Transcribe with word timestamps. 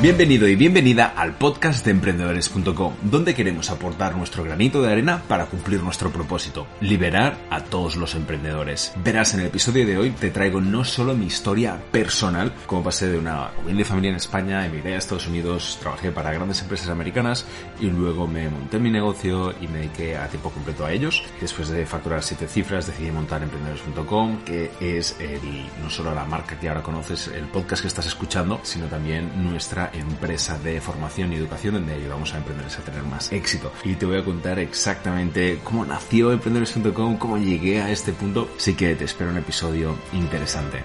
Bienvenido 0.00 0.46
y 0.46 0.54
bienvenida 0.54 1.12
al 1.16 1.34
podcast 1.34 1.84
de 1.84 1.90
emprendedores.com, 1.90 2.94
donde 3.02 3.34
queremos 3.34 3.68
aportar 3.68 4.16
nuestro 4.16 4.44
granito 4.44 4.80
de 4.80 4.92
arena 4.92 5.24
para 5.26 5.46
cumplir 5.46 5.82
nuestro 5.82 6.12
propósito, 6.12 6.68
liberar 6.80 7.36
a 7.50 7.64
todos 7.64 7.96
los 7.96 8.14
emprendedores. 8.14 8.92
Verás, 9.02 9.34
en 9.34 9.40
el 9.40 9.46
episodio 9.46 9.84
de 9.84 9.98
hoy 9.98 10.10
te 10.10 10.30
traigo 10.30 10.60
no 10.60 10.84
solo 10.84 11.14
mi 11.14 11.26
historia 11.26 11.82
personal, 11.90 12.52
como 12.66 12.84
pasé 12.84 13.08
de 13.08 13.18
una 13.18 13.50
humilde 13.60 13.84
familia 13.84 14.10
en 14.10 14.16
España, 14.18 14.64
emigré 14.64 14.94
a 14.94 14.98
Estados 14.98 15.26
Unidos, 15.26 15.78
trabajé 15.80 16.12
para 16.12 16.32
grandes 16.32 16.62
empresas 16.62 16.90
americanas 16.90 17.44
y 17.80 17.86
luego 17.86 18.28
me 18.28 18.48
monté 18.48 18.78
mi 18.78 18.92
negocio 18.92 19.52
y 19.60 19.66
me 19.66 19.78
dediqué 19.78 20.16
a 20.16 20.28
tiempo 20.28 20.50
completo 20.50 20.86
a 20.86 20.92
ellos. 20.92 21.24
Después 21.40 21.70
de 21.70 21.84
facturar 21.86 22.22
siete 22.22 22.46
cifras 22.46 22.86
decidí 22.86 23.10
montar 23.10 23.42
emprendedores.com, 23.42 24.44
que 24.44 24.70
es 24.78 25.16
el, 25.18 25.66
no 25.82 25.90
solo 25.90 26.14
la 26.14 26.24
marca 26.24 26.56
que 26.56 26.68
ahora 26.68 26.84
conoces, 26.84 27.26
el 27.26 27.46
podcast 27.46 27.82
que 27.82 27.88
estás 27.88 28.06
escuchando, 28.06 28.60
sino 28.62 28.86
también 28.86 29.32
nuestra 29.42 29.87
empresa 29.92 30.58
de 30.58 30.80
formación 30.80 31.32
y 31.32 31.36
educación 31.36 31.74
donde 31.74 31.94
ayudamos 31.94 32.34
a 32.34 32.38
emprendedores 32.38 32.78
a 32.78 32.82
tener 32.82 33.02
más 33.02 33.32
éxito. 33.32 33.72
Y 33.84 33.94
te 33.94 34.06
voy 34.06 34.18
a 34.18 34.24
contar 34.24 34.58
exactamente 34.58 35.58
cómo 35.64 35.84
nació 35.84 36.32
emprendedores.com, 36.32 37.16
cómo 37.18 37.38
llegué 37.38 37.80
a 37.80 37.90
este 37.90 38.12
punto. 38.12 38.48
Así 38.56 38.74
que 38.74 38.94
te 38.94 39.04
espero 39.04 39.30
un 39.30 39.38
episodio 39.38 39.96
interesante. 40.12 40.82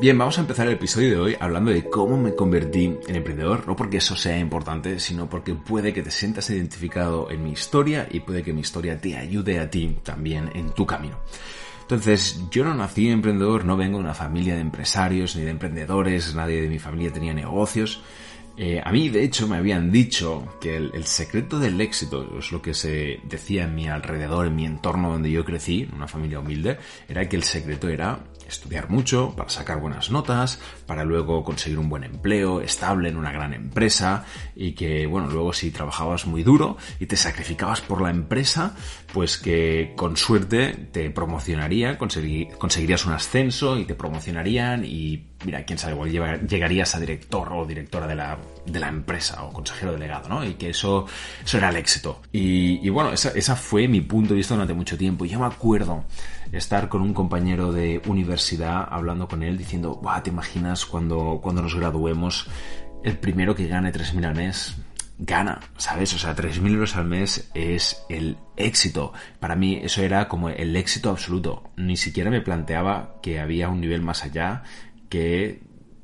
Bien, 0.00 0.16
vamos 0.16 0.38
a 0.38 0.42
empezar 0.42 0.68
el 0.68 0.74
episodio 0.74 1.10
de 1.10 1.18
hoy 1.18 1.36
hablando 1.40 1.72
de 1.72 1.90
cómo 1.90 2.16
me 2.16 2.32
convertí 2.32 2.96
en 3.08 3.16
emprendedor, 3.16 3.66
no 3.66 3.74
porque 3.74 3.96
eso 3.96 4.14
sea 4.14 4.38
importante, 4.38 5.00
sino 5.00 5.28
porque 5.28 5.56
puede 5.56 5.92
que 5.92 6.04
te 6.04 6.12
sientas 6.12 6.48
identificado 6.50 7.28
en 7.32 7.42
mi 7.42 7.50
historia 7.50 8.06
y 8.08 8.20
puede 8.20 8.44
que 8.44 8.52
mi 8.52 8.60
historia 8.60 9.00
te 9.00 9.16
ayude 9.16 9.58
a 9.58 9.68
ti 9.68 9.98
también 10.04 10.52
en 10.54 10.70
tu 10.70 10.86
camino. 10.86 11.18
Entonces, 11.90 12.42
yo 12.50 12.64
no 12.64 12.74
nací 12.74 13.08
emprendedor, 13.08 13.64
no 13.64 13.74
vengo 13.74 13.96
de 13.96 14.04
una 14.04 14.12
familia 14.12 14.54
de 14.54 14.60
empresarios 14.60 15.34
ni 15.36 15.42
de 15.42 15.50
emprendedores, 15.52 16.34
nadie 16.34 16.60
de 16.60 16.68
mi 16.68 16.78
familia 16.78 17.10
tenía 17.10 17.32
negocios. 17.32 18.02
Eh, 18.58 18.82
a 18.84 18.92
mí, 18.92 19.08
de 19.08 19.24
hecho, 19.24 19.48
me 19.48 19.56
habían 19.56 19.90
dicho 19.90 20.58
que 20.60 20.76
el, 20.76 21.04
secreto 21.04 21.58
del 21.58 21.80
éxito, 21.80 22.38
es 22.38 22.52
lo 22.52 22.60
que 22.60 22.74
se 22.74 23.20
decía 23.24 23.64
en 23.64 23.74
mi 23.74 23.88
alrededor, 23.88 24.48
en 24.48 24.56
mi 24.56 24.66
entorno 24.66 25.10
donde 25.10 25.30
yo 25.30 25.46
crecí, 25.46 25.84
en 25.88 25.94
una 25.94 26.06
familia 26.06 26.40
humilde, 26.40 26.76
era 27.08 27.26
que 27.26 27.36
el 27.36 27.42
secreto 27.42 27.88
era 27.88 28.20
estudiar 28.48 28.90
mucho 28.90 29.34
para 29.36 29.50
sacar 29.50 29.80
buenas 29.80 30.10
notas, 30.10 30.58
para 30.86 31.04
luego 31.04 31.44
conseguir 31.44 31.78
un 31.78 31.88
buen 31.88 32.04
empleo 32.04 32.60
estable 32.60 33.08
en 33.08 33.16
una 33.16 33.30
gran 33.30 33.54
empresa 33.54 34.24
y 34.56 34.72
que, 34.72 35.06
bueno, 35.06 35.28
luego 35.28 35.52
si 35.52 35.70
trabajabas 35.70 36.26
muy 36.26 36.42
duro 36.42 36.76
y 36.98 37.06
te 37.06 37.16
sacrificabas 37.16 37.80
por 37.80 38.00
la 38.00 38.10
empresa, 38.10 38.74
pues 39.12 39.38
que 39.38 39.92
con 39.96 40.16
suerte 40.16 40.88
te 40.92 41.10
promocionarían, 41.10 41.96
conseguirías 41.96 43.06
un 43.06 43.12
ascenso 43.12 43.78
y 43.78 43.84
te 43.84 43.94
promocionarían 43.94 44.84
y 44.84 45.28
mira, 45.44 45.64
quién 45.64 45.78
sabe, 45.78 45.92
igual 45.92 46.46
llegarías 46.46 46.94
a 46.94 47.00
director 47.00 47.52
o 47.52 47.66
directora 47.66 48.06
de 48.06 48.14
la, 48.14 48.38
de 48.68 48.80
la 48.80 48.88
empresa 48.88 49.44
o 49.44 49.52
consejero 49.52 49.92
delegado, 49.92 50.28
¿no? 50.28 50.44
Y 50.44 50.54
que 50.54 50.70
eso, 50.70 51.06
eso 51.44 51.58
era 51.58 51.70
el 51.70 51.76
éxito. 51.76 52.22
Y, 52.32 52.88
bueno, 52.88 53.12
esa, 53.12 53.30
esa, 53.30 53.56
fue 53.56 53.88
mi 53.88 54.00
punto 54.00 54.30
de 54.30 54.36
vista 54.36 54.54
durante 54.54 54.74
mucho 54.74 54.96
tiempo. 54.96 55.24
Y 55.24 55.28
yo 55.28 55.40
me 55.40 55.46
acuerdo 55.46 56.04
estar 56.52 56.88
con 56.88 57.02
un 57.02 57.14
compañero 57.14 57.72
de 57.72 58.00
universidad 58.06 58.86
hablando 58.90 59.28
con 59.28 59.42
él 59.42 59.58
diciendo, 59.58 59.98
Buah, 60.02 60.22
¿te 60.22 60.30
imaginas 60.30 60.86
cuando, 60.86 61.40
cuando 61.42 61.62
nos 61.62 61.74
graduemos 61.74 62.46
el 63.04 63.16
primero 63.18 63.54
que 63.54 63.66
gane 63.66 63.92
3.000 63.92 64.26
al 64.26 64.34
mes? 64.34 64.76
gana, 65.18 65.58
¿sabes? 65.76 66.14
O 66.14 66.18
sea, 66.18 66.34
3.000 66.34 66.74
euros 66.74 66.96
al 66.96 67.04
mes 67.04 67.50
es 67.54 68.04
el 68.08 68.36
éxito. 68.56 69.12
Para 69.40 69.56
mí 69.56 69.80
eso 69.82 70.02
era 70.02 70.28
como 70.28 70.48
el 70.48 70.76
éxito 70.76 71.10
absoluto. 71.10 71.70
Ni 71.76 71.96
siquiera 71.96 72.30
me 72.30 72.40
planteaba 72.40 73.16
que 73.20 73.40
había 73.40 73.68
un 73.68 73.80
nivel 73.80 74.00
más 74.00 74.22
allá 74.22 74.62
que 75.08 75.60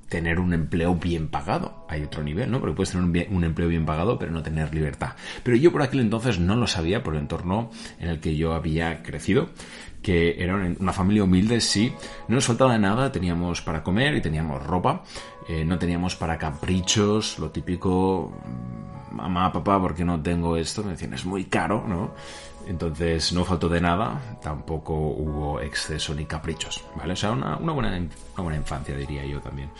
tener 0.09 0.41
un 0.41 0.53
empleo 0.53 0.95
bien 0.95 1.29
pagado. 1.29 1.87
Hay 1.89 2.03
otro 2.03 2.23
nivel, 2.23 2.51
¿no? 2.51 2.61
Porque 2.61 2.77
puedes 2.77 2.91
tener 2.93 3.29
un, 3.31 3.45
empleo 3.45 3.69
bien 3.69 3.87
pagado, 3.87 4.19
pero 4.19 4.33
no 4.33 4.43
tener 4.43 4.75
libertad. 4.75 5.13
Pero 5.43 5.57
yo 5.57 5.73
por 5.73 5.83
aquel 5.83 6.01
entonces 6.01 6.39
no 6.39 6.57
lo 6.57 6.67
sabía 6.67 7.03
por 7.03 7.15
el 7.15 7.21
entorno 7.21 7.71
en 7.99 8.09
el 8.09 8.21
que 8.21 8.37
yo 8.37 8.55
había 8.55 9.03
crecido, 9.03 9.51
que 10.03 10.43
era 10.43 10.55
una 10.55 10.93
familia 10.93 11.25
humilde, 11.25 11.61
sí. 11.61 11.93
No 12.29 12.37
nos 12.37 12.47
faltaba 12.47 12.77
nada, 12.79 13.11
teníamos 13.11 13.63
para 13.63 13.83
comer 13.83 14.15
y 14.15 14.21
teníamos 14.21 14.63
ropa. 14.65 15.03
Eh, 15.49 15.65
no 15.65 15.79
teníamos 15.79 16.17
para 16.17 16.39
caprichos, 16.39 17.39
lo 17.39 17.51
típico, 17.51 18.33
mamá, 19.11 19.53
papá, 19.53 19.81
porque 19.81 20.05
no 20.05 20.21
tengo 20.23 20.57
esto? 20.57 20.83
Me 20.83 20.93
decían, 20.93 21.15
es 21.15 21.25
muy 21.25 21.45
caro, 21.45 21.85
¿no? 21.87 22.13
Entonces 22.67 23.33
no 23.33 23.45
faltó 23.45 23.69
de 23.69 23.81
nada, 23.81 24.39
tampoco 24.43 24.95
hubo 24.95 25.61
exceso 25.61 26.15
ni 26.15 26.25
caprichos, 26.25 26.85
¿vale? 26.97 27.13
O 27.13 27.17
sea, 27.17 27.33
una, 27.33 27.57
buena, 27.57 27.97
una 27.97 28.43
buena 28.43 28.57
infancia 28.57 28.97
diría 28.97 29.25
yo 29.27 29.41
también. 29.41 29.71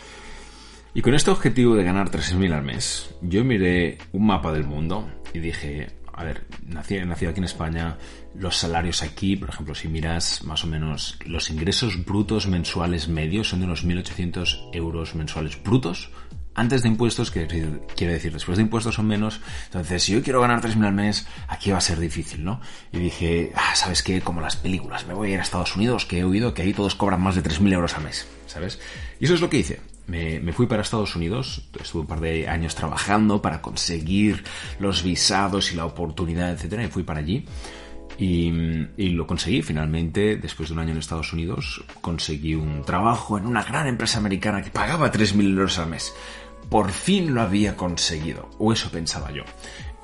Y 0.95 1.01
con 1.01 1.13
este 1.13 1.29
objetivo 1.29 1.75
de 1.75 1.83
ganar 1.83 2.09
3.000 2.09 2.53
al 2.53 2.63
mes, 2.63 3.13
yo 3.21 3.43
miré 3.43 3.97
un 4.13 4.27
mapa 4.27 4.53
del 4.53 4.63
mundo 4.63 5.11
y 5.33 5.39
dije, 5.39 5.89
a 6.13 6.23
ver, 6.23 6.45
nací, 6.65 6.97
nacido 6.99 7.31
aquí 7.31 7.39
en 7.39 7.43
España, 7.43 7.97
los 8.33 8.55
salarios 8.55 9.03
aquí, 9.03 9.35
por 9.35 9.49
ejemplo, 9.49 9.75
si 9.75 9.89
miras 9.89 10.45
más 10.45 10.63
o 10.63 10.67
menos 10.67 11.19
los 11.25 11.49
ingresos 11.49 12.05
brutos 12.05 12.47
mensuales 12.47 13.09
medios 13.09 13.49
son 13.49 13.59
de 13.59 13.65
unos 13.65 13.85
1.800 13.85 14.69
euros 14.71 15.15
mensuales 15.15 15.61
brutos, 15.61 16.11
antes 16.53 16.81
de 16.83 16.87
impuestos, 16.87 17.29
que 17.29 17.45
quiere 17.97 18.13
decir 18.13 18.31
después 18.31 18.55
de 18.57 18.63
impuestos 18.63 18.95
son 18.95 19.07
menos. 19.07 19.41
Entonces, 19.65 20.01
si 20.01 20.13
yo 20.13 20.23
quiero 20.23 20.39
ganar 20.39 20.61
3.000 20.61 20.85
al 20.85 20.93
mes, 20.93 21.27
aquí 21.49 21.71
va 21.71 21.79
a 21.79 21.81
ser 21.81 21.99
difícil, 21.99 22.45
¿no? 22.45 22.61
Y 22.93 22.99
dije, 22.99 23.51
ah, 23.53 23.75
¿sabes 23.75 24.01
qué? 24.01 24.21
Como 24.21 24.39
las 24.39 24.55
películas, 24.55 25.05
me 25.05 25.13
voy 25.13 25.31
a 25.31 25.33
ir 25.33 25.39
a 25.41 25.43
Estados 25.43 25.75
Unidos, 25.75 26.05
que 26.05 26.19
he 26.19 26.23
oído 26.23 26.53
que 26.53 26.61
ahí 26.61 26.73
todos 26.73 26.95
cobran 26.95 27.21
más 27.21 27.35
de 27.35 27.43
3.000 27.43 27.73
euros 27.73 27.95
al 27.95 28.05
mes, 28.05 28.29
¿sabes? 28.47 28.79
Y 29.19 29.25
eso 29.25 29.33
es 29.33 29.41
lo 29.41 29.49
que 29.49 29.57
hice. 29.57 29.94
Me, 30.07 30.53
fui 30.53 30.67
para 30.67 30.81
Estados 30.81 31.15
Unidos, 31.15 31.63
estuve 31.79 32.01
un 32.01 32.07
par 32.07 32.19
de 32.19 32.47
años 32.47 32.75
trabajando 32.75 33.41
para 33.41 33.61
conseguir 33.61 34.43
los 34.79 35.03
visados 35.03 35.71
y 35.71 35.75
la 35.75 35.85
oportunidad, 35.85 36.51
etcétera, 36.51 36.83
y 36.83 36.87
fui 36.87 37.03
para 37.03 37.19
allí. 37.19 37.45
Y, 38.17 38.49
y, 38.95 39.09
lo 39.09 39.27
conseguí 39.27 39.61
finalmente, 39.61 40.37
después 40.37 40.69
de 40.69 40.73
un 40.73 40.79
año 40.79 40.91
en 40.91 40.99
Estados 40.99 41.33
Unidos, 41.33 41.83
conseguí 41.99 42.55
un 42.55 42.83
trabajo 42.83 43.37
en 43.37 43.45
una 43.45 43.61
gran 43.61 43.87
empresa 43.87 44.19
americana 44.19 44.61
que 44.61 44.69
pagaba 44.69 45.11
3.000 45.11 45.49
euros 45.49 45.79
al 45.79 45.89
mes 45.89 46.13
por 46.69 46.91
fin 46.91 47.33
lo 47.33 47.41
había 47.41 47.75
conseguido, 47.75 48.49
o 48.57 48.73
eso 48.73 48.89
pensaba 48.89 49.31
yo. 49.31 49.43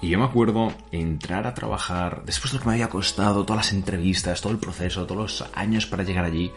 Y 0.02 0.10
yo 0.10 0.18
me 0.18 0.26
acuerdo 0.26 0.74
entrar 0.92 1.46
a 1.46 1.54
trabajar, 1.54 2.24
después 2.26 2.52
de 2.52 2.58
lo 2.58 2.64
que 2.64 2.70
me 2.70 2.74
había 2.74 2.90
costado, 2.90 3.46
todas 3.46 3.66
las 3.66 3.74
entrevistas, 3.74 4.42
todo 4.42 4.52
el 4.52 4.60
proceso, 4.60 5.06
todos 5.06 5.42
los 5.42 5.50
años 5.54 5.86
para 5.86 6.04
llegar 6.04 6.26
allí, 6.26 6.52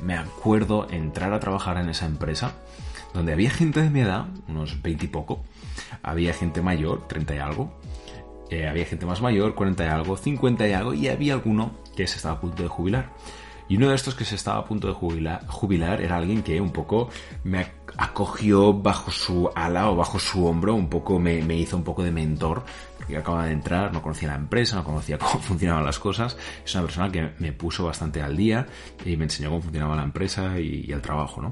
me 0.00 0.16
acuerdo 0.16 0.86
entrar 0.90 1.32
a 1.32 1.40
trabajar 1.40 1.76
en 1.78 1.88
esa 1.88 2.06
empresa, 2.06 2.54
donde 3.14 3.32
había 3.32 3.50
gente 3.50 3.80
de 3.80 3.90
mi 3.90 4.00
edad, 4.00 4.26
unos 4.48 4.82
20 4.82 5.06
y 5.06 5.08
poco, 5.08 5.42
había 6.02 6.34
gente 6.34 6.60
mayor, 6.60 7.08
30 7.08 7.34
y 7.34 7.38
algo, 7.38 7.78
eh, 8.50 8.68
había 8.68 8.84
gente 8.84 9.06
más 9.06 9.22
mayor, 9.22 9.54
40 9.54 9.84
y 9.84 9.88
algo, 9.88 10.16
50 10.16 10.68
y 10.68 10.72
algo, 10.72 10.94
y 10.94 11.08
había 11.08 11.32
alguno 11.32 11.72
que 11.96 12.06
se 12.06 12.16
estaba 12.16 12.34
a 12.34 12.40
punto 12.40 12.62
de 12.62 12.68
jubilar. 12.68 13.10
Y 13.66 13.76
uno 13.76 13.88
de 13.88 13.94
estos 13.94 14.14
que 14.14 14.24
se 14.24 14.34
estaba 14.34 14.58
a 14.58 14.64
punto 14.64 14.88
de 14.88 14.92
jubilar, 14.92 15.46
jubilar 15.46 16.02
era 16.02 16.16
alguien 16.16 16.42
que 16.42 16.60
un 16.60 16.70
poco 16.70 17.08
me 17.44 17.66
acogió 17.96 18.74
bajo 18.74 19.10
su 19.10 19.50
ala 19.54 19.90
o 19.90 19.96
bajo 19.96 20.18
su 20.18 20.46
hombro, 20.46 20.74
un 20.74 20.88
poco 20.88 21.18
me, 21.18 21.38
hizo 21.56 21.76
un 21.76 21.84
poco 21.84 22.02
de 22.02 22.10
mentor, 22.10 22.62
porque 22.98 23.16
acababa 23.16 23.46
de 23.46 23.52
entrar, 23.52 23.90
no 23.92 24.02
conocía 24.02 24.28
la 24.28 24.34
empresa, 24.34 24.76
no 24.76 24.84
conocía 24.84 25.18
cómo 25.18 25.40
funcionaban 25.40 25.84
las 25.84 25.98
cosas. 25.98 26.36
Es 26.64 26.74
una 26.74 26.84
persona 26.84 27.10
que 27.10 27.30
me 27.38 27.52
puso 27.52 27.84
bastante 27.84 28.20
al 28.20 28.36
día 28.36 28.66
y 29.04 29.16
me 29.16 29.24
enseñó 29.24 29.48
cómo 29.48 29.62
funcionaba 29.62 29.96
la 29.96 30.04
empresa 30.04 30.58
y, 30.58 30.92
el 30.92 31.00
trabajo, 31.00 31.40
¿no? 31.40 31.50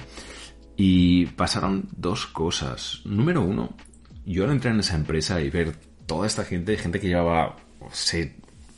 Y 0.77 1.27
pasaron 1.27 1.89
dos 1.97 2.27
cosas. 2.27 3.01
Número 3.05 3.43
uno, 3.43 3.75
yo 4.25 4.45
al 4.45 4.51
entrar 4.51 4.75
en 4.75 4.81
esa 4.81 4.97
empresa 4.97 5.41
y 5.41 5.51
ver 5.51 5.77
toda 6.07 6.27
esta 6.27 6.45
gente, 6.45 6.77
gente 6.77 7.01
que 7.01 7.09
llevaba, 7.09 7.57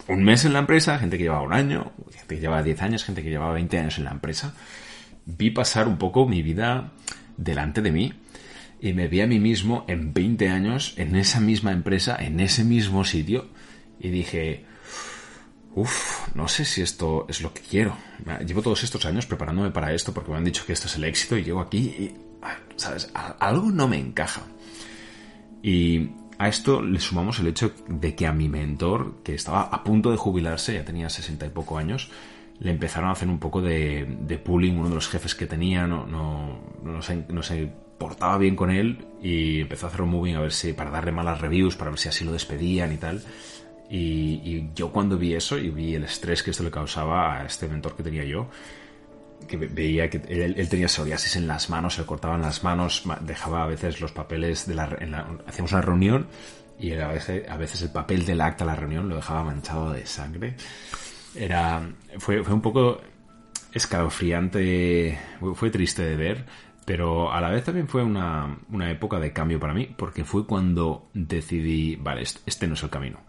un 0.09 0.25
mes 0.25 0.45
en 0.45 0.53
la 0.53 0.59
empresa, 0.61 0.99
gente 0.99 1.17
que 1.17 1.25
llevaba 1.25 1.43
un 1.43 1.53
año, 1.53 1.93
gente 2.13 2.35
que 2.37 2.41
llevaba 2.41 2.63
10 2.63 2.83
años, 2.83 3.05
gente 3.05 3.23
que 3.23 3.31
llevaba 3.31 3.55
20 3.55 3.79
años 3.79 3.99
en 3.99 4.05
la 4.05 4.11
empresa, 4.11 4.55
vi 5.27 5.51
pasar 5.51 5.89
un 5.89 5.99
poco 5.99 6.27
mi 6.27 6.43
vida 6.43 6.93
delante 7.37 7.83
de 7.83 7.93
mí 7.93 8.13
y 8.81 8.93
me 8.93 9.09
vi 9.09 9.21
a 9.23 9.27
mí 9.27 9.39
mismo 9.39 9.85
en 9.89 10.13
20 10.13 10.49
años 10.49 10.95
en 10.99 11.17
esa 11.17 11.41
misma 11.41 11.73
empresa, 11.73 12.17
en 12.19 12.41
ese 12.41 12.65
mismo 12.65 13.05
sitio 13.05 13.49
y 13.99 14.11
dije, 14.11 14.65
uff, 15.75 16.35
no 16.35 16.49
sé 16.49 16.65
si 16.65 16.83
esto 16.83 17.27
es 17.29 17.41
lo 17.41 17.53
que 17.53 17.63
quiero. 17.63 17.97
Llevo 18.47 18.63
todos 18.63 18.85
estos 18.85 19.05
años 19.07 19.27
preparándome 19.27 19.71
para 19.71 19.93
esto 19.93 20.13
porque 20.13 20.31
me 20.31 20.39
han 20.39 20.45
dicho 20.45 20.65
que 20.67 20.73
esto 20.73 20.87
es 20.87 20.97
el 20.97 21.05
éxito 21.05 21.37
y 21.37 21.45
llego 21.45 21.61
aquí 21.61 21.79
y, 21.79 22.15
¿sabes? 22.77 23.11
Algo 23.15 23.71
no 23.71 23.89
me 23.89 23.99
encaja. 23.99 24.43
Y 25.63 26.11
a 26.39 26.49
esto 26.49 26.83
le 26.83 27.01
sumamos 27.01 27.39
el 27.41 27.49
hecho 27.49 27.73
de 27.89 28.15
que 28.15 28.27
a 28.27 28.33
mi 28.33 28.49
mentor, 28.49 29.17
que 29.23 29.35
estaba 29.35 29.63
a 29.63 29.83
punto 29.83 30.11
de 30.11 30.17
jubilarse, 30.17 30.75
ya 30.75 30.85
tenía 30.85 31.09
sesenta 31.09 31.47
y 31.47 31.51
poco 31.51 31.79
años, 31.79 32.11
le 32.61 32.71
empezaron 32.71 33.09
a 33.09 33.13
hacer 33.13 33.29
un 33.29 33.39
poco 33.39 33.61
de, 33.61 34.07
de 34.21 34.39
pooling, 34.39 34.79
uno 34.79 34.89
de 34.89 34.95
los 34.95 35.09
jefes 35.09 35.35
que 35.35 35.47
tenía 35.47 35.87
no, 35.87 36.07
no, 36.07 36.61
no, 36.83 37.03
se, 37.03 37.25
no 37.29 37.43
se 37.43 37.71
portaba 37.99 38.39
bien 38.39 38.57
con 38.57 38.71
él 38.71 39.07
y 39.23 39.61
empezó 39.61 39.87
a 39.87 39.89
hacer 39.89 40.03
un 40.03 40.11
moving 40.11 40.37
a 40.37 40.41
ver 40.41 40.53
si, 40.53 40.73
para 40.73 40.91
darle 40.91 41.13
malas 41.13 41.41
reviews, 41.41 41.77
para 41.77 41.91
ver 41.91 41.99
si 41.99 42.09
así 42.09 42.25
lo 42.25 42.33
despedían 42.33 42.93
y 42.93 42.97
tal. 42.97 43.23
Y, 43.91 44.41
y 44.43 44.71
yo 44.75 44.91
cuando 44.91 45.19
vi 45.19 45.35
eso 45.35 45.59
y 45.59 45.71
vi 45.71 45.95
el 45.95 46.05
estrés 46.05 46.43
que 46.43 46.51
esto 46.51 46.63
le 46.63 46.71
causaba 46.71 47.39
a 47.39 47.45
este 47.45 47.69
mentor 47.69 47.97
que 47.97 48.03
tenía 48.03 48.25
yo, 48.25 48.49
que 49.47 49.57
veía 49.57 50.09
que 50.09 50.23
él, 50.29 50.69
tenía 50.69 50.89
psoriasis 50.89 51.37
en 51.37 51.47
las 51.47 51.71
manos, 51.71 51.95
se 51.95 52.01
le 52.01 52.07
cortaban 52.07 52.43
las 52.43 52.65
manos, 52.65 53.05
dejaba 53.21 53.65
a 53.65 53.67
veces 53.67 54.01
los 54.01 54.13
papeles 54.13 54.67
de 54.67 54.75
la, 54.75 54.85
hacíamos 55.47 55.73
una 55.73 55.83
reunión 55.83 56.27
y 56.79 56.93
a 56.93 57.09
veces, 57.09 57.49
a 57.49 57.57
veces 57.57 57.83
el 57.83 57.91
papel 57.91 58.25
del 58.25 58.41
acta 58.41 58.65
de 58.65 58.71
la 58.71 58.77
reunión 58.77 59.09
lo 59.09 59.17
dejaba 59.17 59.45
manchado 59.45 59.93
de 59.93 60.07
sangre. 60.07 60.57
Era, 61.35 61.89
fue, 62.19 62.43
fue 62.43 62.55
un 62.55 62.63
poco 62.63 63.01
escalofriante, 63.73 65.19
fue 65.55 65.71
triste 65.71 66.03
de 66.03 66.17
ver, 66.17 66.47
pero 66.85 67.33
a 67.33 67.41
la 67.41 67.51
vez 67.51 67.65
también 67.65 67.89
fue 67.89 68.03
una, 68.03 68.59
una 68.71 68.91
época 68.91 69.19
de 69.19 69.33
cambio 69.33 69.59
para 69.59 69.75
mí, 69.75 69.93
porque 69.97 70.25
fue 70.25 70.47
cuando 70.47 71.09
decidí, 71.13 71.97
vale, 71.97 72.23
este 72.23 72.67
no 72.67 72.75
es 72.75 72.83
el 72.83 72.91
camino. 72.91 73.21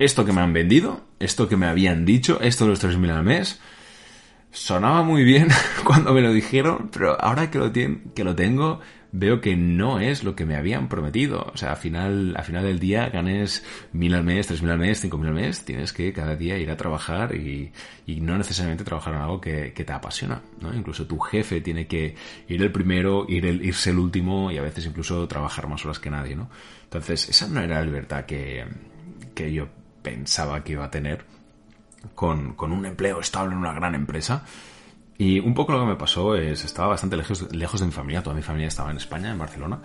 Esto 0.00 0.24
que 0.24 0.32
me 0.32 0.40
han 0.40 0.54
vendido, 0.54 1.02
esto 1.18 1.46
que 1.46 1.58
me 1.58 1.66
habían 1.66 2.06
dicho, 2.06 2.40
esto 2.40 2.64
de 2.64 2.70
los 2.70 2.82
3.000 2.82 3.10
al 3.10 3.22
mes, 3.22 3.60
sonaba 4.50 5.02
muy 5.02 5.24
bien 5.24 5.48
cuando 5.84 6.14
me 6.14 6.22
lo 6.22 6.32
dijeron, 6.32 6.88
pero 6.90 7.20
ahora 7.20 7.50
que 7.50 7.58
lo, 7.58 7.70
que 7.70 8.24
lo 8.24 8.34
tengo, 8.34 8.80
veo 9.12 9.42
que 9.42 9.56
no 9.56 10.00
es 10.00 10.24
lo 10.24 10.34
que 10.34 10.46
me 10.46 10.56
habían 10.56 10.88
prometido. 10.88 11.50
O 11.52 11.56
sea, 11.58 11.72
al 11.72 11.76
final, 11.76 12.34
al 12.34 12.44
final 12.44 12.64
del 12.64 12.78
día 12.78 13.10
ganes 13.10 13.62
mil 13.92 14.14
al 14.14 14.24
mes, 14.24 14.46
tres 14.46 14.62
mil 14.62 14.70
al 14.70 14.78
mes, 14.78 15.02
cinco 15.02 15.18
mil 15.18 15.28
al 15.28 15.34
mes, 15.34 15.66
tienes 15.66 15.92
que 15.92 16.14
cada 16.14 16.34
día 16.34 16.56
ir 16.56 16.70
a 16.70 16.78
trabajar 16.78 17.34
y, 17.34 17.70
no 18.06 18.38
necesariamente 18.38 18.84
trabajar 18.84 19.12
en 19.12 19.20
algo 19.20 19.38
que, 19.38 19.74
que, 19.74 19.84
te 19.84 19.92
apasiona, 19.92 20.40
¿no? 20.62 20.74
Incluso 20.74 21.06
tu 21.06 21.18
jefe 21.18 21.60
tiene 21.60 21.86
que 21.86 22.14
ir 22.48 22.62
el 22.62 22.72
primero, 22.72 23.26
ir 23.28 23.44
el, 23.44 23.62
irse 23.62 23.90
el 23.90 23.98
último 23.98 24.50
y 24.50 24.56
a 24.56 24.62
veces 24.62 24.86
incluso 24.86 25.28
trabajar 25.28 25.68
más 25.68 25.84
horas 25.84 25.98
que 25.98 26.08
nadie, 26.08 26.36
¿no? 26.36 26.48
Entonces, 26.84 27.28
esa 27.28 27.48
no 27.48 27.60
era 27.60 27.80
la 27.80 27.84
libertad 27.84 28.24
que, 28.24 28.64
que 29.34 29.52
yo 29.52 29.68
pensaba 30.02 30.62
que 30.64 30.72
iba 30.72 30.84
a 30.84 30.90
tener 30.90 31.24
con, 32.14 32.54
con 32.54 32.72
un 32.72 32.86
empleo 32.86 33.20
estable 33.20 33.52
en 33.52 33.58
una 33.58 33.72
gran 33.72 33.94
empresa. 33.94 34.44
Y 35.18 35.38
un 35.40 35.54
poco 35.54 35.72
lo 35.72 35.80
que 35.80 35.86
me 35.86 35.96
pasó 35.96 36.34
es, 36.34 36.64
estaba 36.64 36.88
bastante 36.88 37.16
lejos, 37.16 37.52
lejos 37.52 37.80
de 37.80 37.86
mi 37.86 37.92
familia, 37.92 38.22
toda 38.22 38.34
mi 38.34 38.42
familia 38.42 38.68
estaba 38.68 38.90
en 38.90 38.96
España, 38.96 39.30
en 39.30 39.38
Barcelona, 39.38 39.80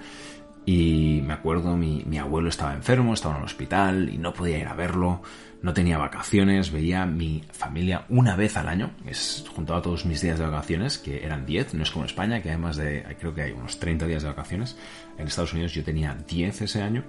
y 0.66 1.22
me 1.24 1.34
acuerdo, 1.34 1.76
mi, 1.78 2.04
mi 2.06 2.18
abuelo 2.18 2.50
estaba 2.50 2.74
enfermo, 2.74 3.14
estaba 3.14 3.36
en 3.36 3.42
el 3.42 3.46
hospital 3.46 4.10
y 4.10 4.18
no 4.18 4.34
podía 4.34 4.58
ir 4.58 4.68
a 4.68 4.74
verlo, 4.74 5.22
no 5.62 5.74
tenía 5.74 5.98
vacaciones, 5.98 6.72
veía 6.72 7.06
mi 7.06 7.44
familia 7.52 8.06
una 8.10 8.36
vez 8.36 8.56
al 8.56 8.68
año, 8.68 8.92
es 9.06 9.46
juntaba 9.54 9.82
todos 9.82 10.06
mis 10.06 10.22
días 10.22 10.40
de 10.40 10.46
vacaciones, 10.46 10.98
que 10.98 11.26
eran 11.26 11.46
10, 11.46 11.76
no 11.76 11.84
es 11.84 11.92
como 11.92 12.06
España, 12.06 12.42
que 12.42 12.50
hay 12.52 12.58
más 12.58 12.78
de, 12.78 13.04
creo 13.20 13.34
que 13.34 13.42
hay 13.44 13.52
unos 13.52 13.80
30 13.80 14.08
días 14.08 14.24
de 14.24 14.30
vacaciones, 14.30 14.78
en 15.18 15.28
Estados 15.28 15.54
Unidos 15.54 15.74
yo 15.74 15.84
tenía 15.84 16.16
10 16.16 16.62
ese 16.62 16.82
año, 16.82 17.04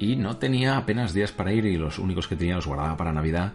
y 0.00 0.16
no 0.16 0.38
tenía 0.38 0.78
apenas 0.78 1.12
días 1.12 1.30
para 1.30 1.52
ir 1.52 1.66
y 1.66 1.76
los 1.76 1.98
únicos 1.98 2.26
que 2.26 2.34
tenía 2.34 2.56
los 2.56 2.66
guardaba 2.66 2.96
para 2.96 3.12
Navidad 3.12 3.52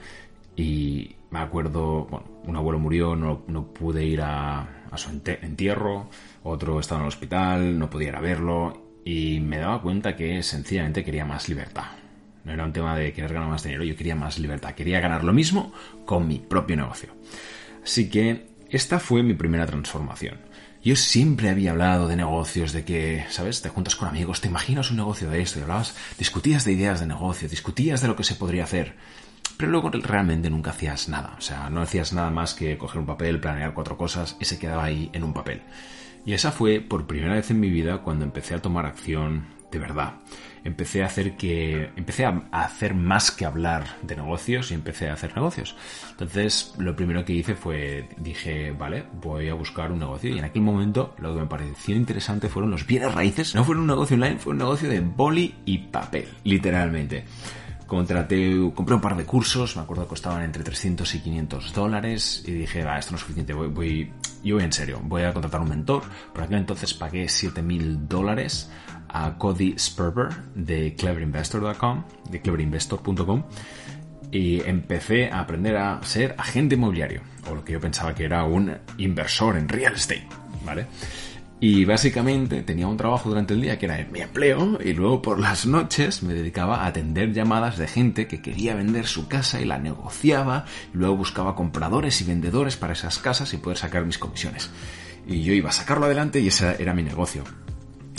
y 0.56 1.16
me 1.32 1.40
acuerdo, 1.40 2.06
bueno, 2.06 2.28
un 2.46 2.56
abuelo 2.56 2.80
murió, 2.80 3.16
no, 3.16 3.44
no 3.48 3.66
pude 3.66 4.06
ir 4.06 4.22
a, 4.22 4.62
a, 4.90 4.98
su 4.98 5.10
entierro, 5.10 6.10
otro 6.44 6.80
estaba 6.80 7.02
en 7.02 7.06
el 7.06 7.10
hospital, 7.10 7.78
no 7.78 7.90
podía 7.90 8.10
ir 8.10 8.16
a 8.16 8.22
verlo 8.22 8.86
y 9.04 9.40
me 9.40 9.58
daba 9.58 9.82
cuenta 9.82 10.16
que 10.16 10.42
sencillamente 10.44 11.04
quería 11.04 11.26
más 11.26 11.50
libertad. 11.50 11.86
No 12.46 12.54
era 12.54 12.64
un 12.64 12.72
tema 12.72 12.96
de 12.96 13.12
querer 13.12 13.34
ganar 13.34 13.50
más 13.50 13.64
dinero, 13.64 13.84
yo 13.84 13.96
quería 13.96 14.16
más 14.16 14.38
libertad, 14.38 14.76
quería 14.76 15.00
ganar 15.00 15.24
lo 15.24 15.34
mismo 15.34 15.74
con 16.06 16.28
mi 16.28 16.38
propio 16.38 16.78
negocio. 16.78 17.10
Así 17.84 18.08
que 18.08 18.46
esta 18.70 19.00
fue 19.00 19.24
mi 19.24 19.34
primera 19.34 19.66
transformación. 19.66 20.38
Yo 20.86 20.96
siempre 20.96 21.50
había 21.50 21.72
hablado 21.72 22.08
de 22.08 22.16
negocios, 22.16 22.72
de 22.72 22.86
que, 22.86 23.26
¿sabes? 23.30 23.62
Te 23.62 23.70
juntas 23.70 23.98
con 23.98 24.08
amigos, 24.08 24.40
te 24.40 24.48
imaginas 24.48 24.92
un 24.92 24.98
negocio 24.98 25.30
de 25.30 25.42
esto 25.42 25.60
y 25.60 25.64
hablabas, 25.64 25.96
discutías 26.18 26.64
de 26.64 26.72
ideas 26.72 27.02
de 27.02 27.08
negocio, 27.08 27.50
discutías 27.50 28.02
de 28.02 28.08
lo 28.08 28.16
que 28.16 28.24
se 28.24 28.36
podría 28.36 28.64
hacer 28.64 28.96
pero 29.58 29.72
luego 29.72 29.90
realmente 29.90 30.50
nunca 30.50 30.72
hacías 30.72 31.08
nada. 31.10 31.36
O 31.38 31.42
sea, 31.42 31.70
no 31.70 31.82
hacías 31.82 32.14
nada 32.14 32.30
más 32.30 32.54
que 32.54 32.78
coger 32.78 33.00
un 33.00 33.06
papel, 33.06 33.40
planear 33.40 33.74
cuatro 33.74 33.98
cosas 33.98 34.36
y 34.40 34.46
se 34.46 34.60
quedaba 34.60 34.84
ahí 34.84 35.10
en 35.14 35.24
un 35.24 35.34
papel. 35.34 35.62
Y 36.26 36.34
esa 36.34 36.52
fue 36.52 36.82
por 36.82 37.08
primera 37.08 37.36
vez 37.36 37.52
en 37.52 37.60
mi 37.60 37.70
vida 37.70 38.00
cuando 38.00 38.26
empecé 38.26 38.56
a 38.56 38.62
tomar 38.62 38.86
acción 38.86 39.46
de 39.72 39.80
verdad. 39.80 40.16
Empecé 40.66 41.04
a 41.04 41.06
hacer 41.06 41.38
que. 41.38 41.92
Empecé 41.96 42.26
a 42.26 42.42
hacer 42.52 42.94
más 42.94 43.32
que 43.32 43.46
hablar 43.46 43.86
de 44.02 44.18
negocios 44.18 44.72
y 44.72 44.74
empecé 44.74 45.10
a 45.10 45.14
hacer 45.14 45.34
negocios. 45.36 45.78
Entonces, 46.12 46.74
lo 46.78 46.96
primero 46.96 47.24
que 47.24 47.34
hice 47.34 47.56
fue. 47.56 48.10
Dije, 48.18 48.72
vale, 48.72 49.06
voy 49.22 49.48
a 49.48 49.54
buscar 49.54 49.92
un 49.92 50.00
negocio. 50.00 50.30
Y 50.30 50.40
en 50.40 50.44
aquel 50.44 50.64
momento, 50.64 51.16
lo 51.20 51.34
que 51.34 51.42
me 51.42 51.48
pareció 51.48 51.96
interesante 51.96 52.50
fueron 52.50 52.72
los 52.72 52.86
bienes 52.86 53.14
raíces. 53.14 53.56
No 53.56 53.64
fue 53.64 53.78
un 53.78 53.88
negocio 53.88 54.16
online, 54.16 54.40
fue 54.40 54.52
un 54.52 54.60
negocio 54.60 54.90
de 54.90 55.00
boli 55.00 55.56
y 55.66 55.78
papel, 55.78 56.28
literalmente 56.44 57.24
contraté, 57.86 58.72
compré 58.74 58.96
un 58.96 59.02
par 59.02 59.16
de 59.16 59.26
cursos, 59.26 59.76
me 59.76 59.84
acuerdo 59.84 60.04
que 60.04 60.10
costaban 60.10 60.44
entre 60.44 60.64
300 60.64 61.16
y 61.16 61.20
500 61.20 61.74
dólares 61.74 62.44
y 62.46 62.52
dije, 62.52 62.84
va, 62.84 62.98
esto 62.98 63.12
no 63.12 63.18
es 63.18 63.22
suficiente, 63.22 63.54
voy, 63.54 63.68
voy, 63.68 64.12
yo 64.44 64.56
voy 64.56 64.64
en 64.64 64.74
serio, 64.74 65.00
voy 65.04 65.24
a 65.24 65.34
contratar 65.34 65.62
un 65.62 65.70
mentor. 65.70 66.04
Por 66.34 66.44
aquel 66.44 66.58
entonces 66.58 66.94
pagué 66.94 67.30
7000 67.30 68.08
dólares 68.08 68.72
a 69.10 69.38
Cody 69.38 69.76
Sperber 69.78 70.30
de 70.56 70.96
cleverinvestor.com, 70.96 72.04
de 72.30 72.42
cleverinvestor.com 72.42 73.44
y 74.32 74.62
empecé 74.62 75.30
a 75.30 75.40
aprender 75.40 75.78
a 75.78 76.02
ser 76.04 76.36
agente 76.38 76.76
inmobiliario, 76.76 77.22
o 77.50 77.56
lo 77.56 77.64
que 77.64 77.74
yo 77.74 77.80
pensaba 77.80 78.14
que 78.14 78.26
era 78.26 78.44
un 78.44 78.78
inversor 78.98 79.58
en 79.58 79.70
real 79.70 79.94
estate, 79.94 80.28
¿vale? 80.66 80.88
Y 81.60 81.86
básicamente 81.86 82.62
tenía 82.64 82.88
un 82.88 82.98
trabajo 82.98 83.30
durante 83.30 83.54
el 83.54 83.62
día 83.62 83.80
que 83.80 83.86
era 83.86 84.06
mi 84.12 84.20
empleo 84.20 84.78
y 84.84 84.94
luego 84.94 85.22
por 85.22 85.40
las 85.40 85.66
noches 85.66 86.22
me 86.22 86.34
dedicaba 86.34 86.84
a 86.84 86.88
atender 86.88 87.32
llamadas 87.32 87.78
de 87.78 87.88
gente 87.88 88.28
que 88.28 88.42
quería 88.42 88.76
vender 88.76 89.08
su 89.08 89.30
casa 89.30 89.62
y 89.62 89.66
la 89.66 89.80
negociaba 89.80 90.66
y 90.94 90.98
luego 90.98 91.16
buscaba 91.16 91.56
compradores 91.56 92.20
y 92.20 92.26
vendedores 92.26 92.76
para 92.76 92.94
esas 92.94 93.20
casas 93.20 93.54
y 93.54 93.58
poder 93.58 93.78
sacar 93.78 94.06
mis 94.06 94.18
comisiones. 94.18 94.70
Y 95.28 95.44
yo 95.44 95.54
iba 95.54 95.70
a 95.70 95.74
sacarlo 95.74 96.06
adelante 96.06 96.42
y 96.42 96.50
ese 96.50 96.76
era 96.78 96.94
mi 96.94 97.04
negocio. 97.04 97.44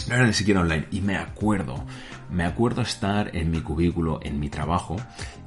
No 0.09 0.15
era 0.15 0.27
ni 0.27 0.33
siquiera 0.33 0.61
online. 0.61 0.87
Y 0.91 1.01
me 1.01 1.17
acuerdo, 1.17 1.85
me 2.31 2.45
acuerdo 2.45 2.83
estar 2.83 3.35
en 3.35 3.51
mi 3.51 3.61
cubículo, 3.61 4.21
en 4.23 4.39
mi 4.39 4.49
trabajo, 4.49 4.97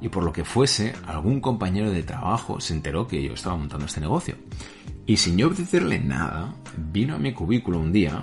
y 0.00 0.08
por 0.08 0.22
lo 0.22 0.32
que 0.32 0.44
fuese, 0.44 0.94
algún 1.06 1.40
compañero 1.40 1.90
de 1.90 2.02
trabajo 2.02 2.60
se 2.60 2.74
enteró 2.74 3.06
que 3.06 3.22
yo 3.22 3.32
estaba 3.32 3.56
montando 3.56 3.86
este 3.86 4.00
negocio. 4.00 4.36
Y 5.06 5.16
sin 5.16 5.38
yo 5.38 5.48
decirle 5.48 5.98
nada, 5.98 6.54
vino 6.76 7.16
a 7.16 7.18
mi 7.18 7.32
cubículo 7.32 7.78
un 7.78 7.92
día, 7.92 8.22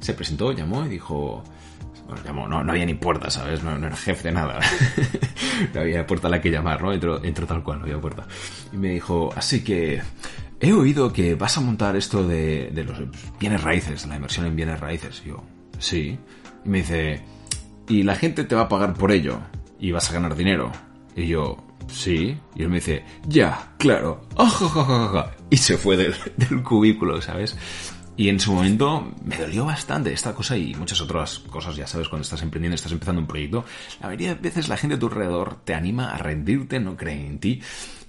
se 0.00 0.14
presentó, 0.14 0.52
llamó 0.52 0.86
y 0.86 0.88
dijo... 0.88 1.42
Bueno, 2.06 2.24
llamó, 2.24 2.48
no, 2.48 2.64
no 2.64 2.72
había 2.72 2.84
ni 2.84 2.94
puerta, 2.94 3.30
¿sabes? 3.30 3.62
No, 3.62 3.76
era 3.76 3.96
jefe 3.96 4.28
de 4.28 4.34
nada. 4.34 4.58
no 5.74 5.80
había 5.80 6.04
puerta 6.04 6.26
a 6.26 6.30
la 6.30 6.40
que 6.40 6.50
llamar, 6.50 6.82
¿no? 6.82 6.92
Entró, 6.92 7.22
entró 7.22 7.46
tal 7.46 7.62
cual, 7.62 7.78
no 7.78 7.84
había 7.84 8.00
puerta. 8.00 8.26
Y 8.72 8.76
me 8.76 8.88
dijo, 8.88 9.30
así 9.36 9.62
que 9.62 10.02
he 10.60 10.72
oído 10.72 11.12
que 11.12 11.36
vas 11.36 11.56
a 11.58 11.60
montar 11.60 11.94
esto 11.94 12.26
de, 12.26 12.70
de 12.72 12.84
los 12.84 12.98
bienes 13.38 13.62
raíces, 13.62 14.04
la 14.06 14.16
inversión 14.16 14.46
en 14.46 14.56
bienes 14.56 14.80
raíces. 14.80 15.22
Yo, 15.24 15.44
sí. 15.82 16.18
Y 16.64 16.68
me 16.68 16.78
dice, 16.78 17.22
y 17.88 18.02
la 18.02 18.16
gente 18.16 18.44
te 18.44 18.54
va 18.54 18.62
a 18.62 18.68
pagar 18.68 18.94
por 18.94 19.12
ello 19.12 19.40
y 19.78 19.92
vas 19.92 20.08
a 20.10 20.14
ganar 20.14 20.36
dinero. 20.36 20.72
Y 21.14 21.26
yo, 21.26 21.58
sí. 21.88 22.38
Y 22.54 22.62
él 22.62 22.68
me 22.68 22.76
dice, 22.76 23.04
ya, 23.26 23.74
claro. 23.78 24.26
y 25.50 25.56
se 25.56 25.76
fue 25.76 25.96
del, 25.96 26.14
cubículo, 26.62 27.20
¿sabes? 27.20 27.56
Y 28.16 28.28
en 28.28 28.38
su 28.38 28.52
momento 28.52 29.12
me 29.24 29.36
dolió 29.36 29.64
bastante 29.64 30.12
esta 30.12 30.34
cosa 30.34 30.56
y 30.56 30.74
muchas 30.74 31.00
otras 31.00 31.38
cosas, 31.38 31.76
ya 31.76 31.86
sabes, 31.86 32.08
cuando 32.08 32.22
estás 32.22 32.42
emprendiendo, 32.42 32.74
estás 32.74 32.92
empezando 32.92 33.22
un 33.22 33.26
proyecto, 33.26 33.64
la 34.00 34.08
mayoría 34.08 34.34
de 34.34 34.40
veces 34.40 34.68
la 34.68 34.76
gente 34.76 34.96
a 34.96 34.98
tu 34.98 35.06
alrededor 35.06 35.56
te 35.64 35.74
anima 35.74 36.12
a 36.12 36.18
rendirte, 36.18 36.78
no 36.78 36.96
cree 36.96 37.26
en 37.26 37.38
ti. 37.38 37.62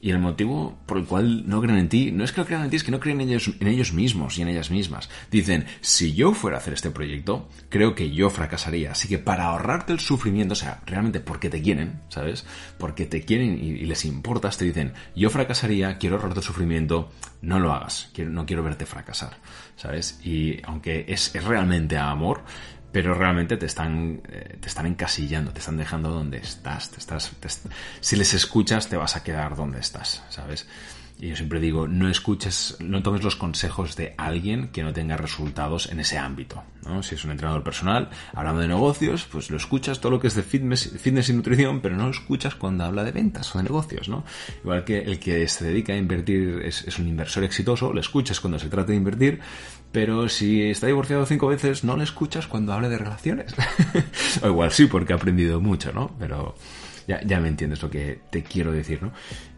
Y 0.03 0.11
el 0.11 0.19
motivo 0.19 0.77
por 0.85 0.97
el 0.97 1.05
cual 1.05 1.47
no 1.47 1.61
creen 1.61 1.77
en 1.77 1.87
ti, 1.87 2.11
no 2.11 2.25
es 2.25 2.33
que 2.33 2.41
no 2.41 2.45
crean 2.45 2.65
en 2.65 2.69
ti, 2.69 2.75
es 2.75 2.83
que 2.83 2.91
no 2.91 2.99
creen 2.99 3.21
en 3.21 3.29
ellos, 3.29 3.49
en 3.61 3.67
ellos 3.69 3.93
mismos 3.93 4.37
y 4.37 4.41
en 4.41 4.49
ellas 4.49 4.69
mismas. 4.69 5.09
Dicen, 5.31 5.65
si 5.79 6.11
yo 6.11 6.33
fuera 6.33 6.57
a 6.57 6.59
hacer 6.59 6.73
este 6.73 6.91
proyecto, 6.91 7.47
creo 7.69 7.95
que 7.95 8.11
yo 8.11 8.29
fracasaría. 8.29 8.91
Así 8.91 9.07
que 9.07 9.17
para 9.17 9.45
ahorrarte 9.45 9.93
el 9.93 10.01
sufrimiento, 10.01 10.51
o 10.51 10.55
sea, 10.57 10.81
realmente 10.85 11.21
porque 11.21 11.49
te 11.49 11.61
quieren, 11.61 12.01
¿sabes? 12.09 12.45
Porque 12.77 13.05
te 13.05 13.23
quieren 13.23 13.57
y, 13.63 13.85
les 13.85 14.03
importas, 14.03 14.57
te 14.57 14.65
dicen, 14.65 14.91
yo 15.15 15.29
fracasaría, 15.29 15.97
quiero 15.97 16.17
ahorrarte 16.17 16.41
el 16.41 16.45
sufrimiento, 16.45 17.09
no 17.41 17.61
lo 17.61 17.71
hagas, 17.71 18.11
no 18.17 18.45
quiero 18.45 18.61
verte 18.61 18.85
fracasar, 18.85 19.37
¿sabes? 19.77 20.19
Y 20.21 20.59
aunque 20.65 21.05
es, 21.07 21.33
es 21.33 21.45
realmente 21.45 21.97
amor, 21.97 22.43
pero 22.93 23.15
realmente 23.15 23.57
te 23.57 23.65
están, 23.65 24.21
eh, 24.29 24.57
te 24.61 24.67
están 24.67 24.85
encasillando, 24.85 25.51
te 25.51 25.59
están 25.59 25.75
dejando 25.75 26.11
donde 26.11 26.37
estás, 26.37 26.91
te 26.91 26.99
estás, 26.99 27.31
si 27.99 28.15
les 28.15 28.33
escuchas 28.35 28.87
te 28.87 28.95
vas 28.95 29.15
a 29.15 29.23
quedar 29.23 29.55
donde 29.55 29.79
estás, 29.79 30.23
¿sabes? 30.29 30.67
Y 31.19 31.29
yo 31.29 31.35
siempre 31.35 31.59
digo, 31.59 31.87
no 31.87 32.09
escuches, 32.09 32.77
no 32.79 33.01
tomes 33.01 33.23
los 33.23 33.35
consejos 33.35 33.95
de 33.95 34.13
alguien 34.17 34.69
que 34.69 34.83
no 34.83 34.93
tenga 34.93 35.15
resultados 35.15 35.89
en 35.89 35.99
ese 35.99 36.17
ámbito. 36.17 36.63
¿no? 36.85 37.01
Si 37.01 37.15
es 37.15 37.23
un 37.23 37.31
entrenador 37.31 37.63
personal, 37.63 38.09
hablando 38.33 38.61
de 38.61 38.67
negocios, 38.67 39.27
pues 39.31 39.49
lo 39.49 39.57
escuchas 39.57 40.01
todo 40.01 40.11
lo 40.11 40.19
que 40.19 40.27
es 40.27 40.35
de 40.35 40.43
fitness, 40.43 40.91
fitness 40.99 41.29
y 41.29 41.33
nutrición, 41.33 41.81
pero 41.81 41.95
no 41.95 42.05
lo 42.05 42.11
escuchas 42.11 42.55
cuando 42.55 42.83
habla 42.83 43.03
de 43.03 43.11
ventas 43.11 43.55
o 43.55 43.57
de 43.59 43.63
negocios, 43.63 44.09
¿no? 44.09 44.25
Igual 44.63 44.83
que 44.83 44.99
el 44.99 45.19
que 45.19 45.47
se 45.47 45.65
dedica 45.65 45.93
a 45.93 45.97
invertir 45.97 46.61
es, 46.65 46.83
es 46.87 46.99
un 46.99 47.07
inversor 47.07 47.43
exitoso, 47.43 47.93
lo 47.93 48.01
escuchas 48.01 48.39
cuando 48.39 48.59
se 48.59 48.67
trata 48.67 48.91
de 48.91 48.97
invertir, 48.97 49.39
pero 49.93 50.27
si 50.27 50.63
está 50.63 50.87
divorciado 50.87 51.25
cinco 51.25 51.47
veces, 51.47 51.85
no 51.85 51.95
le 51.95 52.03
escuchas 52.03 52.47
cuando 52.47 52.73
hable 52.73 52.89
de 52.89 52.97
relaciones. 52.97 53.53
o 54.41 54.47
igual 54.47 54.71
sí, 54.71 54.87
porque 54.87 55.13
ha 55.13 55.15
aprendido 55.15 55.61
mucho, 55.61 55.93
¿no? 55.93 56.11
Pero 56.19 56.55
ya, 57.07 57.21
ya 57.23 57.39
me 57.39 57.47
entiendes 57.47 57.81
lo 57.81 57.89
que 57.89 58.19
te 58.29 58.43
quiero 58.43 58.71
decir, 58.71 59.01
¿no? 59.03 59.13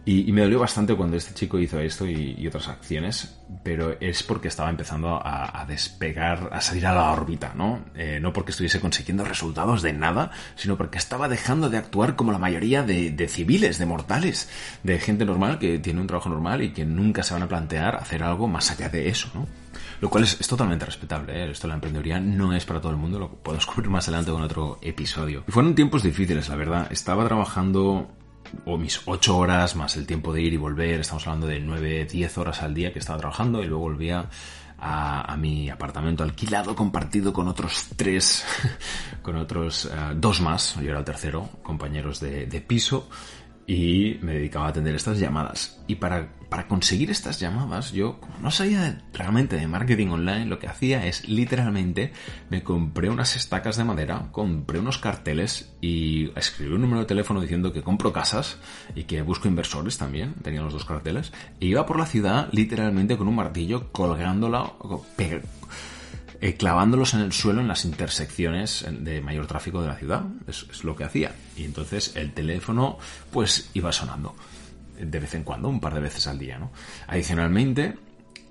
Y, 0.08 0.32
me 0.34 0.42
dolió 0.42 0.60
bastante 0.60 0.94
cuando 0.94 1.18
este 1.18 1.34
chico 1.34 1.58
hizo 1.58 1.80
esto 1.80 2.06
y, 2.06 2.46
otras 2.46 2.68
acciones, 2.68 3.40
pero 3.64 3.98
es 4.00 4.22
porque 4.22 4.50
estaba 4.50 4.70
empezando 4.70 5.20
a, 5.24 5.66
despegar, 5.68 6.50
a 6.52 6.62
salir 6.62 6.86
a 6.86 6.94
la 6.94 7.12
órbita, 7.12 7.54
¿no? 7.56 7.80
Eh, 7.96 8.20
no 8.22 8.32
porque 8.32 8.52
estuviese 8.52 8.80
consiguiendo 8.80 9.26
resultados 9.26 9.82
de 9.82 9.94
nada, 9.94 10.30
sino 10.56 10.78
porque 10.78 11.00
estaba 11.00 11.28
dejando 11.28 11.72
de 11.72 11.78
actuar 11.78 12.16
como 12.16 12.32
la 12.32 12.38
mayoría 12.38 12.84
de, 12.84 13.10
de, 13.10 13.28
civiles, 13.28 13.80
de 13.80 13.88
mortales, 13.88 14.48
de 14.84 15.00
gente 15.00 15.26
normal 15.26 15.58
que 15.58 15.80
tiene 15.80 16.02
un 16.02 16.08
trabajo 16.08 16.30
normal 16.30 16.62
y 16.62 16.72
que 16.72 16.86
nunca 16.86 17.24
se 17.24 17.34
van 17.34 17.42
a 17.42 17.48
plantear 17.48 17.96
hacer 17.96 18.22
algo 18.22 18.48
más 18.48 18.70
allá 18.70 18.90
de 18.90 19.10
eso, 19.10 19.30
¿no? 19.34 19.48
Lo 20.02 20.10
cual 20.10 20.24
es, 20.24 20.38
totalmente 20.48 20.86
respetable. 20.86 21.34
¿eh? 21.34 21.52
Esto 21.52 21.68
de 21.68 21.70
la 21.70 21.76
emprendeduría 21.76 22.20
no 22.20 22.54
es 22.54 22.66
para 22.66 22.82
todo 22.82 22.92
el 22.92 22.98
mundo, 22.98 23.20
lo 23.20 23.30
puedo 23.30 23.58
descubrir 23.58 23.90
más 23.90 24.08
adelante 24.08 24.32
con 24.32 24.42
otro 24.42 24.78
episodio. 24.82 25.44
Y 25.48 25.52
fueron 25.52 25.76
tiempos 25.76 26.04
difíciles, 26.04 26.50
la 26.50 26.56
verdad. 26.56 26.88
Estaba 26.92 27.26
trabajando 27.26 28.10
o 28.66 28.78
mis 28.78 29.02
8 29.06 29.38
horas 29.38 29.76
más 29.76 29.98
el 29.98 30.06
tiempo 30.06 30.32
de 30.32 30.42
ir 30.42 30.54
y 30.54 30.58
volver, 30.58 31.00
estamos 31.00 31.26
hablando 31.28 31.48
de 31.48 31.60
9, 31.60 32.06
10 32.06 32.38
horas 32.38 32.62
al 32.62 32.74
día 32.74 32.94
que 32.94 33.00
estaba 33.00 33.18
trabajando 33.18 33.62
y 33.62 33.66
luego 33.66 33.84
volvía 33.84 34.30
a, 34.78 35.36
mi 35.38 35.70
apartamento 35.70 36.24
alquilado, 36.24 36.76
compartido 36.76 37.34
con 37.34 37.48
otros 37.48 37.88
tres, 37.96 38.46
con 39.22 39.36
otros 39.36 39.86
eh, 39.86 39.90
dos 40.16 40.42
más, 40.42 40.76
yo 40.76 40.92
era 40.92 41.00
el 41.00 41.06
tercero, 41.06 41.50
compañeros 41.64 42.20
de 42.20 42.64
piso, 42.66 43.10
y 43.68 44.20
me 44.22 44.34
dedicaba 44.34 44.68
a 44.68 44.70
atender 44.70 44.96
estas 44.96 45.20
llamadas. 45.20 45.80
Y 45.88 45.96
para, 45.96 46.30
para 46.50 46.68
conseguir 46.68 47.10
estas 47.10 47.40
llamadas, 47.40 47.92
yo, 47.92 48.20
como 48.20 48.38
no 48.40 48.52
sabía 48.52 49.02
realmente 49.14 49.56
de 49.56 49.68
marketing 49.68 50.08
online, 50.08 50.46
lo 50.46 50.60
que 50.60 50.68
hacía 50.68 51.06
es 51.08 51.28
literalmente 51.28 52.14
me 52.50 52.64
compré 52.64 53.10
unas 53.10 53.36
estacas 53.36 53.78
de 53.78 53.84
madera, 53.84 54.30
compré 54.32 54.80
unos 54.80 54.98
carteles 54.98 55.74
y 55.82 56.32
escribí 56.38 56.74
un 56.74 56.82
número 56.82 57.02
de 57.02 57.08
teléfono 57.08 57.42
diciendo 57.42 57.74
que 57.74 57.82
compro 57.82 58.14
casas 58.14 58.58
y 58.94 59.04
que 59.04 59.22
busco 59.22 59.48
inversores 59.48 59.98
también, 59.98 60.36
tenía 60.44 60.62
los 60.62 60.74
dos 60.74 60.86
carteles, 60.86 61.34
e 61.60 61.66
iba 61.66 61.86
por 61.86 61.98
la 61.98 62.06
ciudad 62.06 62.50
literalmente 62.52 63.18
con 63.18 63.28
un 63.28 63.36
martillo 63.36 63.92
colgándola, 63.92 64.74
eh, 66.42 66.56
clavándolos 66.56 67.14
en 67.14 67.22
el 67.22 67.34
suelo 67.34 67.62
en 67.62 67.68
las 67.68 67.86
intersecciones 67.86 68.86
de 68.90 69.22
mayor 69.22 69.48
tráfico 69.48 69.82
de 69.82 69.88
la 69.88 69.96
ciudad. 69.96 70.24
Es, 70.48 70.66
es, 70.72 70.84
lo 70.84 70.96
que 70.96 71.04
hacía. 71.04 71.34
Y 71.56 71.64
entonces 71.64 72.16
el 72.16 72.34
teléfono 72.34 72.98
pues 73.32 73.70
iba 73.74 73.92
sonando 73.92 74.36
de 75.00 75.20
vez 75.20 75.34
en 75.36 75.44
cuando, 75.44 75.68
un 75.68 75.80
par 75.80 75.94
de 75.94 76.00
veces 76.00 76.28
al 76.28 76.40
día, 76.40 76.58
¿no? 76.58 76.72
Adicionalmente, 77.08 77.96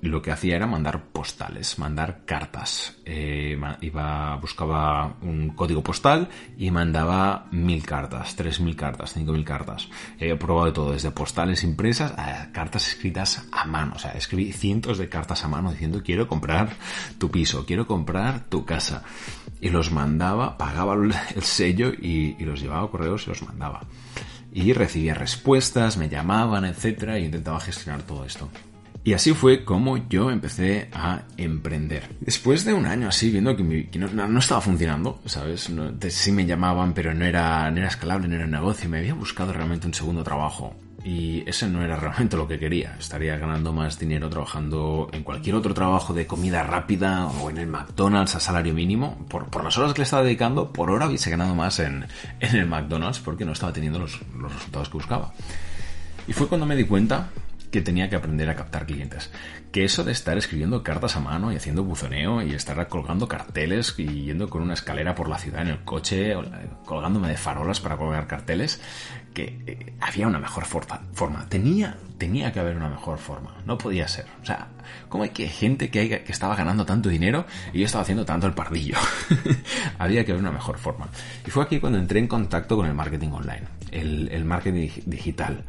lo 0.08 0.22
que 0.22 0.30
hacía 0.30 0.56
era 0.56 0.66
mandar 0.66 1.04
postales, 1.06 1.78
mandar 1.78 2.24
cartas. 2.24 2.96
Eh, 3.04 3.58
iba, 3.80 4.36
buscaba 4.36 5.16
un 5.22 5.50
código 5.50 5.82
postal 5.82 6.28
y 6.56 6.70
mandaba 6.70 7.46
mil 7.50 7.84
cartas, 7.84 8.36
tres 8.36 8.60
mil 8.60 8.76
cartas, 8.76 9.12
cinco 9.14 9.32
mil 9.32 9.44
cartas. 9.44 9.88
He 10.18 10.34
probado 10.36 10.66
de 10.66 10.72
todo, 10.72 10.92
desde 10.92 11.10
postales 11.10 11.64
impresas 11.64 12.12
a 12.18 12.52
cartas 12.52 12.88
escritas 12.88 13.46
a 13.52 13.64
mano. 13.64 13.94
O 13.96 13.98
sea, 13.98 14.12
escribí 14.12 14.52
cientos 14.52 14.98
de 14.98 15.08
cartas 15.08 15.44
a 15.44 15.48
mano 15.48 15.72
diciendo 15.72 16.02
quiero 16.04 16.28
comprar 16.28 16.70
tu 17.18 17.30
piso, 17.30 17.64
quiero 17.66 17.86
comprar 17.86 18.44
tu 18.48 18.64
casa. 18.64 19.02
Y 19.60 19.70
los 19.70 19.90
mandaba, 19.90 20.58
pagaba 20.58 20.94
el 20.94 21.42
sello 21.42 21.92
y, 21.92 22.36
y 22.38 22.44
los 22.44 22.60
llevaba 22.60 22.86
a 22.86 22.90
correos 22.90 23.26
y 23.26 23.30
los 23.30 23.42
mandaba. 23.42 23.82
Y 24.52 24.72
recibía 24.72 25.14
respuestas, 25.14 25.96
me 25.96 26.08
llamaban, 26.08 26.64
etcétera, 26.64 27.18
y 27.18 27.24
intentaba 27.24 27.58
gestionar 27.58 28.02
todo 28.02 28.24
esto. 28.24 28.50
Y 29.06 29.12
así 29.12 29.34
fue 29.34 29.64
como 29.64 30.08
yo 30.08 30.30
empecé 30.30 30.88
a 30.94 31.24
emprender. 31.36 32.16
Después 32.20 32.64
de 32.64 32.72
un 32.72 32.86
año 32.86 33.08
así, 33.08 33.30
viendo 33.30 33.54
que, 33.54 33.62
no, 33.98 34.38
estaba 34.38 34.62
funcionando, 34.62 35.20
¿sabes? 35.26 35.70
sí 36.08 36.32
me 36.32 36.46
llamaban, 36.46 36.94
pero 36.94 37.12
no 37.12 37.26
era, 37.26 37.70
no 37.70 37.78
era 37.78 37.88
escalable, 37.88 38.28
no 38.28 38.36
era 38.36 38.46
negocio. 38.46 38.88
Me 38.88 38.98
había 38.98 39.12
buscado 39.12 39.52
realmente 39.52 39.86
un 39.86 39.92
segundo 39.92 40.24
trabajo. 40.24 40.74
Y 41.04 41.46
ese 41.46 41.68
no 41.68 41.84
era 41.84 41.96
realmente 42.00 42.38
lo 42.38 42.48
que 42.48 42.58
quería. 42.58 42.96
Estaría 42.98 43.36
ganando 43.36 43.74
más 43.74 43.98
dinero 43.98 44.30
trabajando 44.30 45.10
en 45.12 45.22
cualquier 45.22 45.56
otro 45.56 45.74
trabajo 45.74 46.14
de 46.14 46.26
comida 46.26 46.62
rápida 46.62 47.26
o 47.26 47.50
en 47.50 47.58
el 47.58 47.66
McDonald's 47.66 48.36
a 48.36 48.40
salario 48.40 48.72
mínimo. 48.72 49.26
Por, 49.28 49.50
por 49.50 49.64
las 49.64 49.76
horas 49.76 49.92
que 49.92 49.98
le 49.98 50.04
estaba 50.04 50.22
dedicando, 50.22 50.72
por 50.72 50.90
hora 50.90 51.08
hubiese 51.08 51.28
ganado 51.28 51.54
más 51.54 51.78
en, 51.78 52.06
en 52.40 52.56
el 52.56 52.66
McDonald's 52.66 53.18
porque 53.18 53.44
no 53.44 53.52
estaba 53.52 53.70
teniendo 53.70 53.98
los, 53.98 54.18
los 54.34 54.50
resultados 54.50 54.88
que 54.88 54.94
buscaba. 54.94 55.34
Y 56.26 56.32
fue 56.32 56.48
cuando 56.48 56.64
me 56.64 56.74
di 56.74 56.84
cuenta 56.84 57.28
que 57.74 57.80
tenía 57.80 58.08
que 58.08 58.14
aprender 58.14 58.48
a 58.48 58.54
captar 58.54 58.86
clientes. 58.86 59.32
Que 59.72 59.82
eso 59.82 60.04
de 60.04 60.12
estar 60.12 60.38
escribiendo 60.38 60.84
cartas 60.84 61.16
a 61.16 61.20
mano 61.20 61.52
y 61.52 61.56
haciendo 61.56 61.82
buzoneo 61.82 62.40
y 62.40 62.54
estar 62.54 62.86
colgando 62.86 63.26
carteles 63.26 63.96
y 63.98 64.26
yendo 64.26 64.48
con 64.48 64.62
una 64.62 64.74
escalera 64.74 65.16
por 65.16 65.28
la 65.28 65.38
ciudad 65.38 65.62
en 65.62 65.68
el 65.70 65.82
coche, 65.82 66.36
colgándome 66.84 67.26
de 67.26 67.36
farolas 67.36 67.80
para 67.80 67.96
colgar 67.96 68.28
carteles, 68.28 68.80
que 69.34 69.60
eh, 69.66 69.92
había 70.00 70.28
una 70.28 70.38
mejor 70.38 70.66
forma. 70.66 71.48
Tenía, 71.48 71.98
tenía 72.16 72.52
que 72.52 72.60
haber 72.60 72.76
una 72.76 72.88
mejor 72.88 73.18
forma. 73.18 73.56
No 73.66 73.76
podía 73.76 74.06
ser. 74.06 74.26
O 74.40 74.46
sea, 74.46 74.68
¿cómo 75.08 75.24
hay 75.24 75.30
que 75.30 75.48
gente 75.48 75.90
que, 75.90 76.22
estaba 76.28 76.54
ganando 76.54 76.86
tanto 76.86 77.08
dinero 77.08 77.44
y 77.72 77.80
yo 77.80 77.86
estaba 77.86 78.02
haciendo 78.02 78.24
tanto 78.24 78.46
el 78.46 78.54
pardillo? 78.54 78.98
había 79.98 80.24
que 80.24 80.30
haber 80.30 80.42
una 80.42 80.52
mejor 80.52 80.78
forma. 80.78 81.08
Y 81.44 81.50
fue 81.50 81.64
aquí 81.64 81.80
cuando 81.80 81.98
entré 81.98 82.20
en 82.20 82.28
contacto 82.28 82.76
con 82.76 82.86
el 82.86 82.94
marketing 82.94 83.30
online, 83.30 83.64
el 83.90 84.44
marketing 84.44 84.90
digital 85.06 85.64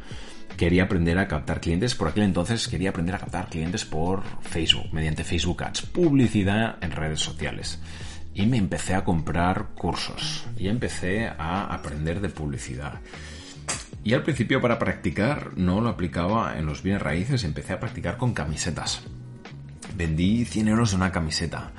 quería 0.56 0.84
aprender 0.84 1.18
a 1.18 1.28
captar 1.28 1.60
clientes. 1.60 1.94
Por 1.94 2.08
aquel 2.08 2.24
entonces 2.24 2.68
quería 2.68 2.90
aprender 2.90 3.14
a 3.14 3.18
captar 3.18 3.48
clientes 3.48 3.84
por 3.84 4.22
Facebook, 4.40 4.92
mediante 4.92 5.24
Facebook 5.24 5.62
Ads, 5.62 5.82
publicidad 5.82 6.76
en 6.80 6.90
redes 6.90 7.20
sociales. 7.20 7.78
Y 8.34 8.46
me 8.46 8.56
empecé 8.56 8.94
a 8.94 9.04
comprar 9.04 9.68
cursos 9.74 10.46
y 10.58 10.68
empecé 10.68 11.28
a 11.28 11.72
aprender 11.72 12.20
de 12.20 12.28
publicidad. 12.28 13.00
Y 14.04 14.14
al 14.14 14.22
principio 14.22 14.60
para 14.60 14.78
practicar 14.78 15.56
no 15.56 15.80
lo 15.80 15.88
aplicaba 15.88 16.58
en 16.58 16.66
los 16.66 16.82
bienes 16.82 17.02
raíces, 17.02 17.44
empecé 17.44 17.72
a 17.72 17.80
practicar 17.80 18.16
con 18.16 18.34
camisetas. 18.34 19.02
Vendí 19.96 20.44
100 20.44 20.68
euros 20.68 20.90
de 20.90 20.96
una 20.96 21.12
camiseta 21.12 21.72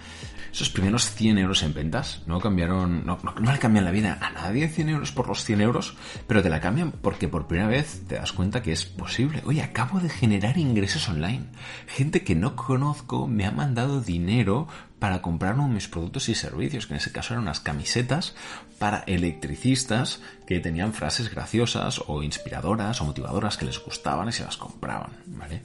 esos 0.58 0.72
primeros 0.72 1.12
100 1.12 1.38
euros 1.38 1.62
en 1.62 1.76
ventas 1.76 2.24
no 2.26 2.40
cambiaron, 2.40 3.06
no, 3.06 3.20
le 3.40 3.60
cambian 3.60 3.86
la 3.86 3.92
vida 3.92 4.18
a 4.20 4.32
nadie 4.32 4.68
100 4.68 4.90
euros 4.90 5.12
por 5.12 5.28
los 5.28 5.46
100 5.46 5.62
euros, 5.62 5.96
pero 6.26 6.42
te 6.42 6.50
la 6.50 6.60
cambian 6.60 6.92
porque 6.94 7.28
por 7.28 7.46
primera 7.46 7.70
vez 7.70 8.02
te 8.08 8.16
das 8.16 8.34
cuenta 8.34 8.64
que 8.64 8.72
es 8.72 8.84
posible. 8.84 9.44
Oye, 9.46 9.62
acabo 9.62 10.00
de 10.00 10.10
generar 10.10 10.58
ingresos 10.58 11.08
online. 11.10 11.46
Gente 11.86 12.24
que 12.24 12.34
no 12.34 12.56
conozco 12.56 13.28
me 13.28 13.46
ha 13.46 13.52
mandado 13.52 14.02
dinero 14.02 14.68
para 14.98 15.22
comprar 15.22 15.54
uno 15.54 15.68
de 15.68 15.76
mis 15.76 15.88
productos 15.88 16.28
y 16.28 16.34
servicios, 16.34 16.88
que 16.88 16.94
en 16.94 17.02
ese 17.02 17.12
caso 17.12 17.36
eran 17.36 17.44
unas 17.44 17.60
camisetas 17.60 18.34
para 18.80 19.04
electricistas 19.06 20.24
que 20.48 20.60
tenían 20.60 20.94
frases 20.94 21.30
graciosas 21.30 22.02
o 22.08 22.24
inspiradoras 22.24 23.00
o 23.00 23.06
motivadoras 23.06 23.58
que 23.58 23.66
les 23.66 23.78
gustaban 23.78 24.30
y 24.30 24.32
se 24.32 24.44
las 24.44 24.58
compraban, 24.58 25.12
¿vale? 25.28 25.62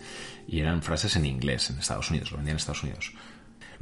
Y 0.47 0.61
eran 0.61 0.83
frases 0.83 1.17
en 1.17 1.25
inglés 1.25 1.71
en 1.71 1.79
Estados 1.79 2.11
Unidos, 2.11 2.31
lo 2.31 2.37
vendían 2.37 2.57
en 2.57 2.59
Estados 2.59 2.83
Unidos. 2.83 3.15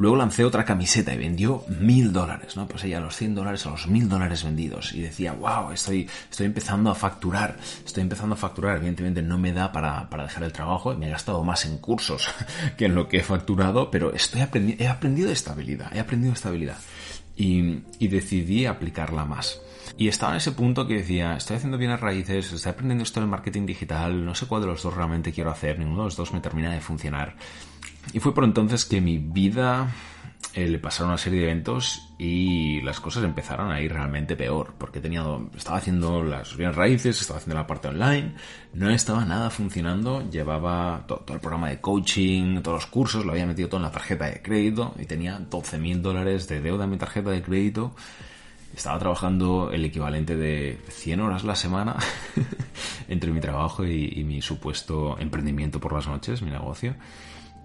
Luego 0.01 0.17
lancé 0.17 0.47
otra 0.47 0.65
camiseta 0.65 1.13
y 1.13 1.19
vendió 1.19 1.63
mil 1.79 2.11
dólares, 2.11 2.57
¿no? 2.57 2.67
Pues 2.67 2.85
ella 2.85 3.01
los 3.01 3.15
100 3.17 3.35
dólares 3.35 3.67
a 3.67 3.71
los 3.73 3.87
mil 3.87 4.09
dólares 4.09 4.45
vendidos. 4.45 4.95
Y 4.95 5.03
decía, 5.03 5.35
wow, 5.35 5.73
estoy, 5.73 6.09
estoy 6.31 6.47
empezando 6.47 6.91
a 6.91 6.95
facturar, 6.95 7.59
estoy 7.85 8.05
empezando 8.05 8.35
a 8.35 8.39
facturar. 8.39 8.79
Evidentemente 8.79 9.21
no 9.21 9.37
me 9.37 9.53
da 9.53 9.73
para, 9.73 10.09
para 10.09 10.23
dejar 10.23 10.45
el 10.45 10.55
trabajo, 10.55 10.95
me 10.95 11.09
he 11.09 11.11
gastado 11.11 11.45
más 11.45 11.67
en 11.67 11.77
cursos 11.77 12.31
que 12.79 12.87
en 12.87 12.95
lo 12.95 13.09
que 13.09 13.19
he 13.19 13.23
facturado, 13.23 13.91
pero 13.91 14.15
estoy 14.15 14.41
he 14.41 14.89
aprendido 14.89 15.31
estabilidad, 15.31 15.95
he 15.95 16.01
aprendido 16.01 16.33
estabilidad. 16.33 16.79
Y, 17.37 17.83
y 17.99 18.09
decidí 18.09 18.65
aplicarla 18.65 19.27
más. 19.27 19.61
Y 19.99 20.09
estaba 20.09 20.33
en 20.33 20.39
ese 20.39 20.53
punto 20.53 20.87
que 20.87 20.95
decía, 20.95 21.37
estoy 21.37 21.59
haciendo 21.59 21.77
bien 21.77 21.91
las 21.91 22.01
raíces, 22.01 22.51
estoy 22.51 22.73
aprendiendo 22.73 23.05
esto 23.05 23.21
del 23.21 23.29
marketing 23.29 23.67
digital, 23.67 24.25
no 24.25 24.35
sé 24.35 24.47
cuál 24.47 24.63
de 24.63 24.69
los 24.69 24.83
dos 24.83 24.95
realmente 24.95 25.31
quiero 25.31 25.51
hacer, 25.51 25.79
ninguno 25.79 25.99
de 25.99 26.05
los 26.07 26.17
dos 26.17 26.33
me 26.33 26.41
termina 26.41 26.73
de 26.73 26.81
funcionar. 26.81 27.37
Y 28.13 28.21
fue 28.21 28.35
por 28.35 28.45
entonces 28.45 28.85
que 28.85 29.01
mi 29.01 29.19
vida 29.19 29.89
eh, 30.53 30.67
le 30.67 30.81
pasaron 30.81 31.11
una 31.11 31.19
serie 31.19 31.41
de 31.41 31.47
eventos 31.47 32.09
y 32.19 32.81
las 32.81 32.99
cosas 32.99 33.23
empezaron 33.23 33.71
a 33.71 33.81
ir 33.81 33.93
realmente 33.93 34.35
peor, 34.35 34.75
porque 34.79 35.01
tenía, 35.01 35.25
estaba 35.57 35.79
haciendo 35.79 36.25
las 36.25 36.57
bien 36.57 36.73
raíces, 36.73 37.21
estaba 37.21 37.39
haciendo 37.39 37.55
la 37.55 37.69
parte 37.69 37.87
online, 37.87 38.35
no 38.75 38.91
estaba 38.91 39.25
nada 39.25 39.49
funcionando, 39.51 40.29
llevaba 40.29 41.05
todo, 41.07 41.23
el 41.29 41.39
programa 41.39 41.69
de 41.69 41.81
coaching, 41.81 42.63
todos 42.63 42.83
los 42.83 42.87
cursos, 42.87 43.25
lo 43.25 43.31
había 43.31 43.47
metido 43.47 43.69
todo 43.69 43.79
en 43.79 43.85
la 43.85 43.93
tarjeta 43.93 44.27
de 44.27 44.43
crédito 44.43 44.93
y 44.99 45.05
tenía 45.05 45.39
12 45.39 45.79
mil 45.79 46.03
dólares 46.03 46.49
de 46.49 46.61
deuda 46.61 46.85
en 46.85 46.91
mi 46.91 46.99
tarjeta 46.99 47.31
de 47.31 47.43
crédito. 47.43 47.95
Estaba 48.75 48.99
trabajando 48.99 49.71
el 49.73 49.85
equivalente 49.85 50.37
de 50.37 50.81
100 50.89 51.21
horas 51.21 51.45
la 51.45 51.55
semana 51.55 51.97
entre 53.09 53.31
mi 53.31 53.41
trabajo 53.41 53.85
y 53.85 54.25
mi 54.25 54.43
supuesto 54.43 55.17
emprendimiento 55.19 55.79
por 55.81 55.93
las 55.93 56.09
noches, 56.09 56.43
mi 56.43 56.51
negocio. 56.51 56.97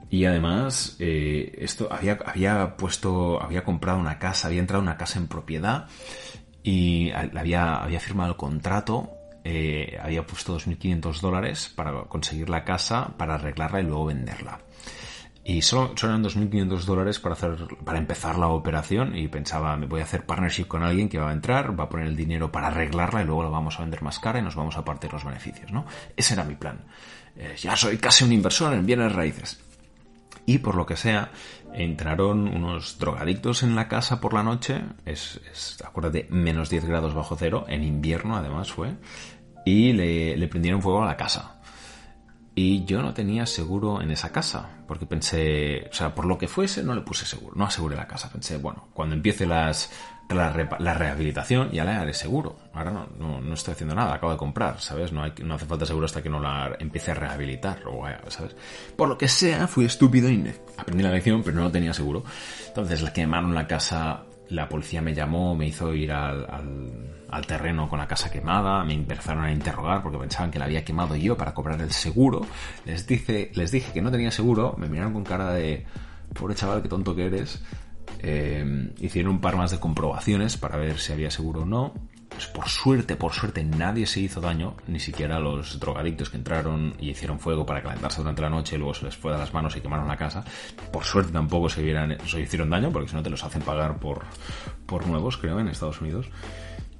Y 0.09 0.25
además, 0.25 0.95
eh, 0.99 1.55
esto 1.59 1.87
había, 1.91 2.19
había 2.25 2.77
puesto, 2.77 3.41
había 3.41 3.63
comprado 3.63 3.99
una 3.99 4.19
casa, 4.19 4.47
había 4.47 4.59
entrado 4.59 4.81
una 4.81 4.97
casa 4.97 5.19
en 5.19 5.27
propiedad 5.27 5.87
y 6.63 7.11
había, 7.11 7.75
había 7.75 7.99
firmado 7.99 8.31
el 8.31 8.37
contrato, 8.37 9.11
eh, 9.43 9.97
había 10.01 10.25
puesto 10.25 10.57
2.500 10.57 11.19
dólares 11.19 11.71
para 11.75 12.03
conseguir 12.05 12.49
la 12.49 12.63
casa, 12.63 13.13
para 13.17 13.35
arreglarla 13.35 13.81
y 13.81 13.83
luego 13.83 14.05
venderla. 14.05 14.59
Y 15.47 15.61
solo, 15.61 15.93
eran 16.01 16.23
2.500 16.23 16.85
dólares 16.85 17.19
para, 17.19 17.33
hacer, 17.33 17.55
para 17.83 17.99
empezar 17.99 18.39
la 18.39 18.47
operación 18.47 19.15
y 19.15 19.27
pensaba, 19.27 19.77
me 19.77 19.85
voy 19.85 20.01
a 20.01 20.03
hacer 20.03 20.25
partnership 20.25 20.65
con 20.65 20.81
alguien 20.81 21.07
que 21.07 21.19
va 21.19 21.29
a 21.29 21.33
entrar, 21.33 21.79
va 21.79 21.83
a 21.83 21.89
poner 21.89 22.07
el 22.07 22.15
dinero 22.15 22.51
para 22.51 22.67
arreglarla 22.67 23.21
y 23.21 23.25
luego 23.25 23.43
la 23.43 23.49
vamos 23.49 23.77
a 23.77 23.83
vender 23.83 24.01
más 24.01 24.17
cara 24.17 24.39
y 24.39 24.41
nos 24.41 24.55
vamos 24.55 24.75
a 24.75 24.83
partir 24.83 25.13
los 25.13 25.23
beneficios, 25.23 25.71
¿no? 25.71 25.85
Ese 26.17 26.33
era 26.33 26.43
mi 26.43 26.55
plan. 26.55 26.83
Eh, 27.35 27.53
ya 27.59 27.75
soy 27.75 27.97
casi 27.97 28.23
un 28.23 28.31
inversor 28.31 28.73
en 28.73 28.87
bienes 28.87 29.11
raíces. 29.11 29.63
Y 30.45 30.59
por 30.59 30.75
lo 30.75 30.85
que 30.85 30.95
sea, 30.95 31.31
entraron 31.73 32.47
unos 32.47 32.97
drogadictos 32.99 33.63
en 33.63 33.75
la 33.75 33.87
casa 33.87 34.21
por 34.21 34.33
la 34.33 34.43
noche, 34.43 34.83
es, 35.05 35.41
es 35.51 35.77
acuérdate, 35.83 36.27
menos 36.29 36.69
10 36.69 36.85
grados 36.85 37.13
bajo 37.13 37.35
cero, 37.35 37.65
en 37.67 37.83
invierno 37.83 38.35
además 38.35 38.71
fue, 38.71 38.95
y 39.65 39.93
le, 39.93 40.37
le 40.37 40.47
prendieron 40.47 40.81
fuego 40.81 41.03
a 41.03 41.07
la 41.07 41.17
casa. 41.17 41.55
Y 42.57 42.85
yo 42.85 43.01
no 43.01 43.13
tenía 43.13 43.45
seguro 43.45 44.01
en 44.01 44.11
esa 44.11 44.31
casa, 44.31 44.69
porque 44.87 45.05
pensé, 45.05 45.89
o 45.91 45.93
sea, 45.93 46.15
por 46.15 46.25
lo 46.25 46.37
que 46.37 46.47
fuese, 46.47 46.83
no 46.83 46.95
le 46.95 47.01
puse 47.01 47.25
seguro, 47.25 47.53
no 47.57 47.65
aseguré 47.65 47.97
la 47.97 48.07
casa. 48.07 48.31
Pensé, 48.31 48.57
bueno, 48.57 48.87
cuando 48.93 49.13
empiece 49.13 49.45
las, 49.45 49.91
la, 50.29 50.93
rehabilitación 50.93 51.71
ya 51.71 51.83
la 51.83 52.01
haré 52.01 52.13
seguro. 52.13 52.55
Ahora 52.73 52.91
no, 52.91 53.41
no, 53.41 53.53
estoy 53.53 53.73
haciendo 53.73 53.95
nada, 53.95 54.15
acabo 54.15 54.31
de 54.31 54.37
comprar, 54.37 54.79
¿sabes? 54.79 55.11
No, 55.11 55.23
hay, 55.23 55.33
no 55.43 55.55
hace 55.55 55.65
falta 55.65 55.85
seguro 55.85 56.05
hasta 56.05 56.21
que 56.21 56.29
no 56.29 56.39
la 56.39 56.75
empiece 56.79 57.11
a 57.11 57.13
rehabilitar, 57.13 57.83
o, 57.85 58.05
¿sabes? 58.29 58.55
Por 58.95 59.09
lo 59.09 59.17
que 59.17 59.27
sea, 59.27 59.67
fui 59.67 59.85
estúpido 59.85 60.29
y 60.29 60.51
aprendí 60.77 61.03
la 61.03 61.11
lección, 61.11 61.43
pero 61.43 61.59
no 61.59 61.71
tenía 61.71 61.93
seguro. 61.93 62.23
Entonces, 62.67 63.01
la 63.01 63.13
quemaron 63.13 63.53
la 63.53 63.67
casa, 63.67 64.23
la 64.49 64.67
policía 64.67 65.01
me 65.01 65.13
llamó, 65.13 65.55
me 65.55 65.67
hizo 65.67 65.93
ir 65.93 66.11
al 66.11 66.47
al 67.35 67.45
terreno 67.45 67.89
con 67.89 67.99
la 67.99 68.07
casa 68.07 68.31
quemada, 68.31 68.83
me 68.83 68.93
empezaron 68.93 69.43
a 69.43 69.51
interrogar 69.51 70.01
porque 70.01 70.17
pensaban 70.17 70.51
que 70.51 70.59
la 70.59 70.65
había 70.65 70.85
quemado 70.85 71.15
yo 71.15 71.35
para 71.35 71.53
cobrar 71.53 71.81
el 71.81 71.91
seguro. 71.91 72.45
Les, 72.85 73.05
dice, 73.05 73.51
les 73.53 73.71
dije 73.71 73.91
que 73.91 74.01
no 74.01 74.09
tenía 74.11 74.31
seguro, 74.31 74.75
me 74.77 74.87
miraron 74.87 75.13
con 75.13 75.23
cara 75.23 75.51
de, 75.53 75.85
pobre 76.33 76.55
chaval, 76.55 76.81
qué 76.81 76.87
tonto 76.87 77.13
que 77.13 77.25
eres. 77.25 77.61
Eh, 78.19 78.91
hicieron 78.99 79.33
un 79.33 79.41
par 79.41 79.55
más 79.55 79.71
de 79.71 79.79
comprobaciones 79.79 80.57
para 80.57 80.77
ver 80.77 80.99
si 80.99 81.13
había 81.13 81.31
seguro 81.31 81.61
o 81.61 81.65
no. 81.65 81.93
Pues 82.29 82.47
por 82.47 82.67
suerte, 82.67 83.15
por 83.15 83.31
suerte, 83.31 83.63
nadie 83.63 84.05
se 84.05 84.19
hizo 84.19 84.41
daño, 84.41 84.75
ni 84.87 84.99
siquiera 84.99 85.39
los 85.39 85.79
drogadictos 85.79 86.29
que 86.29 86.35
entraron 86.35 86.95
y 86.99 87.11
hicieron 87.11 87.39
fuego 87.39 87.65
para 87.65 87.81
calentarse 87.81 88.19
durante 88.19 88.41
la 88.41 88.49
noche 88.49 88.75
y 88.75 88.79
luego 88.79 88.93
se 88.93 89.05
les 89.05 89.15
fue 89.15 89.31
de 89.31 89.37
las 89.37 89.53
manos 89.53 89.75
y 89.77 89.81
quemaron 89.81 90.07
la 90.07 90.17
casa. 90.17 90.43
Por 90.91 91.05
suerte 91.05 91.31
tampoco 91.31 91.69
se 91.69 91.81
hicieron 91.81 92.69
daño, 92.69 92.91
porque 92.91 93.07
si 93.07 93.15
no 93.15 93.23
te 93.23 93.29
los 93.29 93.43
hacen 93.43 93.61
pagar 93.61 93.99
por, 93.99 94.25
por 94.85 95.07
nuevos, 95.07 95.37
creo, 95.37 95.59
en 95.59 95.69
Estados 95.69 96.01
Unidos. 96.01 96.27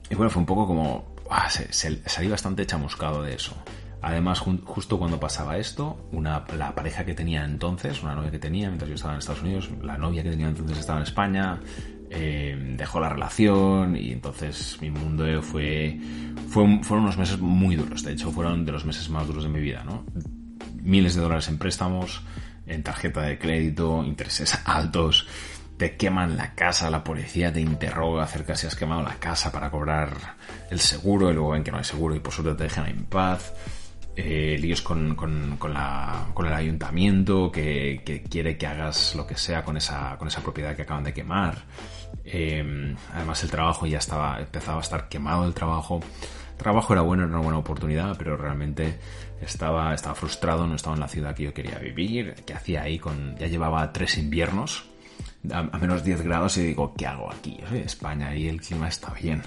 Y 0.10 0.16
bueno, 0.16 0.30
fue 0.30 0.40
un 0.40 0.46
poco 0.46 0.68
como... 0.68 1.16
Ah, 1.30 1.50
salí 1.50 2.30
bastante 2.30 2.66
chamuscado 2.66 3.24
de 3.24 3.34
eso. 3.34 3.56
Además, 4.02 4.40
justo 4.40 5.00
cuando 5.00 5.20
pasaba 5.20 5.58
esto, 5.58 6.08
una, 6.12 6.46
la 6.58 6.76
pareja 6.76 7.06
que 7.06 7.14
tenía 7.14 7.44
entonces, 7.44 8.04
una 8.04 8.16
novia 8.16 8.32
que 8.32 8.40
tenía 8.40 8.68
mientras 8.68 8.90
yo 8.90 8.96
estaba 8.96 9.14
en 9.14 9.20
Estados 9.20 9.42
Unidos, 9.42 9.70
la 9.82 9.98
novia 9.98 10.24
que 10.24 10.30
tenía 10.30 10.48
entonces 10.48 10.78
estaba 10.78 11.00
en 11.00 11.04
España, 11.04 11.60
eh, 12.10 12.76
dejó 12.78 13.00
la 13.00 13.10
relación 13.10 13.98
y 13.98 14.12
entonces 14.12 14.78
mi 14.80 14.92
mundo 14.92 15.26
fue, 15.42 16.00
fue, 16.50 16.80
fueron 16.84 17.06
unos 17.06 17.18
meses 17.18 17.40
muy 17.40 17.76
duros. 17.76 18.04
De 18.04 18.14
hecho, 18.14 18.32
fueron 18.32 18.66
de 18.66 18.72
los 18.72 18.86
meses 18.86 19.10
más 19.10 19.28
duros 19.28 19.44
de 19.44 19.50
mi 19.50 19.60
vida, 19.60 19.84
¿no? 19.84 20.06
Miles 20.84 21.16
de 21.16 21.22
dólares 21.22 21.48
en 21.48 21.58
préstamos, 21.58 22.22
en 22.68 22.84
tarjeta 22.84 23.22
de 23.22 23.40
crédito, 23.40 24.04
intereses 24.06 24.60
altos, 24.66 25.28
te 25.78 25.98
queman 25.98 26.38
la 26.38 26.54
casa, 26.54 26.90
la 26.90 27.04
policía 27.04 27.52
te 27.52 27.60
interroga 27.60 28.24
acerca 28.24 28.56
si 28.56 28.68
has 28.68 28.76
quemado 28.76 29.02
la 29.02 29.16
casa 29.16 29.52
para 29.52 29.70
cobrar 29.70 30.36
el 30.70 30.80
seguro 30.80 31.30
y 31.30 31.34
luego 31.34 31.50
ven 31.50 31.64
que 31.64 31.72
no 31.72 31.78
hay 31.78 31.84
seguro 31.84 32.16
y 32.16 32.20
por 32.20 32.34
suerte 32.34 32.56
te 32.56 32.64
dejan 32.64 32.88
en 32.88 33.06
paz. 33.06 33.54
Eh, 34.18 34.58
líos 34.62 34.82
con, 34.82 35.14
con, 35.16 35.58
con, 35.58 35.74
la, 35.74 36.28
con, 36.34 36.46
el 36.46 36.54
ayuntamiento 36.54 37.52
que, 37.52 38.02
que, 38.06 38.24
quiere 38.24 38.58
que 38.58 38.66
hagas 38.66 39.14
lo 39.14 39.28
que 39.28 39.36
sea 39.36 39.66
con 39.66 39.76
esa, 39.76 40.18
con 40.18 40.30
esa 40.30 40.42
propiedad 40.42 40.74
que 40.74 40.84
acaban 40.84 41.04
de 41.04 41.14
quemar. 41.14 41.64
Eh, 42.24 42.96
además 43.14 43.44
el 43.44 43.52
trabajo 43.52 43.86
ya 43.86 43.98
estaba, 43.98 44.40
empezaba 44.40 44.78
a 44.78 44.82
estar 44.82 45.10
quemado 45.10 45.46
el 45.46 45.54
trabajo. 45.54 46.00
El 46.52 46.58
trabajo 46.58 46.94
era 46.94 47.02
bueno, 47.02 47.24
era 47.24 47.32
una 47.34 47.42
buena 47.42 47.58
oportunidad, 47.58 48.16
pero 48.18 48.38
realmente 48.38 48.98
estaba, 49.42 49.94
estaba 49.94 50.16
frustrado, 50.16 50.66
no 50.66 50.76
estaba 50.76 50.96
en 50.96 51.02
la 51.02 51.10
ciudad 51.10 51.36
que 51.36 51.44
yo 51.44 51.54
quería 51.54 51.78
vivir, 51.80 52.36
que 52.46 52.54
hacía 52.54 52.84
ahí 52.84 52.98
con, 52.98 53.36
ya 53.38 53.48
llevaba 53.48 53.92
tres 53.92 54.18
inviernos 54.18 54.95
a, 55.52 55.64
menos 55.78 56.04
10 56.04 56.22
grados 56.22 56.58
y 56.58 56.64
digo, 56.64 56.94
¿qué 56.98 57.08
hago 57.08 57.32
aquí? 57.32 57.58
España 57.74 58.36
y 58.36 58.48
el 58.48 58.62
clima 58.62 58.88
está 58.88 59.14
bien. 59.14 59.42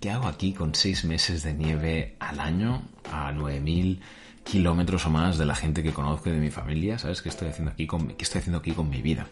¿Qué 0.00 0.10
hago 0.10 0.26
aquí 0.26 0.52
con 0.52 0.74
6 0.74 1.04
meses 1.04 1.42
de 1.42 1.54
nieve 1.54 2.16
al 2.18 2.40
año 2.40 2.82
a 3.10 3.32
9000 3.32 4.00
kilómetros 4.44 5.06
o 5.06 5.10
más 5.10 5.38
de 5.38 5.46
la 5.46 5.54
gente 5.54 5.82
que 5.82 5.92
conozco 5.92 6.30
de 6.30 6.38
mi 6.38 6.50
familia? 6.50 6.98
¿Sabes? 6.98 7.22
¿Qué 7.22 7.28
estoy 7.28 7.48
haciendo 7.48 7.72
aquí 7.72 7.86
con, 7.86 8.08
qué 8.08 8.24
estoy 8.24 8.40
haciendo 8.40 8.58
aquí 8.58 8.72
con 8.72 8.88
mi 8.88 9.02
vida? 9.02 9.26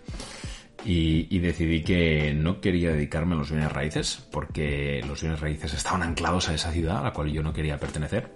Y, 0.84 1.38
decidí 1.38 1.82
que 1.82 2.34
no 2.34 2.60
quería 2.60 2.90
dedicarme 2.90 3.34
a 3.34 3.38
los 3.38 3.50
bienes 3.50 3.70
raíces 3.70 4.26
porque 4.32 5.00
los 5.06 5.20
bienes 5.20 5.40
raíces 5.40 5.72
estaban 5.74 6.02
anclados 6.02 6.48
a 6.48 6.54
esa 6.54 6.72
ciudad 6.72 6.98
a 6.98 7.02
la 7.02 7.12
cual 7.12 7.30
yo 7.32 7.42
no 7.42 7.52
quería 7.52 7.78
pertenecer 7.78 8.32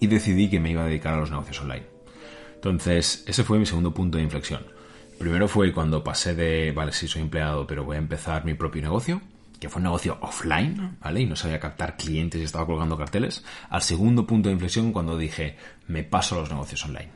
y 0.00 0.08
decidí 0.08 0.50
que 0.50 0.58
me 0.58 0.72
iba 0.72 0.82
a 0.82 0.86
dedicar 0.86 1.14
a 1.14 1.18
los 1.18 1.30
negocios 1.30 1.60
online. 1.60 1.86
Entonces, 2.56 3.24
ese 3.26 3.44
fue 3.44 3.58
mi 3.58 3.66
segundo 3.66 3.94
punto 3.94 4.18
de 4.18 4.24
inflexión. 4.24 4.64
Primero 5.22 5.46
fue 5.46 5.72
cuando 5.72 6.02
pasé 6.02 6.34
de, 6.34 6.72
vale, 6.72 6.90
sí 6.90 7.06
soy 7.06 7.22
empleado, 7.22 7.64
pero 7.64 7.84
voy 7.84 7.94
a 7.94 8.00
empezar 8.00 8.44
mi 8.44 8.54
propio 8.54 8.82
negocio, 8.82 9.22
que 9.60 9.68
fue 9.68 9.78
un 9.78 9.84
negocio 9.84 10.18
offline, 10.20 10.96
¿vale? 11.00 11.20
Y 11.20 11.26
no 11.26 11.36
sabía 11.36 11.60
captar 11.60 11.96
clientes 11.96 12.40
y 12.40 12.44
estaba 12.44 12.66
colgando 12.66 12.98
carteles. 12.98 13.44
Al 13.70 13.82
segundo 13.82 14.26
punto 14.26 14.48
de 14.48 14.54
inflexión 14.54 14.92
cuando 14.92 15.16
dije, 15.16 15.56
me 15.86 16.02
paso 16.02 16.34
a 16.34 16.40
los 16.40 16.50
negocios 16.50 16.84
online. 16.86 17.12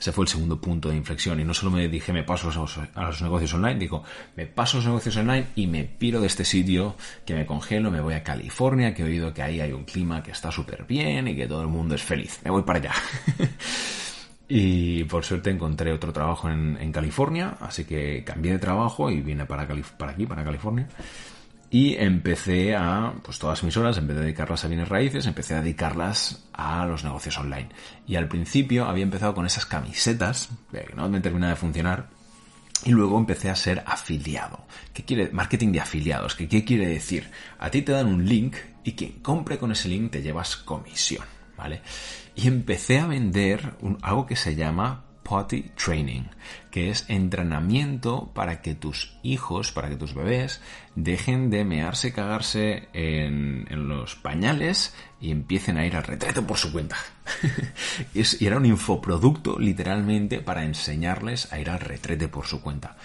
Ese 0.00 0.10
fue 0.10 0.24
el 0.24 0.28
segundo 0.28 0.58
punto 0.58 0.88
de 0.88 0.96
inflexión. 0.96 1.38
Y 1.38 1.44
no 1.44 1.52
solo 1.52 1.72
me 1.72 1.86
dije, 1.86 2.14
me 2.14 2.22
paso 2.22 2.48
a 2.48 3.02
los 3.02 3.20
negocios 3.20 3.52
online, 3.52 3.78
digo, 3.78 4.04
me 4.36 4.46
paso 4.46 4.78
a 4.78 4.80
los 4.80 4.86
negocios 4.86 5.14
online 5.18 5.48
y 5.54 5.66
me 5.66 5.84
piro 5.84 6.22
de 6.22 6.28
este 6.28 6.46
sitio, 6.46 6.96
que 7.26 7.34
me 7.34 7.44
congelo, 7.44 7.90
me 7.90 8.00
voy 8.00 8.14
a 8.14 8.22
California, 8.22 8.94
que 8.94 9.02
he 9.02 9.04
oído 9.04 9.34
que 9.34 9.42
ahí 9.42 9.60
hay 9.60 9.72
un 9.72 9.84
clima 9.84 10.22
que 10.22 10.30
está 10.30 10.50
súper 10.50 10.86
bien 10.86 11.28
y 11.28 11.36
que 11.36 11.46
todo 11.46 11.60
el 11.60 11.68
mundo 11.68 11.94
es 11.94 12.02
feliz. 12.02 12.40
Me 12.42 12.50
voy 12.50 12.62
para 12.62 12.78
allá. 12.78 12.92
Y 14.48 15.04
por 15.04 15.24
suerte 15.24 15.50
encontré 15.50 15.92
otro 15.92 16.12
trabajo 16.12 16.50
en, 16.50 16.92
California, 16.92 17.56
así 17.60 17.84
que 17.84 18.22
cambié 18.24 18.52
de 18.52 18.58
trabajo 18.58 19.10
y 19.10 19.20
vine 19.20 19.46
para, 19.46 19.62
aquí, 19.62 20.26
para 20.26 20.44
California. 20.44 20.88
Y 21.70 21.96
empecé 21.96 22.76
a, 22.76 23.14
pues 23.22 23.38
todas 23.38 23.64
mis 23.64 23.76
horas, 23.76 23.98
en 23.98 24.06
vez 24.06 24.16
de 24.16 24.22
dedicarlas 24.22 24.64
a 24.64 24.68
bienes 24.68 24.88
raíces, 24.88 25.26
empecé 25.26 25.54
a 25.54 25.60
dedicarlas 25.60 26.44
a 26.52 26.86
los 26.86 27.02
negocios 27.02 27.36
online. 27.38 27.70
Y 28.06 28.16
al 28.16 28.28
principio 28.28 28.84
había 28.84 29.02
empezado 29.02 29.34
con 29.34 29.46
esas 29.46 29.66
camisetas, 29.66 30.50
que 30.70 30.86
no 30.94 31.08
me 31.08 31.20
terminaba 31.20 31.50
de 31.50 31.56
funcionar, 31.56 32.06
y 32.84 32.90
luego 32.90 33.18
empecé 33.18 33.50
a 33.50 33.56
ser 33.56 33.82
afiliado. 33.86 34.66
¿Qué 34.92 35.04
quiere? 35.04 35.30
Marketing 35.32 35.72
de 35.72 35.80
afiliados. 35.80 36.36
¿Qué, 36.36 36.48
¿Qué 36.48 36.64
quiere 36.64 36.86
decir? 36.86 37.30
A 37.58 37.70
ti 37.70 37.82
te 37.82 37.92
dan 37.92 38.06
un 38.06 38.24
link 38.24 38.56
y 38.84 38.92
quien 38.92 39.12
compre 39.20 39.58
con 39.58 39.72
ese 39.72 39.88
link 39.88 40.12
te 40.12 40.22
llevas 40.22 40.56
comisión, 40.56 41.24
¿vale? 41.56 41.80
Y 42.34 42.48
empecé 42.48 42.98
a 42.98 43.06
vender 43.06 43.74
algo 44.02 44.26
que 44.26 44.36
se 44.36 44.54
llama 44.54 45.04
potty 45.24 45.70
training, 45.74 46.24
que 46.70 46.90
es 46.90 47.06
entrenamiento 47.08 48.30
para 48.34 48.60
que 48.60 48.74
tus 48.74 49.16
hijos, 49.22 49.72
para 49.72 49.88
que 49.88 49.96
tus 49.96 50.14
bebés 50.14 50.60
dejen 50.94 51.50
de 51.50 51.64
mearse, 51.64 52.12
cagarse 52.12 52.88
en, 52.92 53.66
los 53.88 54.14
pañales 54.14 54.94
y 55.20 55.30
empiecen 55.30 55.78
a 55.78 55.86
ir 55.86 55.96
al 55.96 56.04
retrete 56.04 56.42
por 56.42 56.58
su 56.58 56.72
cuenta. 56.72 56.96
y 58.14 58.46
era 58.46 58.58
un 58.58 58.66
infoproducto 58.66 59.58
literalmente 59.58 60.40
para 60.40 60.64
enseñarles 60.64 61.52
a 61.52 61.58
ir 61.58 61.70
al 61.70 61.80
retrete 61.80 62.28
por 62.28 62.46
su 62.46 62.60
cuenta 62.60 62.96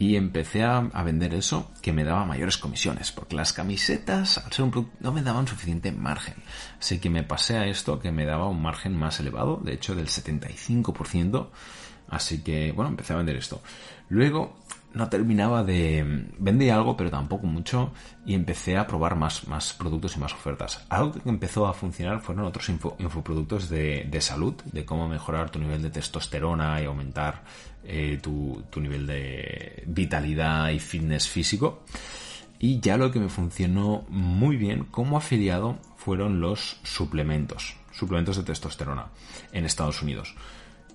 y 0.00 0.16
empecé 0.16 0.64
a, 0.64 0.80
vender 0.80 1.34
eso 1.34 1.70
que 1.82 1.92
me 1.92 2.04
daba 2.04 2.24
mayores 2.24 2.56
comisiones, 2.56 3.12
porque 3.12 3.36
las 3.36 3.52
camisetas, 3.52 4.38
al 4.38 4.50
ser 4.50 4.64
un 4.64 4.70
producto, 4.70 4.96
no 5.00 5.12
me 5.12 5.22
daban 5.22 5.46
suficiente 5.46 5.92
margen. 5.92 6.36
Así 6.80 6.98
que 6.98 7.10
me 7.10 7.22
pasé 7.22 7.58
a 7.58 7.66
esto 7.66 8.00
que 8.00 8.10
me 8.10 8.24
daba 8.24 8.48
un 8.48 8.62
margen 8.62 8.96
más 8.96 9.20
elevado, 9.20 9.60
de 9.62 9.74
hecho 9.74 9.94
del 9.94 10.06
75%. 10.06 11.48
Así 12.08 12.42
que, 12.42 12.72
bueno, 12.72 12.88
empecé 12.88 13.12
a 13.12 13.16
vender 13.16 13.36
esto. 13.36 13.60
Luego, 14.08 14.56
no 14.94 15.10
terminaba 15.10 15.64
de... 15.64 16.24
Vendí 16.38 16.70
algo, 16.70 16.96
pero 16.96 17.10
tampoco 17.10 17.46
mucho, 17.46 17.92
y 18.24 18.32
empecé 18.32 18.78
a 18.78 18.86
probar 18.86 19.16
más, 19.16 19.46
más 19.48 19.74
productos 19.74 20.16
y 20.16 20.20
más 20.20 20.32
ofertas. 20.32 20.82
Algo 20.88 21.12
que 21.12 21.28
empezó 21.28 21.66
a 21.66 21.74
funcionar 21.74 22.22
fueron 22.22 22.46
otros 22.46 22.70
infoproductos 22.70 23.68
de, 23.68 24.08
de 24.10 24.20
salud, 24.22 24.54
de 24.64 24.86
cómo 24.86 25.08
mejorar 25.10 25.50
tu 25.50 25.58
nivel 25.58 25.82
de 25.82 25.90
testosterona 25.90 26.80
y 26.80 26.86
aumentar 26.86 27.42
eh, 27.92 28.20
tu, 28.22 28.62
nivel 28.76 29.04
de 29.04 29.82
vitalidad 29.86 30.70
y 30.70 30.78
fitness 30.78 31.28
físico. 31.28 31.82
Y 32.60 32.78
ya 32.78 32.96
lo 32.96 33.10
que 33.10 33.18
me 33.18 33.28
funcionó 33.28 34.04
muy 34.08 34.56
bien 34.56 34.84
como 34.84 35.16
afiliado 35.16 35.78
fueron 35.96 36.40
los 36.40 36.78
suplementos, 36.84 37.74
suplementos 37.92 38.36
de 38.36 38.44
testosterona 38.44 39.06
en 39.52 39.64
Estados 39.64 40.02
Unidos. 40.02 40.36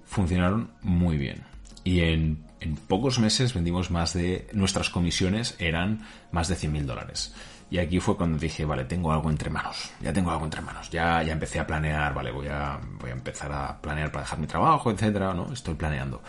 Funcionaron 0.05 0.71
muy 0.81 1.17
bien. 1.17 1.43
Y 1.83 1.99
en, 1.99 2.45
en 2.61 2.75
pocos 2.75 3.19
meses 3.19 3.53
vendimos 3.53 3.91
más 3.91 4.13
de... 4.13 4.47
Nuestras 4.53 4.89
comisiones 4.89 5.55
eran 5.59 6.07
más 6.31 6.47
de 6.47 6.55
100 6.55 6.71
mil 6.71 6.87
dólares. 6.87 7.33
Y 7.69 7.79
aquí 7.79 7.99
fue 7.99 8.15
cuando 8.15 8.37
dije, 8.37 8.63
vale, 8.63 8.85
tengo 8.85 9.11
algo 9.11 9.29
entre 9.29 9.49
manos, 9.49 9.91
ya 9.99 10.13
tengo 10.13 10.31
algo 10.31 10.45
entre 10.45 10.61
manos, 10.61 10.89
ya, 10.91 11.23
ya 11.23 11.33
empecé 11.33 11.59
a 11.59 11.65
planear, 11.65 12.13
vale, 12.13 12.31
voy 12.31 12.47
a, 12.47 12.79
voy 12.99 13.09
a 13.09 13.13
empezar 13.13 13.51
a 13.51 13.81
planear 13.81 14.11
para 14.11 14.23
dejar 14.23 14.39
mi 14.39 14.45
trabajo, 14.47 14.91
etcétera, 14.91 15.33
¿no? 15.33 15.51
Estoy 15.51 15.73
planeando. 15.73 16.21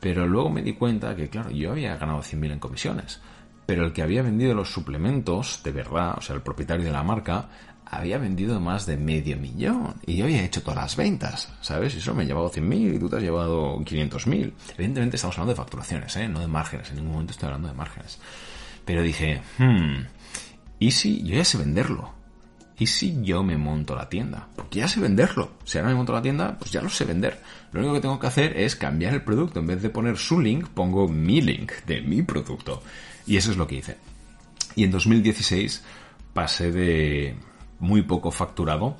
Pero 0.00 0.26
luego 0.26 0.50
me 0.50 0.62
di 0.62 0.74
cuenta 0.74 1.14
que, 1.16 1.28
claro, 1.28 1.50
yo 1.50 1.72
había 1.72 1.96
ganado 1.96 2.20
100.000 2.20 2.52
en 2.52 2.58
comisiones. 2.58 3.20
Pero 3.66 3.84
el 3.84 3.92
que 3.92 4.02
había 4.02 4.22
vendido 4.22 4.54
los 4.54 4.70
suplementos, 4.70 5.60
de 5.62 5.72
verdad, 5.72 6.14
o 6.16 6.20
sea, 6.20 6.36
el 6.36 6.42
propietario 6.42 6.86
de 6.86 6.92
la 6.92 7.02
marca, 7.02 7.48
había 7.84 8.18
vendido 8.18 8.60
más 8.60 8.86
de 8.86 8.96
medio 8.96 9.36
millón. 9.36 9.94
Y 10.06 10.16
yo 10.16 10.24
había 10.24 10.44
hecho 10.44 10.62
todas 10.62 10.76
las 10.76 10.96
ventas, 10.96 11.52
¿sabes? 11.60 11.94
Y 11.94 11.98
eso 11.98 12.14
me 12.14 12.22
ha 12.22 12.26
llevado 12.26 12.50
100.000 12.50 12.94
y 12.94 12.98
tú 12.98 13.08
te 13.08 13.16
has 13.16 13.22
llevado 13.22 13.78
500.000. 13.78 14.52
Evidentemente 14.74 15.16
estamos 15.16 15.36
hablando 15.36 15.52
de 15.52 15.56
facturaciones, 15.56 16.16
¿eh? 16.16 16.28
No 16.28 16.40
de 16.40 16.48
márgenes. 16.48 16.90
En 16.90 16.96
ningún 16.96 17.12
momento 17.12 17.32
estoy 17.32 17.46
hablando 17.46 17.68
de 17.68 17.74
márgenes. 17.74 18.18
Pero 18.84 19.02
dije, 19.02 19.42
hmm, 19.58 20.06
¿y 20.78 20.90
si 20.90 21.22
yo 21.22 21.36
ya 21.36 21.44
sé 21.44 21.58
venderlo? 21.58 22.17
¿Y 22.78 22.86
si 22.86 23.22
yo 23.22 23.42
me 23.42 23.56
monto 23.56 23.96
la 23.96 24.08
tienda? 24.08 24.46
Porque 24.54 24.78
ya 24.78 24.88
sé 24.88 25.00
venderlo. 25.00 25.50
Si 25.64 25.78
ahora 25.78 25.90
me 25.90 25.96
monto 25.96 26.12
la 26.12 26.22
tienda, 26.22 26.56
pues 26.58 26.70
ya 26.70 26.80
lo 26.80 26.88
sé 26.88 27.04
vender. 27.04 27.42
Lo 27.72 27.80
único 27.80 27.94
que 27.94 28.00
tengo 28.00 28.20
que 28.20 28.28
hacer 28.28 28.56
es 28.56 28.76
cambiar 28.76 29.14
el 29.14 29.22
producto. 29.22 29.58
En 29.58 29.66
vez 29.66 29.82
de 29.82 29.90
poner 29.90 30.16
su 30.16 30.40
link, 30.40 30.68
pongo 30.68 31.08
mi 31.08 31.40
link 31.40 31.72
de 31.86 32.00
mi 32.02 32.22
producto. 32.22 32.82
Y 33.26 33.36
eso 33.36 33.50
es 33.50 33.56
lo 33.56 33.66
que 33.66 33.76
hice. 33.76 33.96
Y 34.76 34.84
en 34.84 34.92
2016 34.92 35.82
pasé 36.32 36.70
de 36.70 37.34
muy 37.80 38.02
poco 38.02 38.30
facturado 38.30 38.96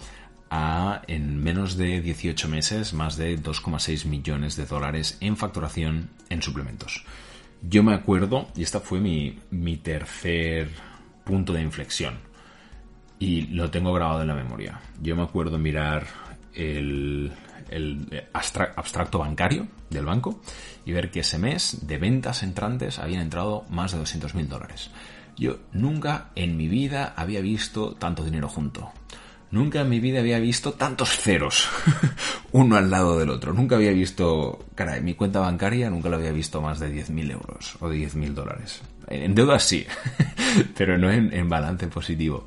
a 0.50 1.02
en 1.06 1.40
menos 1.40 1.76
de 1.76 2.00
18 2.00 2.48
meses 2.48 2.94
más 2.94 3.16
de 3.16 3.38
2,6 3.38 4.06
millones 4.06 4.56
de 4.56 4.66
dólares 4.66 5.18
en 5.20 5.36
facturación 5.36 6.10
en 6.30 6.42
suplementos. 6.42 7.04
Yo 7.62 7.84
me 7.84 7.94
acuerdo, 7.94 8.48
y 8.56 8.62
esta 8.62 8.80
fue 8.80 8.98
mi, 8.98 9.38
mi 9.50 9.76
tercer 9.76 10.70
punto 11.24 11.52
de 11.52 11.62
inflexión 11.62 12.27
y 13.18 13.42
lo 13.48 13.70
tengo 13.70 13.92
grabado 13.92 14.22
en 14.22 14.28
la 14.28 14.34
memoria. 14.34 14.80
Yo 15.00 15.16
me 15.16 15.22
acuerdo 15.22 15.58
mirar 15.58 16.06
el, 16.54 17.32
abstracto 18.32 19.18
bancario 19.18 19.66
del 19.90 20.06
banco 20.06 20.40
y 20.84 20.92
ver 20.92 21.10
que 21.10 21.20
ese 21.20 21.38
mes 21.38 21.86
de 21.86 21.98
ventas 21.98 22.42
entrantes 22.42 22.98
habían 22.98 23.20
entrado 23.20 23.64
más 23.68 23.92
de 23.92 23.98
200 23.98 24.34
mil 24.34 24.48
dólares. 24.48 24.90
Yo 25.36 25.58
nunca 25.72 26.30
en 26.34 26.56
mi 26.56 26.68
vida 26.68 27.14
había 27.16 27.40
visto 27.40 27.94
tanto 27.94 28.24
dinero 28.24 28.48
junto. 28.48 28.90
Nunca 29.50 29.80
en 29.80 29.88
mi 29.88 29.98
vida 29.98 30.20
había 30.20 30.38
visto 30.40 30.74
tantos 30.74 31.10
ceros, 31.10 31.70
uno 32.52 32.76
al 32.76 32.90
lado 32.90 33.18
del 33.18 33.30
otro. 33.30 33.54
Nunca 33.54 33.76
había 33.76 33.92
visto, 33.92 34.66
caray, 34.74 35.00
mi 35.00 35.14
cuenta 35.14 35.40
bancaria 35.40 35.88
nunca 35.88 36.10
la 36.10 36.16
había 36.16 36.32
visto 36.32 36.60
más 36.60 36.78
de 36.80 36.92
10.000 36.92 37.32
euros 37.32 37.76
o 37.80 37.88
de 37.88 37.96
10.000 37.96 38.34
dólares. 38.34 38.82
En 39.06 39.34
deuda 39.34 39.58
sí, 39.58 39.86
pero 40.76 40.98
no 40.98 41.10
en 41.10 41.48
balance 41.48 41.86
positivo. 41.86 42.46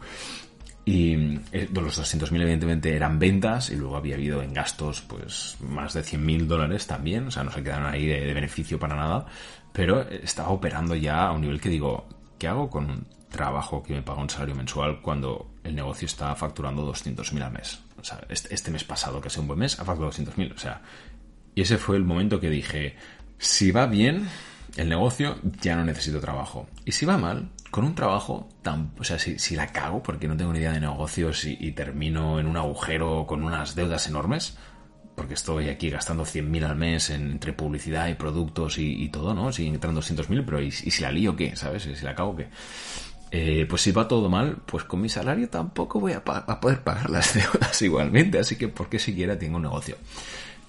Y 0.83 1.13
eh, 1.51 1.69
los 1.73 1.99
200.000 1.99 2.41
evidentemente 2.41 2.95
eran 2.95 3.19
ventas 3.19 3.69
y 3.69 3.75
luego 3.75 3.97
había 3.97 4.15
habido 4.15 4.41
en 4.41 4.53
gastos 4.53 5.01
pues 5.01 5.57
más 5.59 5.93
de 5.93 6.01
100.000 6.01 6.47
dólares 6.47 6.87
también, 6.87 7.27
o 7.27 7.31
sea, 7.31 7.43
no 7.43 7.51
se 7.51 7.61
quedaron 7.61 7.85
ahí 7.85 8.07
de, 8.07 8.33
beneficio 8.33 8.79
para 8.79 8.95
nada, 8.95 9.25
pero 9.71 10.01
estaba 10.09 10.49
operando 10.49 10.95
ya 10.95 11.27
a 11.27 11.31
un 11.33 11.41
nivel 11.41 11.61
que 11.61 11.69
digo, 11.69 12.07
¿qué 12.39 12.47
hago 12.47 12.67
con 12.67 12.89
un 12.89 13.07
trabajo 13.29 13.83
que 13.83 13.93
me 13.93 14.01
paga 14.01 14.21
un 14.21 14.29
salario 14.29 14.55
mensual 14.55 15.01
cuando 15.01 15.51
el 15.63 15.75
negocio 15.75 16.07
está 16.07 16.33
facturando 16.35 16.91
200.000 16.91 17.43
al 17.43 17.51
mes? 17.51 17.79
O 17.99 18.03
sea, 18.03 18.19
este, 18.27 18.53
este, 18.53 18.71
mes 18.71 18.83
pasado, 18.83 19.21
que 19.21 19.29
sea 19.29 19.41
un 19.41 19.47
buen 19.47 19.59
mes, 19.59 19.79
ha 19.79 19.85
facturado 19.85 20.11
200.000, 20.11 20.55
o 20.55 20.57
sea, 20.57 20.81
y 21.53 21.61
ese 21.61 21.77
fue 21.77 21.95
el 21.95 22.03
momento 22.03 22.39
que 22.39 22.49
dije, 22.49 22.95
si 23.37 23.71
va 23.71 23.85
bien 23.85 24.27
el 24.77 24.89
negocio, 24.89 25.37
ya 25.61 25.75
no 25.75 25.83
necesito 25.83 26.19
trabajo. 26.19 26.67
Y 26.85 26.91
si 26.91 27.05
va 27.05 27.17
mal, 27.17 27.49
con 27.71 27.83
un 27.83 27.95
trabajo, 27.95 28.49
tan, 28.61 28.91
o 28.99 29.03
sea, 29.03 29.19
si, 29.19 29.55
la 29.55 29.67
cago 29.67 30.01
porque 30.03 30.27
no 30.27 30.37
tengo 30.37 30.53
ni 30.53 30.59
idea 30.59 30.73
de 30.73 30.79
negocios 30.79 31.45
y, 31.45 31.71
termino 31.71 32.39
en 32.39 32.47
un 32.47 32.57
agujero 32.57 33.25
con 33.27 33.43
unas 33.43 33.75
deudas 33.75 34.07
enormes, 34.07 34.57
porque 35.15 35.33
estoy 35.33 35.69
aquí 35.69 35.89
gastando 35.89 36.23
100.000 36.23 36.63
al 36.65 36.75
mes 36.75 37.09
entre 37.09 37.53
publicidad 37.53 38.07
y 38.07 38.15
productos 38.15 38.77
y, 38.77 39.09
todo, 39.09 39.33
¿no? 39.33 39.51
Si 39.51 39.67
entran 39.67 39.95
200.000, 39.95 40.43
pero 40.45 40.61
¿y, 40.61 40.71
si 40.71 41.01
la 41.01 41.11
lío 41.11 41.35
qué? 41.35 41.55
¿Sabes? 41.55 41.85
¿Y 41.85 41.95
si 41.95 42.05
la 42.05 42.15
cago 42.15 42.35
qué? 42.35 42.49
Eh, 43.33 43.65
pues 43.69 43.81
si 43.81 43.93
va 43.93 44.09
todo 44.09 44.29
mal, 44.29 44.57
pues 44.65 44.83
con 44.83 44.99
mi 44.99 45.07
salario 45.07 45.47
tampoco 45.47 46.01
voy 46.01 46.11
a, 46.11 46.17
a, 46.25 46.59
poder 46.59 46.83
pagar 46.83 47.09
las 47.09 47.33
deudas 47.35 47.81
igualmente, 47.81 48.39
así 48.39 48.57
que 48.57 48.67
¿por 48.67 48.89
qué 48.89 48.99
siquiera 48.99 49.39
tengo 49.39 49.55
un 49.55 49.63
negocio? 49.63 49.95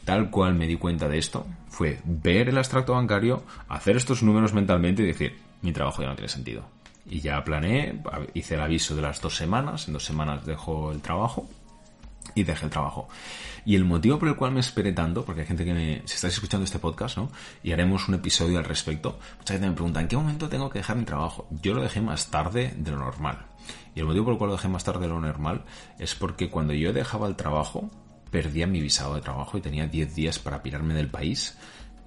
Tal 0.05 0.31
cual 0.31 0.55
me 0.55 0.67
di 0.67 0.77
cuenta 0.77 1.09
de 1.09 1.19
esto, 1.19 1.47
fue 1.69 2.01
ver 2.05 2.49
el 2.49 2.59
extracto 2.59 2.95
bancario, 2.95 3.45
hacer 3.69 3.97
estos 3.97 4.23
números 4.23 4.53
mentalmente 4.53 5.03
y 5.03 5.07
decir, 5.07 5.39
mi 5.63 5.73
trabajo 5.73 6.03
ya 6.03 6.09
no 6.09 6.17
tiene 6.17 6.29
sentido 6.29 6.65
y 7.07 7.21
ya 7.21 7.43
planeé, 7.45 8.01
hice 8.35 8.55
el 8.55 8.61
aviso 8.61 8.95
de 8.95 9.03
las 9.03 9.21
dos 9.21 9.37
semanas, 9.37 9.89
en 9.89 9.95
dos 9.95 10.05
semanas 10.05 10.45
dejo 10.47 10.93
el 10.93 11.01
trabajo 11.01 11.49
y 12.35 12.45
dejé 12.45 12.67
el 12.67 12.71
trabajo. 12.71 13.09
Y 13.65 13.77
el 13.77 13.85
motivo 13.85 14.19
por 14.19 14.29
el 14.29 14.37
cual 14.37 14.53
me 14.53 14.61
esperé 14.61 14.93
tanto, 14.93 15.25
porque 15.25 15.43
hay 15.43 15.47
gente 15.47 15.65
que 15.65 15.75
me, 15.75 16.03
si 16.05 16.15
estáis 16.15 16.35
escuchando 16.35 16.65
este 16.65 16.79
podcast, 16.79 17.17
¿no? 17.17 17.31
Y 17.63 17.73
haremos 17.73 18.09
un 18.09 18.15
episodio 18.15 18.59
al 18.59 18.65
respecto, 18.65 19.19
mucha 19.39 19.55
gente 19.55 19.69
me 19.69 19.75
pregunta, 19.75 20.01
¿en 20.01 20.09
qué 20.09 20.17
momento 20.17 20.49
tengo 20.49 20.71
que 20.71 20.79
dejar 20.79 20.97
mi 20.97 21.05
trabajo? 21.05 21.47
Yo 21.63 21.75
lo 21.75 21.83
dejé 21.83 22.01
más 22.01 22.31
tarde 22.31 22.75
de 22.77 22.91
lo 22.91 22.99
normal. 22.99 23.47
Y 23.95 24.01
el 24.01 24.07
motivo 24.07 24.25
por 24.25 24.33
el 24.35 24.39
cual 24.39 24.51
lo 24.51 24.57
dejé 24.57 24.69
más 24.69 24.85
tarde 24.85 25.01
de 25.01 25.09
lo 25.09 25.21
normal 25.21 25.63
es 25.99 26.15
porque 26.15 26.51
cuando 26.51 26.73
yo 26.73 26.93
dejaba 26.93 27.29
el 27.29 27.37
trabajo, 27.37 27.91
perdía 28.33 28.67
mi 28.67 28.81
visado 28.81 29.15
de 29.15 29.21
trabajo 29.21 29.59
y 29.59 29.61
tenía 29.61 29.87
10 29.87 30.15
días 30.15 30.39
para 30.41 30.63
pirarme 30.63 30.95
del 30.95 31.09
país. 31.09 31.57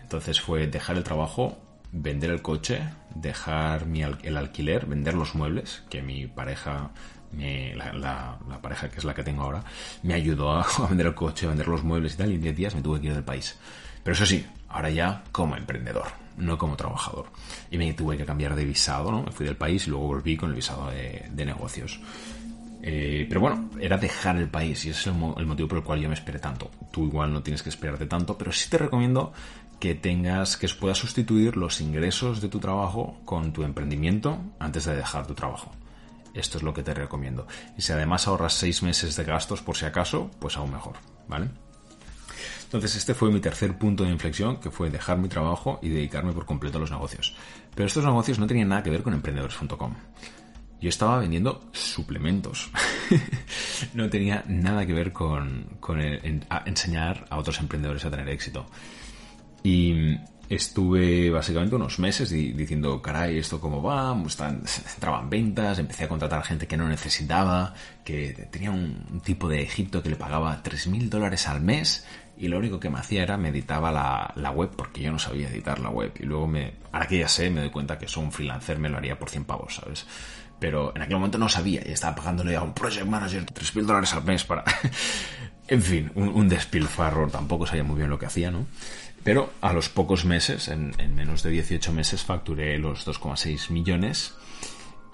Entonces 0.02 0.42
fue 0.42 0.68
dejar 0.68 0.98
el 0.98 1.04
trabajo, 1.04 1.58
vender 1.92 2.32
el 2.32 2.42
coche, 2.42 2.82
dejar 3.14 3.86
el 4.24 4.36
alquiler, 4.36 4.88
vender 4.88 5.14
los 5.14 5.36
muebles, 5.36 5.84
que 5.90 6.02
mi 6.02 6.28
pareja, 6.28 6.92
la, 7.32 8.38
pareja 8.62 8.90
que 8.90 8.98
es 8.98 9.06
la 9.06 9.14
que 9.14 9.24
tengo 9.24 9.44
ahora, 9.44 9.64
me 10.04 10.16
ayudó 10.16 10.52
a, 10.60 10.68
vender 10.90 11.08
el 11.08 11.16
coche, 11.16 11.46
a 11.46 11.50
vender 11.50 11.68
los 11.68 11.84
muebles 11.84 12.16
y 12.16 12.18
tal, 12.18 12.32
y 12.32 12.36
en 12.36 12.42
10 12.42 12.56
días 12.56 12.76
me 12.76 12.82
tuve 12.82 13.00
que 13.00 13.08
ir 13.08 13.14
del 13.14 13.24
país. 13.24 13.58
Pero 14.04 14.14
eso 14.14 14.26
sí, 14.26 14.46
ahora 14.70 14.90
ya 14.90 15.24
como 15.32 15.56
emprendedor, 15.56 16.08
no 16.38 16.58
como 16.58 16.76
trabajador. 16.76 17.28
Y 17.72 17.78
me 17.78 17.94
tuve 17.94 18.18
que 18.18 18.26
cambiar 18.26 18.56
de 18.56 18.66
visado, 18.66 19.12
¿no? 19.12 19.24
Me 19.24 19.32
fui 19.32 19.46
del 19.46 19.58
país 19.58 19.88
y 19.88 19.90
luego 19.90 20.08
volví 20.08 20.38
con 20.38 20.50
el 20.50 20.56
visado 20.56 20.90
de, 20.90 21.46
negocios. 21.46 22.00
Eh, 22.88 23.26
pero 23.28 23.42
bueno, 23.42 23.72
era 23.82 23.98
dejar 23.98 24.38
el 24.38 24.48
país 24.48 24.86
y 24.86 24.92
ese 24.92 25.00
es 25.00 25.08
el, 25.08 25.14
el, 25.38 25.46
motivo 25.48 25.68
por 25.68 25.80
el 25.80 25.84
cual 25.84 26.00
yo 26.00 26.08
me 26.08 26.14
esperé 26.14 26.38
tanto. 26.38 26.70
Tú 26.92 27.06
igual 27.06 27.34
no 27.34 27.42
tienes 27.42 27.64
que 27.64 27.70
esperarte 27.70 28.06
tanto, 28.06 28.38
pero 28.38 28.52
sí 28.52 28.70
te 28.70 28.78
recomiendo 28.78 29.34
que 29.80 29.96
tengas, 29.96 30.56
que 30.56 30.68
puedas 30.70 31.00
sustituir 31.00 31.58
los 31.58 31.82
ingresos 31.82 32.42
de 32.42 32.48
tu 32.48 32.60
trabajo 32.60 33.20
con 33.26 33.54
tu 33.54 33.64
emprendimiento 33.64 34.40
antes 34.60 34.86
de 34.86 34.96
dejar 34.96 35.26
tu 35.26 35.34
trabajo. 35.34 35.72
Esto 36.36 36.60
es 36.60 36.64
lo 36.64 36.76
que 36.76 36.84
te 36.84 36.94
recomiendo. 36.94 37.48
Y 37.76 37.82
si 37.82 37.92
además 37.92 38.28
ahorras 38.28 38.54
seis 38.54 38.84
meses 38.84 39.16
de 39.16 39.24
gastos 39.24 39.64
por 39.64 39.76
si 39.76 39.86
acaso, 39.86 40.30
pues 40.38 40.56
aún 40.56 40.72
mejor, 40.72 40.98
¿vale? 41.28 41.50
Entonces 42.66 42.96
este 42.98 43.16
fue 43.16 43.32
mi 43.32 43.40
tercer 43.40 43.80
punto 43.80 44.04
de 44.04 44.12
inflexión, 44.12 44.60
que 44.60 44.70
fue 44.70 44.92
dejar 44.92 45.18
mi 45.18 45.28
trabajo 45.28 45.80
y 45.82 45.90
dedicarme 45.90 46.34
por 46.34 46.46
completo 46.46 46.78
a 46.78 46.82
los 46.82 46.92
negocios. 46.92 47.36
Pero 47.74 47.88
estos 47.88 48.06
negocios 48.06 48.38
no 48.38 48.46
tenían 48.46 48.70
nada 48.70 48.84
que 48.84 48.92
ver 48.92 49.02
con 49.02 49.14
emprendedores.com. 49.14 49.96
Yo 50.82 50.90
estaba 50.90 51.20
vendiendo 51.20 51.62
suplementos. 51.72 52.70
no 53.94 54.10
tenía 54.10 54.44
nada 54.48 54.86
que 54.86 54.94
ver 54.94 55.14
con, 55.14 55.68
enseñar 56.66 57.26
a 57.30 57.38
otros 57.38 57.60
emprendedores 57.60 58.06
a 58.06 58.12
tener 58.12 58.30
éxito. 58.30 58.66
Y 59.64 60.18
estuve 60.50 61.32
básicamente 61.32 61.76
unos 61.76 61.98
meses 62.00 62.30
diciendo, 62.30 63.02
caray, 63.02 63.38
¿esto 63.38 63.60
cómo 63.60 63.82
va? 63.82 64.16
Están, 64.28 64.64
entraban 64.94 65.30
ventas, 65.30 65.80
empecé 65.80 66.04
a 66.04 66.08
contratar 66.08 66.44
gente 66.44 66.68
que 66.68 66.78
no 66.78 66.88
necesitaba, 66.88 67.74
que 68.04 68.48
tenía 68.52 68.72
un, 68.72 69.22
tipo 69.24 69.48
de 69.48 69.64
Egipto 69.64 70.04
que 70.04 70.10
le 70.10 70.16
pagaba 70.16 70.62
3.000 70.62 71.10
dólares 71.10 71.48
al 71.48 71.62
mes 71.62 72.06
y 72.38 72.48
lo 72.48 72.58
único 72.58 72.80
que 72.80 72.90
me 72.90 73.00
hacía 73.00 73.24
era 73.24 73.38
me 73.38 73.50
editaba 73.50 73.92
la, 74.36 74.52
web 74.52 74.72
porque 74.76 75.02
yo 75.02 75.12
no 75.12 75.20
sabía 75.20 75.50
editar 75.50 75.80
la 75.80 75.90
web. 75.90 76.12
Y 76.20 76.24
luego 76.24 76.48
me, 76.48 76.74
ahora 76.92 77.08
que 77.08 77.20
ya 77.20 77.28
sé, 77.28 77.50
me 77.50 77.62
doy 77.62 77.70
cuenta 77.70 77.98
que 77.98 78.08
soy 78.08 78.24
un 78.24 78.32
freelancer, 78.32 78.78
me 78.78 78.90
lo 78.90 78.98
haría 78.98 79.18
por 79.18 79.30
100 79.30 79.46
pavos, 79.46 79.76
¿sabes? 79.76 80.06
Pero 80.60 80.94
en 80.96 81.02
aquel 81.02 81.18
momento 81.18 81.38
no 81.38 81.50
sabía 81.50 81.82
y 81.86 81.92
estaba 81.92 82.16
pagándole 82.16 82.56
a 82.56 82.62
un 82.62 82.74
project 82.74 83.06
manager 83.06 83.46
3.000 83.46 83.86
dólares 83.86 84.14
al 84.14 84.24
mes 84.24 84.44
para... 84.44 84.64
en 85.68 85.82
fin, 85.82 86.12
un, 86.16 86.30
un 86.30 86.48
despilfarro, 86.48 87.28
tampoco 87.28 87.66
sabía 87.66 87.84
muy 87.84 87.98
bien 87.98 88.10
lo 88.10 88.18
que 88.18 88.26
hacía, 88.26 88.52
¿no? 88.52 88.66
Pero 89.26 89.52
a 89.60 89.74
los 89.74 89.90
pocos 89.90 90.24
meses, 90.24 90.68
en, 90.68 90.94
menos 91.16 91.42
de 91.42 91.50
18 91.50 91.92
meses, 91.92 92.24
facturé 92.24 92.78
los 92.78 93.08
2,6 93.08 93.72
millones 93.72 94.36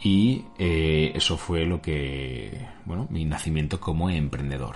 y 0.03 0.43
eh, 0.59 1.13
eso 1.15 1.37
fue 1.37 1.65
lo 1.65 1.81
que, 1.81 2.67
bueno, 2.83 3.07
mi 3.09 3.23
nacimiento 3.23 3.79
como 3.79 4.09
emprendedor. 4.09 4.75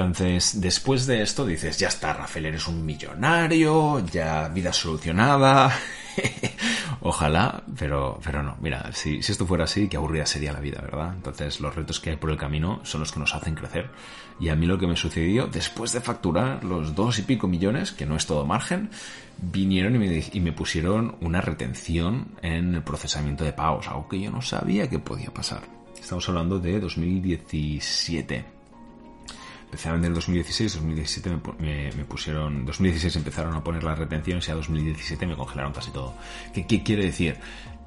Entonces, 0.00 0.60
después 0.60 1.06
de 1.06 1.22
esto 1.22 1.44
dices, 1.46 1.78
ya 1.78 1.88
está, 1.88 2.12
Rafael, 2.12 2.46
eres 2.46 2.68
un 2.68 2.84
millonario, 2.84 4.04
ya 4.06 4.48
vida 4.48 4.72
solucionada. 4.72 5.72
Ojalá, 7.00 7.62
pero, 7.78 8.18
pero 8.24 8.42
no. 8.42 8.56
Mira, 8.60 8.90
si, 8.92 9.22
si 9.22 9.32
esto 9.32 9.46
fuera 9.46 9.64
así, 9.64 9.88
qué 9.88 9.96
aburrida 9.96 10.26
sería 10.26 10.52
la 10.52 10.60
vida, 10.60 10.80
¿verdad? 10.80 11.14
Entonces, 11.14 11.60
los 11.60 11.74
retos 11.74 12.00
que 12.00 12.10
hay 12.10 12.16
por 12.16 12.30
el 12.30 12.36
camino 12.36 12.80
son 12.84 13.00
los 13.00 13.12
que 13.12 13.20
nos 13.20 13.34
hacen 13.34 13.54
crecer. 13.54 13.90
Y 14.40 14.48
a 14.48 14.56
mí 14.56 14.66
lo 14.66 14.78
que 14.78 14.86
me 14.86 14.96
sucedió, 14.96 15.46
después 15.46 15.92
de 15.92 16.00
facturar 16.00 16.64
los 16.64 16.94
dos 16.94 17.18
y 17.18 17.22
pico 17.22 17.48
millones, 17.48 17.92
que 17.92 18.06
no 18.06 18.16
es 18.16 18.26
todo 18.26 18.44
margen, 18.46 18.90
vinieron 19.38 19.94
y 19.96 19.98
me, 19.98 20.24
y 20.32 20.40
me 20.40 20.52
pusieron 20.52 21.16
una 21.20 21.40
retención 21.40 22.28
en 22.42 22.74
el 22.74 22.82
procesamiento 22.82 23.44
de 23.44 23.52
pagos, 23.52 23.88
algo 23.88 24.08
que 24.08 24.20
yo 24.20 24.30
no 24.30 24.42
sabía 24.42 24.88
que 24.88 24.98
podía 24.98 25.30
pasar. 25.30 25.62
Estamos 26.00 26.28
hablando 26.28 26.58
de 26.58 26.80
2017 26.80 28.57
Vender 29.70 30.08
en 30.08 30.14
2016, 30.14 30.74
2017 30.74 31.30
me, 31.58 31.92
me, 31.92 32.04
pusieron, 32.04 32.64
2016 32.64 33.16
empezaron 33.16 33.54
a 33.54 33.62
poner 33.62 33.84
las 33.84 33.98
retenciones 33.98 34.48
y 34.48 34.50
a 34.50 34.54
2017 34.54 35.26
me 35.26 35.36
congelaron 35.36 35.72
casi 35.72 35.90
todo. 35.90 36.14
¿Qué, 36.52 36.66
qué 36.66 36.82
quiere 36.82 37.04
decir? 37.04 37.36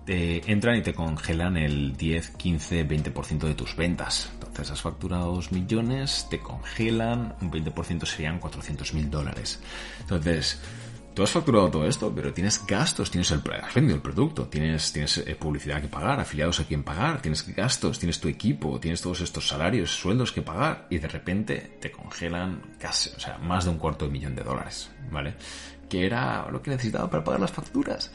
Te 0.06 0.52
entran 0.52 0.78
y 0.78 0.82
te 0.82 0.94
congelan 0.94 1.58
el 1.58 1.96
10, 1.96 2.30
15, 2.32 2.88
20% 2.88 3.40
de 3.40 3.54
tus 3.56 3.76
ventas. 3.76 4.32
Entonces 4.34 4.72
has 4.72 4.82
facturado 4.82 5.34
2 5.34 5.52
millones, 5.52 6.28
te 6.30 6.40
congelan, 6.40 7.36
un 7.42 7.52
20% 7.52 8.06
serían 8.06 8.40
400 8.40 8.94
mil 8.94 9.10
dólares. 9.10 9.60
Entonces, 10.02 10.62
tú 11.14 11.24
has 11.24 11.32
facturado 11.32 11.70
todo 11.70 11.86
esto, 11.86 12.12
pero 12.14 12.34
tienes 12.34 12.66
gastos, 12.66 13.12
tienes 13.12 13.32
el, 13.32 13.42
has 13.62 13.74
vendido 13.74 13.96
el 13.96 14.02
producto, 14.02 14.46
tienes, 14.46 14.92
tienes 14.94 15.18
eh, 15.18 15.36
publicidad 15.36 15.82
que 15.82 15.88
pagar, 15.88 16.20
afiliados 16.20 16.60
a 16.60 16.66
quien 16.66 16.84
pagar, 16.84 17.22
tienes 17.22 17.46
gastos, 17.56 18.00
tienes 18.00 18.20
tu 18.20 18.28
equipo, 18.28 18.80
tienes 18.80 19.02
todos 19.02 19.22
estos 19.22 19.48
salarios, 19.48 19.92
sueldos 19.92 20.32
que 20.32 20.42
pagar 20.42 20.88
y 20.90 21.00
de 21.00 21.08
repente 21.08 21.78
te 21.80 21.92
congelan 21.92 22.62
casi, 22.80 23.10
o 23.16 23.20
sea, 23.20 23.38
más 23.38 23.66
de 23.66 23.72
un 23.72 23.78
cuarto 23.78 24.06
de 24.06 24.12
millón 24.12 24.36
de 24.36 24.44
dólares, 24.44 24.90
¿vale? 25.12 25.36
Que 25.90 26.06
era 26.06 26.50
lo 26.50 26.62
que 26.62 26.72
necesitaba 26.72 27.10
para 27.10 27.24
pagar 27.24 27.42
las 27.42 27.52
facturas. 27.52 28.12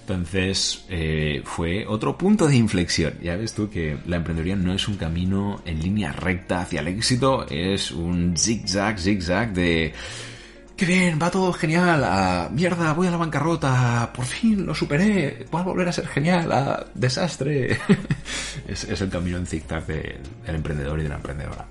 Entonces 0.00 0.84
eh, 0.88 1.42
fue 1.44 1.86
otro 1.86 2.18
punto 2.18 2.48
de 2.48 2.56
inflexión. 2.56 3.14
Ya 3.22 3.36
ves 3.36 3.52
tú 3.52 3.70
que 3.70 3.98
la 4.06 4.16
emprendeduría 4.16 4.56
no 4.56 4.74
es 4.74 4.88
un 4.88 4.96
camino 4.96 5.62
en 5.64 5.80
línea 5.80 6.10
recta 6.10 6.62
hacia 6.62 6.80
el 6.80 6.88
éxito, 6.88 7.46
es 7.48 7.92
un 7.92 8.36
zigzag, 8.36 8.98
zigzag 8.98 9.52
de 9.52 9.94
qué 10.76 10.86
bien, 10.86 11.18
va 11.20 11.30
todo 11.30 11.52
genial, 11.52 12.02
a 12.04 12.48
mierda, 12.50 12.92
voy 12.92 13.06
a 13.06 13.10
la 13.10 13.16
bancarrota, 13.16 14.10
por 14.14 14.24
fin 14.24 14.66
lo 14.66 14.74
superé, 14.74 15.46
voy 15.50 15.60
a 15.60 15.64
volver 15.64 15.88
a 15.88 15.92
ser 15.92 16.06
genial, 16.06 16.50
a 16.52 16.86
desastre. 16.94 17.78
es, 18.66 19.00
el 19.00 19.10
camino 19.10 19.38
en 19.38 19.46
zigzag 19.46 19.86
del 19.86 20.20
emprendedor 20.46 21.00
y 21.00 21.04
de 21.04 21.08
la 21.08 21.16
emprendedora. 21.16 21.66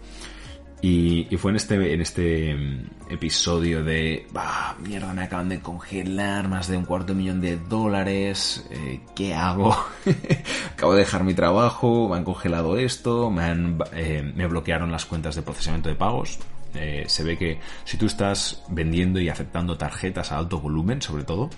Y, 0.84 1.28
fue 1.38 1.52
en 1.52 1.58
este, 1.58 1.94
en 1.94 2.02
este 2.02 2.56
mm, 2.56 3.12
episodio 3.12 3.84
de, 3.84 4.26
bah, 4.32 4.76
mierda, 4.80 5.14
me 5.14 5.24
acaban 5.24 5.50
de 5.50 5.60
congelar 5.60 6.48
más 6.48 6.68
de 6.68 6.78
un 6.78 6.86
cuarto 6.86 7.14
de 7.14 7.20
millón 7.20 7.40
de 7.40 7.58
dólares, 7.58 8.66
eh, 8.72 9.00
¿qué 9.16 9.36
hago? 9.36 9.78
Acabo 10.74 10.94
de 10.94 11.00
dejar 11.00 11.24
mi 11.24 11.36
trabajo, 11.36 12.10
me 12.10 12.18
han 12.18 12.24
congelado 12.24 12.78
esto, 12.78 13.30
me, 13.30 13.44
han, 13.44 13.78
eh, 13.94 14.34
me 14.36 14.48
bloquearon 14.48 14.92
las 14.92 15.06
cuentas 15.06 15.36
de 15.36 15.44
procesamiento 15.44 15.90
de 15.90 15.96
pagos, 15.96 16.40
eh, 16.76 17.06
se 17.08 17.24
ve 17.24 17.38
que 17.38 17.60
si 17.84 17.98
tú 17.98 18.06
estás 18.06 18.64
vendiendo 18.70 19.20
y 19.20 19.30
aceptando 19.30 19.78
tarjetas 19.78 20.32
a 20.32 20.38
alto 20.38 20.60
volumen, 20.60 21.02
sobre 21.02 21.24
todo, 21.24 21.50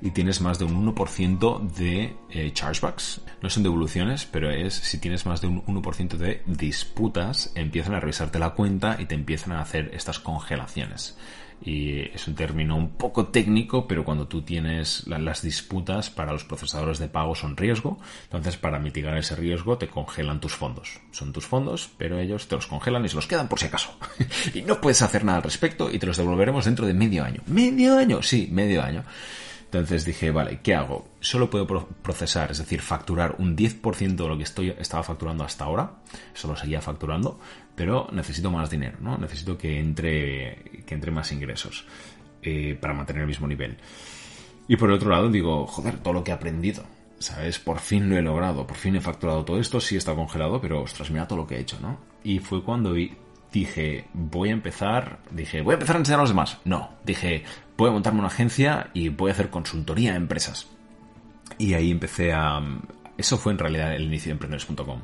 y 0.00 0.10
tienes 0.10 0.40
más 0.40 0.58
de 0.58 0.64
un 0.64 0.94
1% 0.94 1.70
de 1.70 2.16
eh, 2.30 2.52
chargebacks, 2.52 3.20
no 3.42 3.50
son 3.50 3.62
devoluciones, 3.62 4.26
pero 4.26 4.50
es 4.50 4.74
si 4.74 4.98
tienes 4.98 5.26
más 5.26 5.40
de 5.40 5.46
un 5.46 5.64
1% 5.64 6.16
de 6.16 6.42
disputas, 6.46 7.52
empiezan 7.54 7.94
a 7.94 8.00
revisarte 8.00 8.38
la 8.38 8.50
cuenta 8.50 8.96
y 8.98 9.06
te 9.06 9.14
empiezan 9.14 9.52
a 9.52 9.60
hacer 9.60 9.90
estas 9.94 10.18
congelaciones 10.18 11.16
y 11.62 12.00
es 12.00 12.26
un 12.26 12.34
término 12.34 12.76
un 12.76 12.90
poco 12.90 13.26
técnico, 13.28 13.86
pero 13.86 14.04
cuando 14.04 14.26
tú 14.26 14.42
tienes 14.42 15.06
las 15.06 15.42
disputas 15.42 16.08
para 16.08 16.32
los 16.32 16.44
procesadores 16.44 16.98
de 16.98 17.08
pago 17.08 17.34
son 17.34 17.56
riesgo, 17.56 17.98
entonces 18.24 18.56
para 18.56 18.78
mitigar 18.78 19.16
ese 19.18 19.36
riesgo 19.36 19.76
te 19.76 19.88
congelan 19.88 20.40
tus 20.40 20.54
fondos. 20.54 21.00
Son 21.10 21.32
tus 21.32 21.46
fondos, 21.46 21.90
pero 21.98 22.18
ellos 22.18 22.48
te 22.48 22.56
los 22.56 22.66
congelan 22.66 23.04
y 23.04 23.08
se 23.08 23.16
los 23.16 23.26
quedan 23.26 23.48
por 23.48 23.58
si 23.58 23.66
acaso. 23.66 23.94
y 24.54 24.62
no 24.62 24.80
puedes 24.80 25.02
hacer 25.02 25.24
nada 25.24 25.38
al 25.38 25.44
respecto 25.44 25.90
y 25.90 25.98
te 25.98 26.06
los 26.06 26.16
devolveremos 26.16 26.64
dentro 26.64 26.86
de 26.86 26.94
medio 26.94 27.24
año. 27.24 27.42
¿Medio 27.46 27.98
año? 27.98 28.22
Sí, 28.22 28.48
medio 28.50 28.82
año. 28.82 29.04
Entonces 29.72 30.04
dije, 30.04 30.32
vale, 30.32 30.58
¿qué 30.64 30.74
hago? 30.74 31.06
Solo 31.20 31.48
puedo 31.48 31.64
procesar, 32.02 32.50
es 32.50 32.58
decir, 32.58 32.80
facturar 32.80 33.36
un 33.38 33.56
10% 33.56 34.16
de 34.16 34.28
lo 34.28 34.36
que 34.36 34.42
estoy, 34.42 34.74
estaba 34.76 35.04
facturando 35.04 35.44
hasta 35.44 35.64
ahora. 35.64 35.92
Eso 36.34 36.48
lo 36.48 36.56
seguía 36.56 36.80
facturando, 36.80 37.38
pero 37.80 38.08
necesito 38.12 38.50
más 38.50 38.68
dinero, 38.68 38.98
¿no? 39.00 39.16
Necesito 39.16 39.56
que 39.56 39.80
entre, 39.80 40.82
que 40.84 40.94
entre 40.94 41.10
más 41.10 41.32
ingresos 41.32 41.86
eh, 42.42 42.76
para 42.78 42.92
mantener 42.92 43.22
el 43.22 43.26
mismo 43.26 43.48
nivel. 43.48 43.78
Y 44.68 44.76
por 44.76 44.90
otro 44.90 45.08
lado 45.08 45.30
digo, 45.30 45.66
joder, 45.66 45.96
todo 45.96 46.12
lo 46.12 46.22
que 46.22 46.30
he 46.30 46.34
aprendido, 46.34 46.84
¿sabes? 47.18 47.58
Por 47.58 47.78
fin 47.78 48.10
lo 48.10 48.18
he 48.18 48.20
logrado, 48.20 48.66
por 48.66 48.76
fin 48.76 48.96
he 48.96 49.00
facturado 49.00 49.46
todo 49.46 49.58
esto, 49.58 49.80
sí 49.80 49.96
está 49.96 50.14
congelado, 50.14 50.60
pero 50.60 50.82
ostras, 50.82 51.10
mira 51.10 51.26
todo 51.26 51.38
lo 51.38 51.46
que 51.46 51.56
he 51.56 51.60
hecho, 51.60 51.78
¿no? 51.80 51.98
Y 52.22 52.40
fue 52.40 52.62
cuando 52.62 52.94
dije, 53.50 54.04
voy 54.12 54.50
a 54.50 54.52
empezar, 54.52 55.20
dije, 55.30 55.62
voy 55.62 55.72
a 55.72 55.76
empezar 55.76 55.96
a 55.96 56.00
enseñar 56.00 56.20
a 56.20 56.24
los 56.24 56.30
demás. 56.32 56.58
No, 56.66 56.90
dije, 57.02 57.44
voy 57.78 57.88
a 57.88 57.92
montarme 57.92 58.18
una 58.18 58.28
agencia 58.28 58.90
y 58.92 59.08
voy 59.08 59.30
a 59.30 59.32
hacer 59.32 59.48
consultoría 59.48 60.12
a 60.12 60.16
empresas. 60.16 60.68
Y 61.56 61.72
ahí 61.72 61.90
empecé 61.90 62.34
a... 62.34 62.60
Eso 63.20 63.36
fue 63.36 63.52
en 63.52 63.58
realidad 63.58 63.94
el 63.94 64.04
inicio 64.04 64.28
de 64.28 64.32
emprendedores.com. 64.32 65.02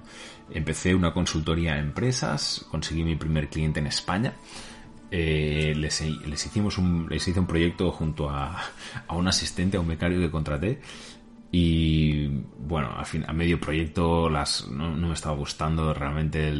Empecé 0.51 0.95
una 0.95 1.13
consultoría 1.13 1.75
a 1.75 1.79
empresas, 1.79 2.65
conseguí 2.71 3.05
mi 3.05 3.15
primer 3.15 3.51
cliente 3.51 3.79
en 3.79 3.87
España. 3.87 4.33
Eh, 5.11 5.75
les, 5.77 6.01
hicimos 6.01 6.79
un, 6.79 7.09
les 7.11 7.29
hice 7.29 7.39
un 7.39 7.47
proyecto 7.47 7.93
junto 7.93 8.31
a, 8.31 8.59
un 9.11 9.29
asistente, 9.29 9.77
a 9.77 9.81
un 9.81 9.89
becario 9.89 10.19
que 10.19 10.31
contraté. 10.31 10.81
Y 11.53 12.27
bueno, 12.59 12.89
a, 12.97 13.05
fin, 13.05 13.23
a 13.29 13.35
medio 13.35 13.61
proyecto 13.61 14.31
no, 14.31 14.97
me 14.97 15.13
estaba 15.13 15.37
gustando 15.37 15.93
realmente 15.93 16.55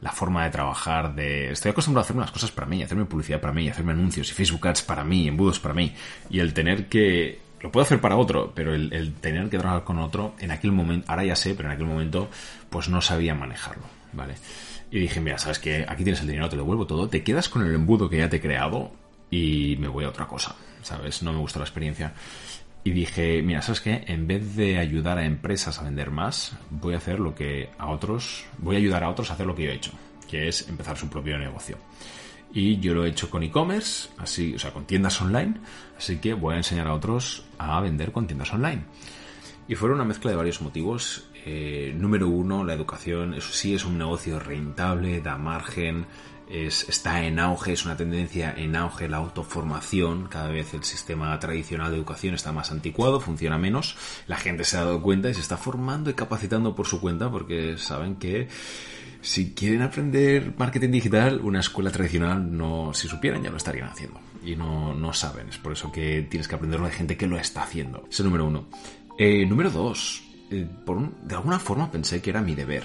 la 0.00 0.12
forma 0.12 0.44
de 0.44 0.50
trabajar, 0.50 1.12
de... 1.16 1.50
Estoy 1.50 1.72
acostumbrado 1.72 2.02
a 2.02 2.04
hacerme 2.04 2.22
las 2.22 2.30
cosas 2.30 2.52
para 2.52 2.68
mí, 2.68 2.84
hacerme 2.84 3.04
publicidad 3.06 3.40
para 3.40 3.52
mí, 3.52 3.68
hacerme 3.68 3.92
anuncios 3.92 4.30
y 4.30 4.34
Facebook 4.34 4.68
Ads 4.68 4.82
para 4.82 5.02
mí, 5.02 5.26
embudos 5.26 5.58
para 5.58 5.74
mí. 5.74 5.92
Y 6.30 6.38
el 6.38 6.54
tener 6.54 6.88
que... 6.88 7.47
Lo 7.60 7.72
puedo 7.72 7.84
hacer 7.84 8.00
para 8.00 8.16
otro, 8.16 8.52
pero 8.54 8.74
el, 8.74 9.14
tener 9.14 9.48
que 9.50 9.58
trabajar 9.58 9.84
con 9.84 9.98
otro, 9.98 10.34
en 10.38 10.50
aquel 10.50 10.72
momento, 10.72 11.10
ahora 11.10 11.24
ya 11.24 11.36
sé, 11.36 11.54
pero 11.54 11.68
en 11.68 11.74
aquel 11.74 11.86
momento, 11.86 12.28
pues 12.70 12.88
no 12.88 13.00
sabía 13.00 13.34
manejarlo, 13.34 13.84
¿vale? 14.12 14.34
Y 14.90 15.00
dije, 15.00 15.20
mira, 15.20 15.38
sabes 15.38 15.58
que 15.58 15.84
aquí 15.88 16.04
tienes 16.04 16.20
el 16.20 16.28
dinero, 16.28 16.48
te 16.48 16.56
lo 16.56 16.62
devuelvo 16.62 16.86
todo, 16.86 17.08
te 17.08 17.22
quedas 17.22 17.48
con 17.48 17.66
el 17.66 17.74
embudo 17.74 18.08
que 18.08 18.18
ya 18.18 18.28
te 18.28 18.36
he 18.36 18.40
creado 18.40 18.92
y 19.30 19.76
me 19.80 19.88
voy 19.88 20.04
a 20.04 20.08
otra 20.08 20.26
cosa, 20.26 20.54
¿sabes? 20.82 21.22
No 21.22 21.32
me 21.32 21.38
gusta 21.40 21.58
la 21.58 21.64
experiencia. 21.64 22.14
Y 22.84 22.92
dije, 22.92 23.42
mira, 23.42 23.60
¿sabes 23.60 23.80
qué? 23.80 24.04
En 24.06 24.26
vez 24.26 24.56
de 24.56 24.78
ayudar 24.78 25.18
a 25.18 25.26
empresas 25.26 25.78
a 25.78 25.82
vender 25.82 26.10
más, 26.10 26.52
voy 26.70 26.94
a 26.94 26.98
hacer 26.98 27.18
lo 27.18 27.34
que 27.34 27.70
a 27.76 27.88
otros, 27.88 28.46
voy 28.58 28.76
a 28.76 28.78
ayudar 28.78 29.04
a 29.04 29.10
otros 29.10 29.30
a 29.30 29.34
hacer 29.34 29.46
lo 29.46 29.54
que 29.54 29.64
yo 29.64 29.70
he 29.70 29.74
hecho, 29.74 29.90
que 30.30 30.48
es 30.48 30.68
empezar 30.68 30.96
su 30.96 31.10
propio 31.10 31.38
negocio. 31.38 31.76
Y 32.52 32.78
yo 32.80 32.94
lo 32.94 33.04
he 33.04 33.10
hecho 33.10 33.30
con 33.30 33.42
e-commerce, 33.42 34.08
así, 34.16 34.54
o 34.54 34.58
sea, 34.58 34.72
con 34.72 34.86
tiendas 34.86 35.20
online, 35.20 35.54
así 35.96 36.18
que 36.18 36.34
voy 36.34 36.54
a 36.54 36.58
enseñar 36.58 36.86
a 36.86 36.94
otros 36.94 37.44
a 37.58 37.80
vender 37.80 38.10
con 38.10 38.26
tiendas 38.26 38.52
online. 38.52 38.84
Y 39.68 39.74
fueron 39.74 39.96
una 39.96 40.06
mezcla 40.06 40.30
de 40.30 40.36
varios 40.36 40.62
motivos. 40.62 41.28
Eh, 41.44 41.94
número 41.94 42.28
uno, 42.28 42.64
la 42.64 42.72
educación, 42.72 43.34
eso 43.34 43.52
sí 43.52 43.74
es 43.74 43.84
un 43.84 43.98
negocio 43.98 44.38
rentable, 44.40 45.20
da 45.20 45.36
margen, 45.36 46.06
está 46.50 47.24
en 47.24 47.38
auge, 47.38 47.74
es 47.74 47.84
una 47.84 47.96
tendencia 47.96 48.54
en 48.56 48.74
auge 48.74 49.08
la 49.08 49.18
autoformación, 49.18 50.28
cada 50.28 50.48
vez 50.48 50.72
el 50.72 50.82
sistema 50.82 51.38
tradicional 51.38 51.90
de 51.90 51.98
educación 51.98 52.34
está 52.34 52.52
más 52.52 52.72
anticuado, 52.72 53.20
funciona 53.20 53.58
menos, 53.58 53.96
la 54.26 54.36
gente 54.36 54.64
se 54.64 54.78
ha 54.78 54.84
dado 54.84 55.02
cuenta 55.02 55.28
y 55.28 55.34
se 55.34 55.40
está 55.40 55.58
formando 55.58 56.08
y 56.08 56.14
capacitando 56.14 56.74
por 56.74 56.86
su 56.86 57.00
cuenta 57.00 57.30
porque 57.30 57.76
saben 57.76 58.16
que 58.16 58.48
si 59.20 59.52
quieren 59.52 59.82
aprender 59.82 60.54
marketing 60.56 60.90
digital, 60.90 61.40
una 61.42 61.60
escuela 61.60 61.90
tradicional 61.90 62.56
no, 62.56 62.92
si 62.94 63.08
supieran 63.08 63.42
ya 63.42 63.50
lo 63.50 63.56
estarían 63.56 63.88
haciendo 63.88 64.20
y 64.44 64.56
no, 64.56 64.94
no 64.94 65.12
saben, 65.12 65.48
es 65.48 65.58
por 65.58 65.72
eso 65.72 65.90
que 65.92 66.22
tienes 66.22 66.48
que 66.48 66.54
aprenderlo 66.54 66.86
de 66.86 66.92
gente 66.92 67.16
que 67.16 67.26
lo 67.26 67.38
está 67.38 67.62
haciendo. 67.62 68.06
Ese 68.10 68.22
número 68.22 68.46
uno. 68.46 68.66
Eh, 69.18 69.44
número 69.46 69.70
dos, 69.70 70.22
eh, 70.50 70.66
por 70.84 71.12
de 71.22 71.34
alguna 71.34 71.58
forma 71.58 71.90
pensé 71.90 72.22
que 72.22 72.30
era 72.30 72.40
mi 72.40 72.54
deber. 72.54 72.84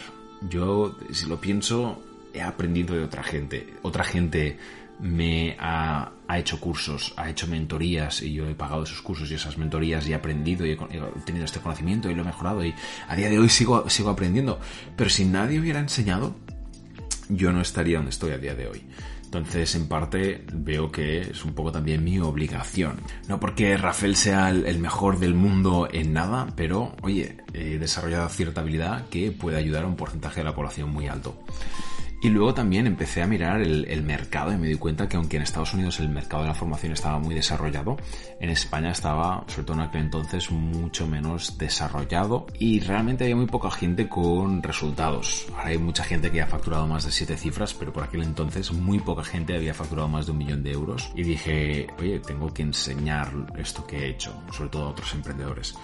Yo, 0.49 0.97
si 1.11 1.27
lo 1.27 1.39
pienso, 1.39 2.01
he 2.33 2.41
aprendido 2.41 2.95
de 2.95 3.03
otra 3.03 3.23
gente. 3.23 3.75
Otra 3.83 4.03
gente 4.03 4.57
me 5.03 5.57
ha, 5.59 6.11
hecho 6.35 6.59
cursos, 6.59 7.13
ha 7.17 7.29
hecho 7.29 7.45
mentorías 7.45 8.23
y 8.23 8.33
yo 8.33 8.47
he 8.47 8.55
pagado 8.55 8.83
esos 8.83 9.01
cursos 9.01 9.29
y 9.29 9.35
esas 9.35 9.57
mentorías 9.57 10.07
y 10.07 10.13
he 10.13 10.15
aprendido 10.15 10.65
y 10.65 10.71
he, 10.71 10.77
tenido 11.25 11.45
este 11.45 11.59
conocimiento 11.59 12.09
y 12.09 12.15
lo 12.15 12.23
he 12.23 12.25
mejorado 12.25 12.65
y 12.65 12.73
a 13.07 13.15
día 13.15 13.29
de 13.29 13.37
hoy 13.37 13.49
sigo, 13.49 13.87
sigo 13.89 14.09
aprendiendo. 14.09 14.59
Pero 14.95 15.09
si 15.09 15.25
nadie 15.25 15.59
hubiera 15.59 15.79
enseñado, 15.79 16.35
yo 17.29 17.51
no 17.51 17.61
estaría 17.61 17.97
donde 17.97 18.11
estoy 18.11 18.31
a 18.31 18.37
día 18.37 18.55
de 18.55 18.67
hoy. 18.67 18.83
Entonces, 19.25 19.75
en 19.75 19.87
parte, 19.87 20.45
veo 20.53 20.91
que 20.91 21.21
es 21.21 21.43
un 21.43 21.53
poco 21.53 21.71
también 21.71 22.03
mi 22.03 22.19
obligación. 22.19 22.97
No 23.27 23.39
porque 23.39 23.75
Rafael 23.77 24.15
sea 24.15 24.49
el 24.49 24.79
mejor 24.79 25.19
del 25.19 25.33
mundo 25.33 25.89
en 25.91 26.13
nada, 26.13 26.47
pero, 26.55 26.95
oye, 27.01 27.37
he 27.51 27.79
desarrollado 27.79 28.29
cierta 28.29 28.61
habilidad 28.61 29.07
que 29.09 29.31
puede 29.31 29.57
ayudar 29.57 29.85
a 29.85 29.87
un 29.87 29.95
porcentaje 29.95 30.41
de 30.41 30.43
la 30.45 30.55
población 30.55 30.91
muy 30.91 31.07
alto. 31.07 31.43
Y 32.23 32.29
luego 32.29 32.53
también 32.53 32.87
empecé 32.87 33.21
a 33.21 33.27
mirar 33.27 33.61
el, 33.61 34.01
mercado 34.01 34.53
y 34.53 34.57
me 34.57 34.67
di 34.67 34.75
cuenta 34.75 35.09
que 35.09 35.17
aunque 35.17 35.35
en 35.35 35.43
Estados 35.43 35.73
Unidos 35.73 35.99
el 35.99 36.07
mercado 36.07 36.43
de 36.43 36.47
la 36.47 36.55
formación 36.55 36.93
estaba 36.93 37.19
muy 37.19 37.35
desarrollado, 37.35 37.97
en 38.39 38.49
España 38.49 38.91
estaba, 38.91 39.43
sobre 39.47 39.65
todo 39.65 39.75
en 39.75 39.83
aquel 39.83 40.01
entonces, 40.03 40.49
mucho 40.49 41.05
menos 41.05 41.57
desarrollado 41.57 42.45
y 42.57 42.79
realmente 42.79 43.25
había 43.25 43.35
muy 43.35 43.47
poca 43.47 43.69
gente 43.69 44.07
con 44.07 44.63
resultados. 44.63 45.47
Ahora 45.53 45.71
hay 45.71 45.77
mucha 45.77 46.05
gente 46.05 46.31
que 46.31 46.41
ha 46.41 46.47
facturado 46.47 46.87
más 46.87 47.03
de 47.03 47.11
siete 47.11 47.35
cifras, 47.35 47.73
pero 47.73 47.91
por 47.91 48.03
aquel 48.03 48.23
entonces 48.23 48.71
muy 48.71 48.99
poca 48.99 49.25
gente 49.25 49.57
había 49.57 49.73
facturado 49.73 50.07
más 50.07 50.25
de 50.25 50.31
un 50.31 50.37
millón 50.37 50.63
de 50.63 50.71
euros. 50.71 51.11
Y 51.15 51.23
dije, 51.23 51.87
oye, 51.99 52.19
tengo 52.19 52.53
que 52.53 52.61
enseñar 52.61 53.33
esto 53.57 53.85
que 53.85 53.97
he 53.97 54.09
hecho, 54.11 54.33
sobre 54.49 54.69
todo 54.69 54.85
a 54.85 54.89
otros 54.91 55.13
emprendedores. 55.13 55.75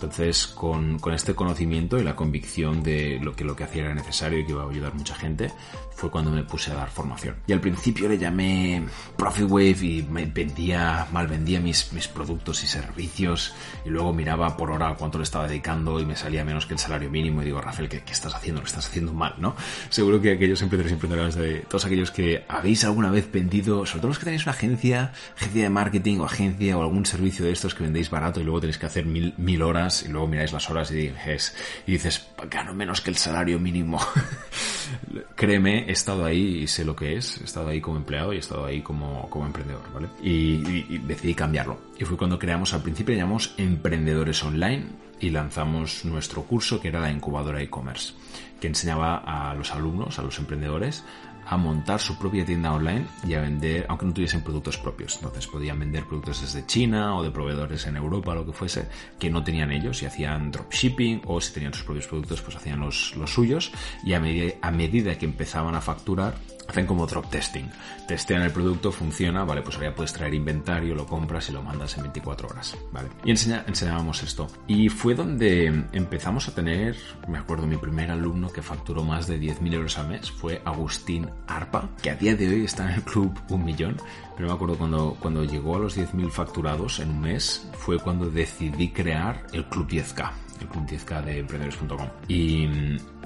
Entonces, 0.00 0.46
con, 0.46 1.00
con, 1.00 1.12
este 1.12 1.34
conocimiento 1.34 1.98
y 1.98 2.04
la 2.04 2.14
convicción 2.14 2.84
de 2.84 3.18
lo 3.20 3.34
que 3.34 3.42
lo 3.42 3.56
que 3.56 3.64
hacía 3.64 3.82
era 3.82 3.94
necesario 3.94 4.38
y 4.38 4.46
que 4.46 4.52
iba 4.52 4.62
a 4.62 4.70
ayudar 4.70 4.94
mucha 4.94 5.16
gente, 5.16 5.50
fue 5.90 6.08
cuando 6.08 6.30
me 6.30 6.44
puse 6.44 6.70
a 6.70 6.74
dar 6.74 6.88
formación. 6.88 7.34
Y 7.48 7.52
al 7.52 7.60
principio 7.60 8.08
le 8.08 8.16
llamé 8.16 8.84
Profit 9.16 9.50
Wave 9.50 9.78
y 9.82 10.06
me 10.08 10.26
vendía, 10.26 11.08
mal 11.10 11.26
vendía 11.26 11.60
mis, 11.60 11.92
mis 11.92 12.06
productos 12.06 12.62
y 12.62 12.68
servicios 12.68 13.52
y 13.84 13.88
luego 13.88 14.12
miraba 14.12 14.56
por 14.56 14.70
hora 14.70 14.94
cuánto 14.96 15.18
le 15.18 15.24
estaba 15.24 15.48
dedicando 15.48 15.98
y 15.98 16.06
me 16.06 16.14
salía 16.14 16.44
menos 16.44 16.66
que 16.66 16.74
el 16.74 16.78
salario 16.78 17.10
mínimo 17.10 17.42
y 17.42 17.46
digo, 17.46 17.60
Rafael, 17.60 17.88
¿qué, 17.88 18.04
qué 18.04 18.12
estás 18.12 18.36
haciendo? 18.36 18.60
Lo 18.60 18.68
estás 18.68 18.86
haciendo 18.86 19.12
mal, 19.12 19.34
¿no? 19.38 19.56
Seguro 19.90 20.22
que 20.22 20.30
aquellos 20.30 20.62
emprendedores 20.62 20.92
y 20.92 20.94
emprendedoras 20.94 21.34
de 21.34 21.58
todos 21.68 21.84
aquellos 21.86 22.12
que 22.12 22.44
habéis 22.48 22.84
alguna 22.84 23.10
vez 23.10 23.32
vendido, 23.32 23.84
sobre 23.84 24.02
todo 24.02 24.08
los 24.10 24.20
que 24.20 24.26
tenéis 24.26 24.44
una 24.44 24.52
agencia, 24.52 25.12
agencia 25.36 25.64
de 25.64 25.70
marketing 25.70 26.18
o 26.18 26.24
agencia 26.24 26.78
o 26.78 26.82
algún 26.82 27.06
servicio 27.06 27.44
de 27.44 27.50
estos 27.50 27.74
que 27.74 27.82
vendéis 27.82 28.10
barato 28.10 28.40
y 28.40 28.44
luego 28.44 28.60
tenéis 28.60 28.78
que 28.78 28.86
hacer 28.86 29.04
mil, 29.04 29.34
mil 29.36 29.62
horas 29.62 29.87
y 30.04 30.08
luego 30.08 30.26
miráis 30.26 30.52
las 30.52 30.68
horas 30.70 30.90
y 30.90 31.08
dices, 31.08 31.54
y 31.86 31.92
dices 31.92 32.26
gano 32.50 32.74
menos 32.74 33.00
que 33.00 33.10
el 33.10 33.16
salario 33.16 33.58
mínimo. 33.58 33.98
Créeme, 35.34 35.88
he 35.88 35.92
estado 35.92 36.24
ahí 36.24 36.62
y 36.62 36.66
sé 36.66 36.84
lo 36.84 36.96
que 36.96 37.16
es, 37.16 37.40
he 37.40 37.44
estado 37.44 37.68
ahí 37.68 37.80
como 37.80 37.96
empleado 37.96 38.32
y 38.32 38.36
he 38.36 38.40
estado 38.40 38.64
ahí 38.64 38.82
como, 38.82 39.28
como 39.30 39.46
emprendedor, 39.46 39.82
¿vale? 39.92 40.08
Y, 40.22 40.98
decidí 40.98 41.34
cambiarlo. 41.34 41.78
Y 41.98 42.04
fue 42.04 42.16
cuando 42.16 42.38
creamos, 42.38 42.74
al 42.74 42.82
principio 42.82 43.14
llamamos 43.14 43.54
Emprendedores 43.56 44.42
Online 44.42 44.86
y 45.20 45.30
lanzamos 45.30 46.04
nuestro 46.04 46.42
curso 46.42 46.80
que 46.80 46.88
era 46.88 47.00
la 47.00 47.10
incubadora 47.10 47.60
e-commerce, 47.60 48.14
que 48.60 48.68
enseñaba 48.68 49.16
a 49.16 49.54
los 49.54 49.72
alumnos, 49.72 50.18
a 50.18 50.22
los 50.22 50.38
emprendedores, 50.38 51.04
a 51.48 51.56
montar 51.56 51.98
su 51.98 52.18
propia 52.18 52.44
tienda 52.44 52.72
online 52.72 53.06
y 53.26 53.34
a 53.34 53.40
vender, 53.40 53.86
aunque 53.88 54.04
no 54.04 54.12
tuviesen 54.12 54.42
productos 54.42 54.76
propios. 54.76 55.16
Entonces 55.16 55.46
podían 55.46 55.78
vender 55.78 56.04
productos 56.04 56.42
desde 56.42 56.66
China 56.66 57.16
o 57.16 57.22
de 57.22 57.30
proveedores 57.30 57.86
en 57.86 57.96
Europa, 57.96 58.34
lo 58.34 58.44
que 58.44 58.52
fuese, 58.52 58.86
que 59.18 59.30
no 59.30 59.42
tenían 59.42 59.70
ellos 59.70 60.02
y 60.02 60.06
hacían 60.06 60.50
dropshipping 60.50 61.22
o 61.24 61.40
si 61.40 61.54
tenían 61.54 61.72
sus 61.72 61.84
propios 61.84 62.06
productos, 62.06 62.42
pues 62.42 62.56
hacían 62.56 62.80
los, 62.80 63.16
los 63.16 63.32
suyos 63.32 63.72
y 64.04 64.12
a, 64.12 64.22
a 64.62 64.70
medida 64.70 65.18
que 65.18 65.24
empezaban 65.24 65.74
a 65.74 65.80
facturar, 65.80 66.34
hacen 66.68 66.86
como 66.86 67.06
drop 67.06 67.28
testing. 67.30 67.64
Testean 68.06 68.42
el 68.42 68.52
producto, 68.52 68.92
funciona, 68.92 69.44
vale, 69.44 69.62
pues 69.62 69.76
ahora 69.76 69.94
puedes 69.94 70.12
traer 70.12 70.34
inventario, 70.34 70.94
lo 70.94 71.06
compras 71.06 71.48
y 71.48 71.52
lo 71.52 71.62
mandas 71.62 71.96
en 71.96 72.04
24 72.04 72.48
horas, 72.48 72.76
¿vale? 72.92 73.08
Y 73.24 73.30
enseñábamos 73.30 74.22
esto. 74.22 74.46
Y 74.66 74.88
fue 74.88 75.14
donde 75.14 75.66
empezamos 75.92 76.48
a 76.48 76.54
tener, 76.54 76.96
me 77.26 77.38
acuerdo, 77.38 77.66
mi 77.66 77.76
primer 77.76 78.10
alumno 78.10 78.50
que 78.50 78.62
facturó 78.62 79.02
más 79.02 79.26
de 79.26 79.40
10.000 79.40 79.74
euros 79.74 79.98
al 79.98 80.08
mes 80.08 80.30
fue 80.30 80.62
Agustín 80.64 81.28
Arpa, 81.46 81.88
que 82.02 82.10
a 82.10 82.14
día 82.14 82.36
de 82.36 82.48
hoy 82.48 82.64
está 82.64 82.84
en 82.84 82.96
el 82.96 83.02
club 83.02 83.38
un 83.48 83.64
millón. 83.64 83.96
Pero 84.36 84.48
me 84.48 84.54
acuerdo 84.54 84.78
cuando, 84.78 85.16
cuando 85.18 85.44
llegó 85.44 85.76
a 85.76 85.80
los 85.80 85.98
10.000 85.98 86.30
facturados 86.30 87.00
en 87.00 87.10
un 87.10 87.20
mes, 87.20 87.68
fue 87.72 87.98
cuando 87.98 88.30
decidí 88.30 88.90
crear 88.90 89.44
el 89.52 89.64
Club 89.66 89.88
10K, 89.88 90.30
el 90.60 90.68
Club 90.68 90.86
10K 90.86 91.24
de 91.24 91.38
emprendedores.com. 91.38 92.08
Y 92.28 92.68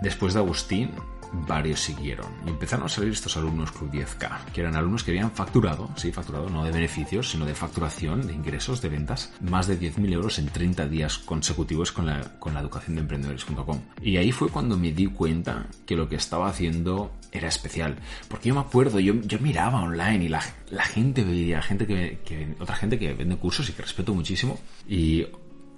después 0.03 0.35
de 0.35 0.41
Agustín, 0.41 0.91
varios 1.33 1.81
siguieron. 1.81 2.27
Y 2.47 2.51
empezaron 2.51 2.87
a 2.87 2.89
salir 2.89 3.13
estos 3.13 3.37
alumnos 3.37 3.73
Club 3.73 3.91
10K, 3.91 4.45
que 4.53 4.61
eran 4.61 4.77
alumnos 4.77 5.03
que 5.03 5.11
habían 5.11 5.31
facturado, 5.31 5.89
sí, 5.97 6.13
facturado 6.13 6.49
no 6.51 6.65
de 6.65 6.73
beneficios, 6.73 7.31
sino 7.31 7.47
de 7.47 7.55
facturación, 7.55 8.27
de 8.27 8.35
ingresos, 8.35 8.83
de 8.83 8.89
ventas, 8.89 9.33
más 9.41 9.67
de 9.67 9.79
10.000 9.79 10.13
euros 10.13 10.39
en 10.39 10.47
30 10.47 10.89
días 10.89 11.19
consecutivos 11.19 11.93
con 11.93 12.07
la, 12.07 12.39
con 12.39 12.55
la 12.55 12.61
educación 12.61 12.97
de 12.97 13.03
emprendedores.com. 13.03 13.81
Y 14.03 14.17
ahí 14.17 14.33
fue 14.33 14.49
cuando 14.49 14.77
me 14.77 14.93
di 14.93 15.07
cuenta 15.07 15.67
que 15.87 15.97
lo 15.97 16.09
que 16.09 16.17
estaba 16.17 16.49
haciendo 16.49 17.13
era 17.33 17.49
especial. 17.49 17.97
Porque 18.29 18.51
yo 18.51 18.55
me 18.55 18.61
acuerdo, 18.61 19.01
yo, 19.01 19.15
yo 19.23 19.39
miraba 19.39 19.83
online 19.83 20.25
y 20.25 20.29
la, 20.29 20.43
la 20.71 20.85
gente 20.85 21.25
veía, 21.25 21.63
gente 21.63 21.87
que, 21.87 22.21
que, 22.25 22.55
otra 22.61 22.77
gente 22.77 22.99
que 22.99 23.15
vende 23.15 23.37
cursos 23.37 23.69
y 23.69 23.73
que 23.73 23.83
respeto 23.83 24.13
muchísimo. 24.13 24.61
Y, 24.87 25.27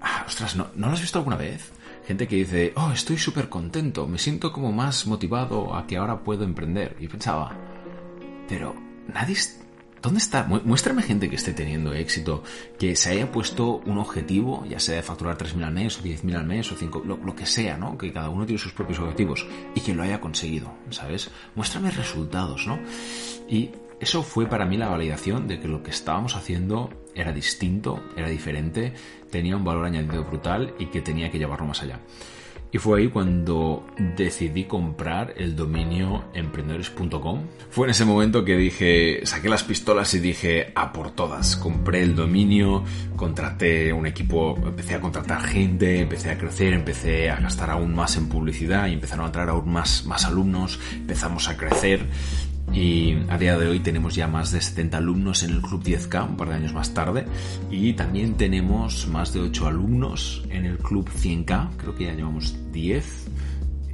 ah, 0.00 0.24
ostras, 0.26 0.56
¿no, 0.56 0.68
¿no 0.74 0.88
lo 0.88 0.94
has 0.94 1.00
visto 1.00 1.18
alguna 1.18 1.36
vez? 1.36 1.72
Gente 2.06 2.28
que 2.28 2.36
dice, 2.36 2.72
oh, 2.76 2.90
estoy 2.92 3.18
súper 3.18 3.48
contento, 3.48 4.06
me 4.06 4.18
siento 4.18 4.52
como 4.52 4.72
más 4.72 5.06
motivado 5.06 5.74
a 5.74 5.86
que 5.86 5.96
ahora 5.96 6.22
puedo 6.22 6.44
emprender. 6.44 6.96
Y 7.00 7.08
pensaba, 7.08 7.56
pero 8.48 8.74
nadie... 9.12 9.36
¿Dónde 10.02 10.18
está? 10.18 10.44
Muéstrame 10.44 11.00
gente 11.00 11.30
que 11.30 11.36
esté 11.36 11.54
teniendo 11.54 11.94
éxito, 11.94 12.42
que 12.78 12.94
se 12.94 13.12
haya 13.12 13.32
puesto 13.32 13.78
un 13.86 13.96
objetivo, 13.96 14.66
ya 14.68 14.78
sea 14.78 14.96
de 14.96 15.02
facturar 15.02 15.38
3.000 15.38 15.64
al 15.64 15.72
mes 15.72 15.98
o 15.98 16.02
10.000 16.02 16.36
al 16.36 16.44
mes 16.44 16.70
o 16.70 16.76
5, 16.76 17.04
lo, 17.06 17.16
lo, 17.16 17.34
que 17.34 17.46
sea, 17.46 17.78
¿no? 17.78 17.96
Que 17.96 18.12
cada 18.12 18.28
uno 18.28 18.44
tiene 18.44 18.58
sus 18.58 18.74
propios 18.74 18.98
objetivos 18.98 19.46
y 19.74 19.80
que 19.80 19.94
lo 19.94 20.02
haya 20.02 20.20
conseguido, 20.20 20.74
¿sabes? 20.90 21.30
Muéstrame 21.54 21.90
resultados, 21.90 22.66
¿no? 22.66 22.78
Y 23.48 23.70
eso 23.98 24.22
fue 24.22 24.46
para 24.46 24.66
mí 24.66 24.76
la 24.76 24.88
validación 24.88 25.48
de 25.48 25.58
que 25.58 25.68
lo 25.68 25.82
que 25.82 25.90
estábamos 25.90 26.36
haciendo 26.36 26.90
era 27.14 27.32
distinto, 27.32 28.02
era 28.16 28.28
diferente, 28.28 28.92
tenía 29.34 29.56
un 29.56 29.64
valor 29.64 29.86
añadido 29.86 30.22
brutal 30.22 30.74
y 30.78 30.86
que 30.86 31.00
tenía 31.00 31.28
que 31.28 31.40
llevarlo 31.40 31.66
más 31.66 31.82
allá. 31.82 31.98
Y 32.70 32.78
fue 32.78 33.00
ahí 33.00 33.08
cuando 33.08 33.84
decidí 34.16 34.64
comprar 34.64 35.34
el 35.36 35.56
dominio 35.56 36.24
emprendedores.com. 36.34 37.40
Fue 37.68 37.86
en 37.86 37.90
ese 37.90 38.04
momento 38.04 38.44
que 38.44 38.56
dije, 38.56 39.26
saqué 39.26 39.48
las 39.48 39.64
pistolas 39.64 40.14
y 40.14 40.20
dije, 40.20 40.72
a 40.76 40.92
por 40.92 41.10
todas. 41.10 41.56
Compré 41.56 42.02
el 42.02 42.14
dominio, 42.14 42.84
contraté 43.16 43.92
un 43.92 44.06
equipo, 44.06 44.56
empecé 44.64 44.94
a 44.94 45.00
contratar 45.00 45.42
gente, 45.42 46.00
empecé 46.02 46.30
a 46.30 46.38
crecer, 46.38 46.72
empecé 46.74 47.28
a 47.28 47.40
gastar 47.40 47.70
aún 47.70 47.92
más 47.92 48.16
en 48.16 48.28
publicidad 48.28 48.86
y 48.86 48.92
empezaron 48.92 49.24
a 49.24 49.28
entrar 49.28 49.48
aún 49.48 49.72
más, 49.72 50.04
más 50.06 50.24
alumnos, 50.26 50.78
empezamos 50.92 51.48
a 51.48 51.56
crecer 51.56 52.06
y 52.72 53.16
a 53.28 53.38
día 53.38 53.56
de 53.58 53.68
hoy 53.68 53.80
tenemos 53.80 54.14
ya 54.14 54.26
más 54.26 54.50
de 54.50 54.60
70 54.60 54.98
alumnos 54.98 55.42
en 55.42 55.50
el 55.50 55.60
Club 55.62 55.82
10K, 55.82 56.28
un 56.30 56.36
par 56.36 56.48
de 56.48 56.54
años 56.54 56.72
más 56.72 56.92
tarde. 56.92 57.24
Y 57.70 57.92
también 57.92 58.34
tenemos 58.34 59.06
más 59.08 59.32
de 59.32 59.40
8 59.40 59.66
alumnos 59.66 60.44
en 60.50 60.66
el 60.66 60.78
Club 60.78 61.08
100K, 61.08 61.76
creo 61.76 61.94
que 61.94 62.04
ya 62.04 62.14
llevamos 62.14 62.56
10 62.72 63.28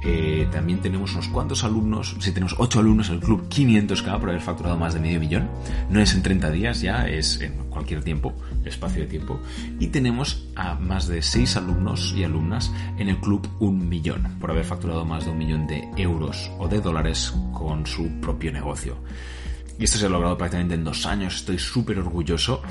eh, 0.03 0.47
también 0.51 0.81
tenemos 0.81 1.13
unos 1.13 1.27
cuantos 1.27 1.63
alumnos, 1.63 2.15
si 2.19 2.31
tenemos 2.31 2.55
8 2.57 2.79
alumnos 2.79 3.09
en 3.09 3.15
el 3.15 3.21
club 3.21 3.47
500k 3.49 4.19
por 4.19 4.29
haber 4.29 4.41
facturado 4.41 4.77
más 4.77 4.93
de 4.93 4.99
medio 4.99 5.19
millón. 5.19 5.49
No 5.89 6.01
es 6.01 6.13
en 6.15 6.23
30 6.23 6.49
días 6.49 6.81
ya, 6.81 7.07
es 7.07 7.39
en 7.41 7.53
cualquier 7.69 8.03
tiempo, 8.03 8.33
espacio 8.65 9.01
de 9.01 9.07
tiempo. 9.07 9.39
Y 9.79 9.87
tenemos 9.87 10.47
a 10.55 10.75
más 10.75 11.07
de 11.07 11.21
6 11.21 11.57
alumnos 11.57 12.13
y 12.17 12.23
alumnas 12.23 12.71
en 12.97 13.09
el 13.09 13.17
club 13.17 13.47
1 13.59 13.71
millón 13.85 14.27
por 14.39 14.49
haber 14.49 14.65
facturado 14.65 15.05
más 15.05 15.25
de 15.25 15.31
un 15.31 15.37
millón 15.37 15.67
de 15.67 15.87
euros 15.97 16.51
o 16.57 16.67
de 16.67 16.81
dólares 16.81 17.33
con 17.53 17.85
su 17.85 18.09
propio 18.19 18.51
negocio. 18.51 18.97
Y 19.77 19.83
esto 19.83 19.97
se 19.97 20.07
ha 20.07 20.09
logrado 20.09 20.37
prácticamente 20.37 20.75
en 20.75 20.83
dos 20.83 21.05
años, 21.05 21.35
estoy 21.35 21.57
súper 21.57 21.99
orgulloso 21.99 22.61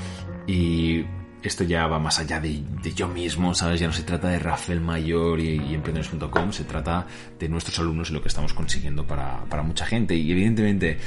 y 0.47 1.03
esto 1.43 1.63
ya 1.63 1.87
va 1.87 1.99
más 1.99 2.19
allá 2.19 2.39
de, 2.39 2.63
yo 2.95 3.07
mismo, 3.07 3.53
¿sabes? 3.53 3.79
Ya 3.79 3.87
no 3.87 3.93
se 3.93 4.03
trata 4.03 4.27
de 4.29 4.39
Rafael 4.39 4.79
Mayor 4.79 5.39
y, 5.39 5.55
y 5.55 5.73
emprendedores.com, 5.73 6.51
se 6.51 6.63
trata 6.65 7.07
de 7.39 7.49
nuestros 7.49 7.79
alumnos 7.79 8.09
y 8.09 8.13
lo 8.13 8.21
que 8.21 8.27
estamos 8.27 8.53
consiguiendo 8.53 9.05
para, 9.05 9.43
para 9.45 9.63
mucha 9.63 9.85
gente. 9.85 10.15
Y 10.15 10.31
evidentemente, 10.31 10.97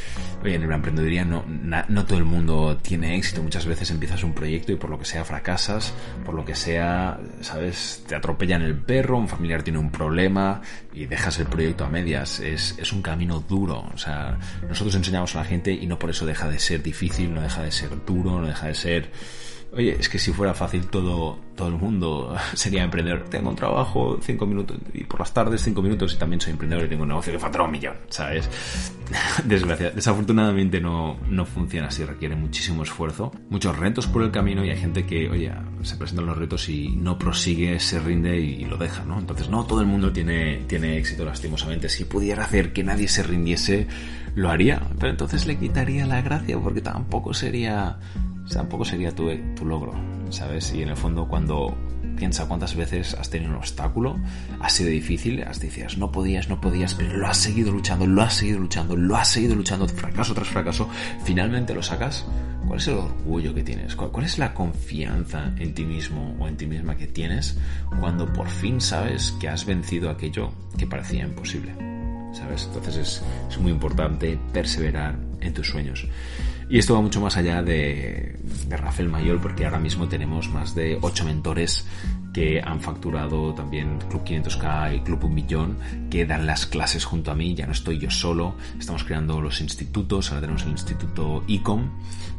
oye, 0.43 0.57
en 0.57 0.69
la 0.69 0.75
emprendeduría 0.77 1.25
no, 1.25 1.45
no 1.47 2.05
todo 2.05 2.19
el 2.19 2.25
mundo 2.25 2.79
tiene 2.83 3.17
éxito. 3.17 3.43
Muchas 3.43 3.67
veces 3.67 3.91
empiezas 3.91 4.25
un 4.25 4.33
proyecto 4.33 4.73
y 4.73 4.77
por 4.77 4.91
lo 4.91 4.99
que 4.99 5.05
sea 5.05 5.25
fracasas, 5.25 5.95
por 6.25 6.35
lo 6.35 6.45
que 6.45 6.55
sea, 6.55 7.21
¿sabes? 7.41 8.05
Te 8.07 8.15
atropellan 8.15 8.63
el 8.63 8.77
perro, 8.77 9.19
un 9.19 9.29
familiar 9.29 9.63
tiene 9.63 9.79
un 9.79 9.91
problema 9.91 10.61
y 10.93 11.07
dejas 11.07 11.39
el 11.39 11.47
proyecto 11.47 11.85
a 11.85 11.89
medias. 11.89 12.41
Es, 12.41 12.77
es 12.79 12.93
un 12.93 13.03
camino 13.03 13.41
duro. 13.41 13.85
O 13.95 13.99
sea, 13.99 14.39
nosotros 14.69 14.95
enseñamos 14.97 15.35
a 15.37 15.39
la 15.39 15.45
gente 15.45 15.73
y 15.73 15.87
no 15.87 15.99
por 15.99 16.11
eso 16.11 16.27
deja 16.27 16.49
de 16.49 16.59
ser 16.59 16.83
difícil, 16.83 17.33
no 17.33 17.41
deja 17.41 17.63
de 17.63 17.71
ser 17.71 17.91
duro, 18.05 18.41
no 18.41 18.47
deja 18.47 18.67
de 18.67 18.75
ser 18.75 19.11
Oye, 19.77 19.97
es 19.99 20.09
que 20.09 20.19
si 20.19 20.33
fuera 20.33 20.55
fácil 20.55 20.87
todo, 20.87 21.39
todo 21.57 21.69
el 21.69 21.75
mundo 21.75 22.37
sería 22.55 22.85
emprendedor. 22.85 23.25
Tengo 23.29 23.51
un 23.51 23.57
trabajo, 23.57 24.19
cinco 24.23 24.47
minutos, 24.47 24.79
y 24.93 25.05
por 25.05 25.21
las 25.21 25.33
tardes 25.33 25.63
cinco 25.63 25.83
minutos, 25.83 26.15
y 26.15 26.17
también 26.17 26.41
soy 26.41 26.53
emprendedor 26.53 26.85
y 26.85 26.89
tengo 26.89 27.03
un 27.03 27.09
negocio 27.09 27.33
que 27.33 27.39
factura 27.39 27.65
un 27.65 27.73
millón, 27.73 27.97
¿sabes? 28.09 28.49
Desgracia, 29.45 29.91
desafortunadamente 29.91 30.81
no, 30.81 31.19
no 31.29 31.45
funciona 31.45 31.89
así, 31.89 32.05
requiere 32.05 32.37
muchísimo 32.37 32.83
esfuerzo, 32.83 33.33
muchos 33.51 33.77
retos 33.77 34.07
por 34.07 34.23
el 34.23 34.31
camino 34.31 34.65
y 34.65 34.71
hay 34.71 34.79
gente 34.79 35.05
que, 35.05 35.29
oye, 35.29 35.53
se 35.83 35.97
presentan 35.97 36.27
los 36.27 36.39
retos 36.39 36.69
y 36.69 36.91
no 36.91 37.19
prosigue, 37.19 37.79
se 37.81 37.99
rinde 37.99 38.39
y 38.41 38.65
lo 38.65 38.77
deja, 38.77 39.05
¿no? 39.05 39.19
Entonces 39.19 39.49
no 39.49 39.65
todo 39.65 39.81
el 39.81 39.87
mundo 39.87 40.13
tiene, 40.13 40.63
tiene 40.67 40.99
éxito 40.99 41.25
lastimosamente. 41.25 41.89
Si 41.89 42.05
pudiera 42.05 42.45
hacer 42.45 42.73
que 42.73 42.85
nadie 42.85 43.09
se 43.09 43.23
rindiese, 43.23 43.89
lo 44.35 44.51
haría, 44.51 44.83
pero 44.99 45.11
entonces 45.11 45.47
le 45.47 45.57
quitaría 45.57 46.07
la 46.07 46.23
gracia 46.23 46.59
porque 46.59 46.81
tampoco 46.81 47.35
sería 47.35 47.99
tampoco 48.53 48.85
sería 48.85 49.15
tu, 49.15 49.31
tu 49.55 49.65
logro, 49.65 49.93
¿sabes? 50.31 50.73
Y 50.75 50.83
en 50.83 50.91
el 50.91 50.97
fondo 50.97 51.27
cuando 51.27 51.77
piensa 52.15 52.47
cuántas 52.47 52.75
veces 52.77 53.15
has 53.15 53.31
tenido 53.31 53.51
un 53.51 53.57
obstáculo, 53.59 54.17
ha 54.61 54.69
sido 54.69 54.91
difícil, 54.91 55.43
has 55.45 55.61
decías, 55.61 55.99
no 55.99 56.13
podías, 56.13 56.49
no 56.49 56.61
podías, 56.61 56.95
pero 56.95 57.17
lo 57.17 57.27
has 57.27 57.39
seguido 57.39 57.73
luchando, 57.73 58.07
lo 58.07 58.23
has 58.23 58.35
seguido 58.35 58.61
luchando, 58.61 58.97
lo 58.97 59.17
has 59.17 59.29
seguido 59.29 59.55
luchando, 59.55 59.89
fracaso 59.89 60.35
tras 60.35 60.49
fracaso, 60.49 60.89
finalmente 61.25 61.75
lo 61.75 61.83
sacas. 61.83 62.25
¿Cuál 62.67 62.79
es 62.79 62.89
el 62.89 62.95
orgullo 62.95 63.55
que 63.55 63.63
tienes? 63.63 63.95
¿Cuál, 63.95 64.25
es 64.25 64.39
la 64.39 64.55
confianza 64.55 65.53
en 65.59 65.75
ti 65.75 65.85
mismo 65.85 66.35
o 66.39 66.49
en 66.49 66.57
ti 66.57 66.67
misma 66.67 66.97
que 66.97 67.07
tienes 67.07 67.59
cuando 68.01 68.33
por 68.33 68.49
fin 68.49 68.81
sabes 68.81 69.33
que 69.39 69.49
has 69.51 69.67
vencido 69.67 70.09
aquello 70.09 70.51
que 70.79 70.87
parecía 70.87 71.25
imposible? 71.25 71.75
¿Sabes? 72.33 72.65
Entonces 72.67 72.97
es, 72.97 73.23
es 73.51 73.59
muy 73.59 73.71
importante 73.71 74.39
perseverar 74.53 75.19
en 75.41 75.53
tus 75.53 75.69
sueños. 75.69 76.09
Y 76.69 76.79
esto 76.79 76.95
va 76.95 77.03
mucho 77.03 77.21
más 77.21 77.37
allá 77.37 77.63
de, 77.63 78.39
Rafael 78.69 79.09
Mayol, 79.09 79.41
porque 79.41 79.65
ahora 79.65 79.79
mismo 79.79 80.09
tenemos 80.09 80.49
más 80.49 80.75
de 80.75 80.99
8 81.01 81.25
mentores 81.25 81.87
que 82.33 82.61
han 82.61 82.81
facturado 82.81 83.55
también 83.55 83.99
Club 84.09 84.25
500K 84.25 84.97
y 84.97 85.01
Club 85.01 85.25
1 85.25 85.35
Millón, 85.35 85.79
que 86.11 86.27
dan 86.27 86.47
las 86.47 86.67
clases 86.67 87.05
junto 87.05 87.31
a 87.31 87.35
mí, 87.35 87.55
ya 87.55 87.67
no 87.67 87.73
estoy 87.73 87.99
yo 87.99 88.11
solo, 88.11 88.57
estamos 88.79 89.05
creando 89.05 89.41
los 89.41 89.61
institutos, 89.61 90.31
ahora 90.31 90.41
tenemos 90.41 90.65
el 90.65 90.71
Instituto 90.71 91.45
Ecom, 91.47 91.91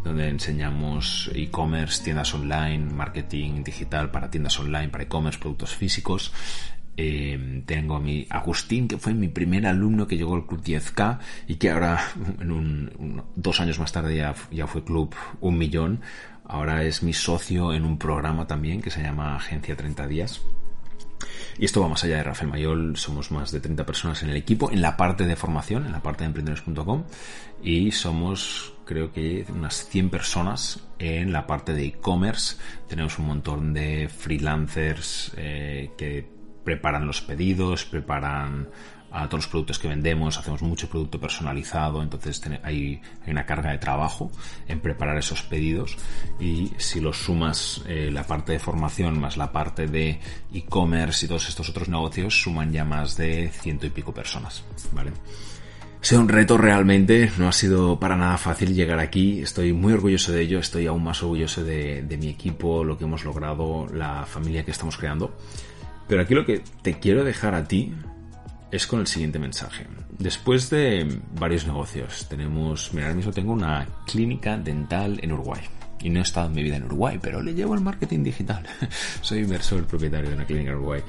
donde 0.03 0.27
enseñamos 0.27 1.31
e-commerce, 1.33 2.03
tiendas 2.03 2.33
online, 2.33 2.93
marketing 2.93 3.63
digital 3.63 4.11
para 4.11 4.29
tiendas 4.29 4.59
online, 4.59 4.89
para 4.89 5.03
e-commerce, 5.05 5.39
productos 5.39 5.75
físicos, 5.75 6.33
eh, 6.97 7.63
tengo 7.65 7.95
a 7.95 7.99
mi 7.99 8.25
Agustín, 8.29 8.87
que 8.87 8.97
fue 8.97 9.13
mi 9.13 9.27
primer 9.27 9.67
alumno 9.67 10.07
que 10.07 10.17
llegó 10.17 10.35
al 10.35 10.45
Club 10.45 10.63
10K 10.63 11.19
y 11.47 11.55
que 11.55 11.71
ahora, 11.71 11.99
dos 13.35 13.59
años 13.59 13.79
más 13.79 13.91
tarde, 13.91 14.17
ya, 14.17 14.35
ya 14.51 14.67
fue 14.67 14.83
Club 14.83 15.13
Un 15.41 15.57
Millón. 15.57 16.01
Ahora 16.47 16.83
es 16.83 17.01
mi 17.01 17.13
socio 17.13 17.73
en 17.73 17.85
un 17.85 17.97
programa 17.97 18.45
también 18.45 18.81
que 18.81 18.91
se 18.91 19.01
llama 19.01 19.35
Agencia 19.35 19.75
30 19.75 20.07
Días. 20.07 20.41
Y 21.57 21.65
esto 21.65 21.81
va 21.81 21.87
más 21.87 22.03
allá 22.03 22.17
de 22.17 22.23
Rafael 22.23 22.51
Mayol, 22.51 22.97
somos 22.97 23.31
más 23.31 23.51
de 23.51 23.61
30 23.61 23.85
personas 23.85 24.21
en 24.23 24.29
el 24.29 24.35
equipo, 24.35 24.71
en 24.71 24.81
la 24.81 24.97
parte 24.97 25.25
de 25.25 25.35
formación, 25.35 25.85
en 25.85 25.93
la 25.93 26.01
parte 26.01 26.23
de 26.23 26.27
emprendedores.com, 26.27 27.03
y 27.63 27.91
somos 27.91 28.73
creo 28.85 29.11
que 29.11 29.45
unas 29.49 29.87
100 29.87 30.09
personas 30.09 30.79
en 30.99 31.33
la 31.33 31.47
parte 31.47 31.73
de 31.73 31.85
e-commerce. 31.85 32.57
Tenemos 32.87 33.17
un 33.19 33.27
montón 33.27 33.73
de 33.73 34.09
freelancers 34.09 35.31
eh, 35.37 35.91
que 35.97 36.34
preparan 36.65 37.07
los 37.07 37.21
pedidos, 37.21 37.85
preparan 37.85 38.67
a 39.15 39.29
todos 39.29 39.45
los 39.45 39.47
productos 39.47 39.79
que 39.79 39.87
vendemos, 39.87 40.37
hacemos 40.37 40.61
mucho 40.61 40.89
producto 40.89 41.19
personalizado, 41.19 42.03
entonces 42.03 42.41
hay, 42.63 43.01
una 43.25 43.45
carga 43.45 43.71
de 43.71 43.77
trabajo 43.77 44.29
en 44.67 44.81
preparar 44.81 45.17
esos 45.17 45.41
pedidos 45.41 45.97
y 46.37 46.71
si 46.77 46.99
los 46.99 47.17
sumas 47.17 47.81
eh, 47.87 48.09
la 48.11 48.23
parte 48.23 48.51
de 48.51 48.59
formación 48.59 49.17
más 49.19 49.37
la 49.37 49.53
parte 49.53 49.87
de 49.87 50.19
e-commerce 50.53 51.25
y 51.25 51.29
todos 51.29 51.47
estos 51.47 51.69
otros 51.69 51.87
negocios 51.87 52.41
suman 52.41 52.73
ya 52.73 52.83
más 52.83 53.15
de 53.15 53.49
ciento 53.49 53.85
y 53.85 53.89
pico 53.89 54.13
personas, 54.13 54.65
¿vale? 54.91 55.11
Sido 56.01 56.21
un 56.21 56.29
reto 56.29 56.57
realmente, 56.57 57.31
no 57.37 57.47
ha 57.47 57.51
sido 57.51 57.99
para 57.99 58.15
nada 58.15 58.37
fácil 58.37 58.75
llegar 58.75 58.99
aquí, 58.99 59.39
estoy 59.39 59.73
muy 59.73 59.93
orgulloso 59.93 60.33
de 60.33 60.41
ello, 60.41 60.59
estoy 60.59 60.85
aún 60.85 61.03
más 61.03 61.23
orgulloso 61.23 61.63
de 61.63 62.17
mi 62.19 62.27
equipo, 62.27 62.83
lo 62.83 62.95
que 62.95 63.05
hemos 63.05 63.23
logrado, 63.23 63.87
la 63.91 64.23
familia 64.25 64.63
que 64.63 64.69
estamos 64.69 64.97
creando. 64.97 65.35
Pero 66.07 66.21
aquí 66.21 66.33
lo 66.33 66.45
que 66.45 66.61
te 66.81 66.99
quiero 66.99 67.23
dejar 67.23 67.55
a 67.55 67.67
ti 67.67 67.93
es 68.71 68.87
con 68.87 68.99
el 68.99 69.07
siguiente 69.07 69.39
mensaje. 69.39 69.87
Después 70.17 70.69
de 70.69 71.19
varios 71.33 71.65
negocios, 71.65 72.27
tenemos, 72.29 72.93
mira, 72.93 73.07
ahora 73.07 73.15
mismo 73.15 73.31
tengo 73.31 73.53
una 73.53 73.87
clínica 74.05 74.57
dental 74.57 75.19
en 75.21 75.31
Uruguay. 75.31 75.61
Y 76.01 76.09
no 76.09 76.19
he 76.19 76.23
estado 76.23 76.47
en 76.47 76.53
mi 76.53 76.63
vida 76.63 76.75
en 76.75 76.83
Uruguay, 76.83 77.19
pero 77.21 77.41
le 77.41 77.53
llevo 77.53 77.73
el 77.73 77.81
marketing 77.81 78.23
digital. 78.23 78.63
Soy 79.21 79.39
inversor 79.39 79.85
propietario 79.85 80.29
de 80.29 80.35
una 80.35 80.45
clínica 80.45 80.71
en 80.71 80.77
Uruguay. 80.77 81.01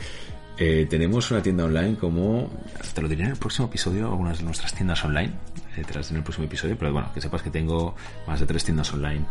Eh, 0.59 0.87
tenemos 0.89 1.31
una 1.31 1.43
tienda 1.43 1.65
online 1.65 1.97
como, 1.97 2.51
te 2.95 3.03
lo 3.03 3.09
diré 3.09 3.25
en 3.25 3.31
el 3.31 3.37
próximo 3.37 3.69
episodio, 3.69 4.07
algunas 4.07 4.39
de 4.39 4.45
nuestras 4.45 4.73
tiendas 4.73 5.05
online, 5.05 5.33
diré 5.83 6.01
en 6.09 6.17
el 6.17 6.23
próximo 6.23 6.47
episodio, 6.47 6.77
pero 6.79 6.93
bueno, 6.93 7.13
que 7.13 7.21
sepas 7.21 7.43
que 7.43 7.51
tengo 7.51 7.95
más 8.27 8.41
de 8.41 8.47
tres 8.47 8.65
tiendas 8.65 8.93
online. 8.93 9.25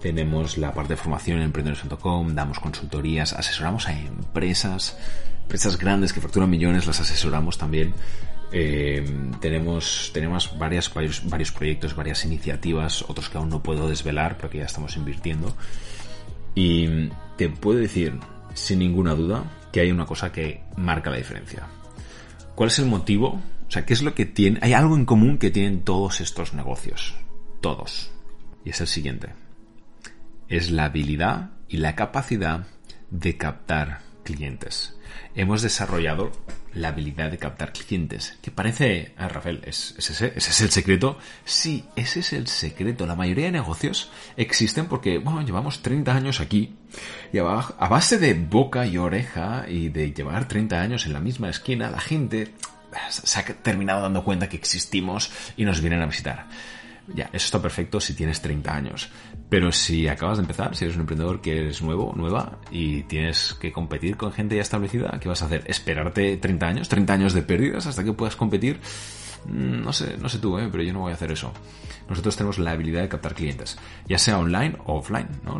Tenemos 0.00 0.58
la 0.58 0.74
parte 0.74 0.94
de 0.94 0.96
formación 0.96 1.38
en 1.38 1.44
emprendedores.com, 1.44 2.34
damos 2.34 2.58
consultorías, 2.58 3.32
asesoramos 3.32 3.88
a 3.88 3.92
empresas, 3.92 4.98
empresas 5.42 5.78
grandes 5.78 6.12
que 6.12 6.20
facturan 6.20 6.50
millones, 6.50 6.86
las 6.86 7.00
asesoramos 7.00 7.58
también. 7.58 7.94
Eh, 8.54 9.02
tenemos 9.40 10.10
tenemos 10.12 10.58
varios, 10.58 10.92
varios 10.92 11.52
proyectos, 11.52 11.96
varias 11.96 12.24
iniciativas, 12.24 13.02
otros 13.08 13.30
que 13.30 13.38
aún 13.38 13.48
no 13.48 13.62
puedo 13.62 13.88
desvelar, 13.88 14.36
pero 14.36 14.50
que 14.50 14.58
ya 14.58 14.64
estamos 14.64 14.96
invirtiendo. 14.96 15.56
Y 16.54 17.08
te 17.36 17.48
puedo 17.48 17.78
decir, 17.78 18.18
sin 18.54 18.80
ninguna 18.80 19.14
duda, 19.14 19.44
que 19.72 19.80
hay 19.80 19.90
una 19.90 20.04
cosa 20.04 20.32
que 20.32 20.62
marca 20.76 21.10
la 21.10 21.16
diferencia. 21.16 21.66
¿Cuál 22.54 22.68
es 22.68 22.78
el 22.78 22.86
motivo? 22.86 23.40
O 23.72 23.74
sea, 23.74 23.86
¿qué 23.86 23.94
es 23.94 24.02
lo 24.02 24.14
que 24.14 24.26
tiene? 24.26 24.58
Hay 24.60 24.74
algo 24.74 24.96
en 24.96 25.06
común 25.06 25.38
que 25.38 25.50
tienen 25.50 25.80
todos 25.80 26.20
estos 26.20 26.52
negocios. 26.52 27.14
Todos. 27.62 28.10
Y 28.66 28.68
es 28.68 28.82
el 28.82 28.86
siguiente. 28.86 29.30
Es 30.50 30.70
la 30.70 30.84
habilidad 30.84 31.52
y 31.68 31.78
la 31.78 31.96
capacidad 31.96 32.66
de 33.08 33.38
captar 33.38 34.02
clientes. 34.24 34.94
Hemos 35.34 35.62
desarrollado 35.62 36.32
la 36.74 36.88
habilidad 36.88 37.30
de 37.30 37.38
captar 37.38 37.72
clientes. 37.72 38.36
Que 38.42 38.50
parece, 38.50 39.14
ah, 39.16 39.28
Rafael, 39.28 39.62
¿es, 39.64 39.94
ese, 39.96 40.34
¿ese 40.36 40.50
es 40.50 40.60
el 40.60 40.70
secreto? 40.70 41.16
Sí, 41.46 41.86
ese 41.96 42.20
es 42.20 42.34
el 42.34 42.48
secreto. 42.48 43.06
La 43.06 43.16
mayoría 43.16 43.46
de 43.46 43.52
negocios 43.52 44.10
existen 44.36 44.84
porque, 44.84 45.16
bueno, 45.16 45.40
llevamos 45.40 45.80
30 45.80 46.14
años 46.14 46.40
aquí 46.40 46.76
y 47.32 47.38
a 47.38 47.88
base 47.88 48.18
de 48.18 48.34
boca 48.34 48.84
y 48.84 48.98
oreja 48.98 49.64
y 49.66 49.88
de 49.88 50.12
llevar 50.12 50.46
30 50.46 50.78
años 50.78 51.06
en 51.06 51.14
la 51.14 51.20
misma 51.20 51.48
esquina, 51.48 51.90
la 51.90 52.00
gente 52.00 52.52
se 53.08 53.40
ha 53.40 53.44
terminado 53.44 54.02
dando 54.02 54.24
cuenta 54.24 54.48
que 54.48 54.56
existimos 54.56 55.30
y 55.56 55.64
nos 55.64 55.80
vienen 55.80 56.02
a 56.02 56.06
visitar. 56.06 56.46
Ya, 57.08 57.24
eso 57.32 57.46
está 57.46 57.60
perfecto 57.60 58.00
si 58.00 58.14
tienes 58.14 58.40
30 58.40 58.74
años. 58.74 59.10
Pero 59.48 59.72
si 59.72 60.08
acabas 60.08 60.38
de 60.38 60.42
empezar, 60.42 60.74
si 60.76 60.84
eres 60.84 60.96
un 60.96 61.02
emprendedor 61.02 61.40
que 61.40 61.58
eres 61.58 61.82
nuevo, 61.82 62.12
nueva, 62.16 62.58
y 62.70 63.02
tienes 63.02 63.54
que 63.54 63.72
competir 63.72 64.16
con 64.16 64.32
gente 64.32 64.56
ya 64.56 64.62
establecida, 64.62 65.18
¿qué 65.20 65.28
vas 65.28 65.42
a 65.42 65.46
hacer? 65.46 65.64
¿Esperarte 65.66 66.36
30 66.36 66.66
años? 66.66 66.90
¿30 66.90 67.10
años 67.10 67.34
de 67.34 67.42
pérdidas 67.42 67.86
hasta 67.86 68.04
que 68.04 68.12
puedas 68.12 68.36
competir? 68.36 68.80
Mm, 69.46 69.82
no 69.82 69.92
sé, 69.92 70.16
no 70.18 70.28
sé 70.28 70.38
tú, 70.38 70.58
¿eh? 70.58 70.68
pero 70.70 70.84
yo 70.84 70.92
no 70.92 71.00
voy 71.00 71.12
a 71.12 71.16
hacer 71.16 71.32
eso. 71.32 71.52
Nosotros 72.08 72.36
tenemos 72.36 72.58
la 72.58 72.70
habilidad 72.70 73.02
de 73.02 73.08
captar 73.08 73.34
clientes, 73.34 73.78
ya 74.06 74.18
sea 74.18 74.38
online 74.38 74.76
o 74.84 74.98
offline, 74.98 75.28
¿no? 75.44 75.58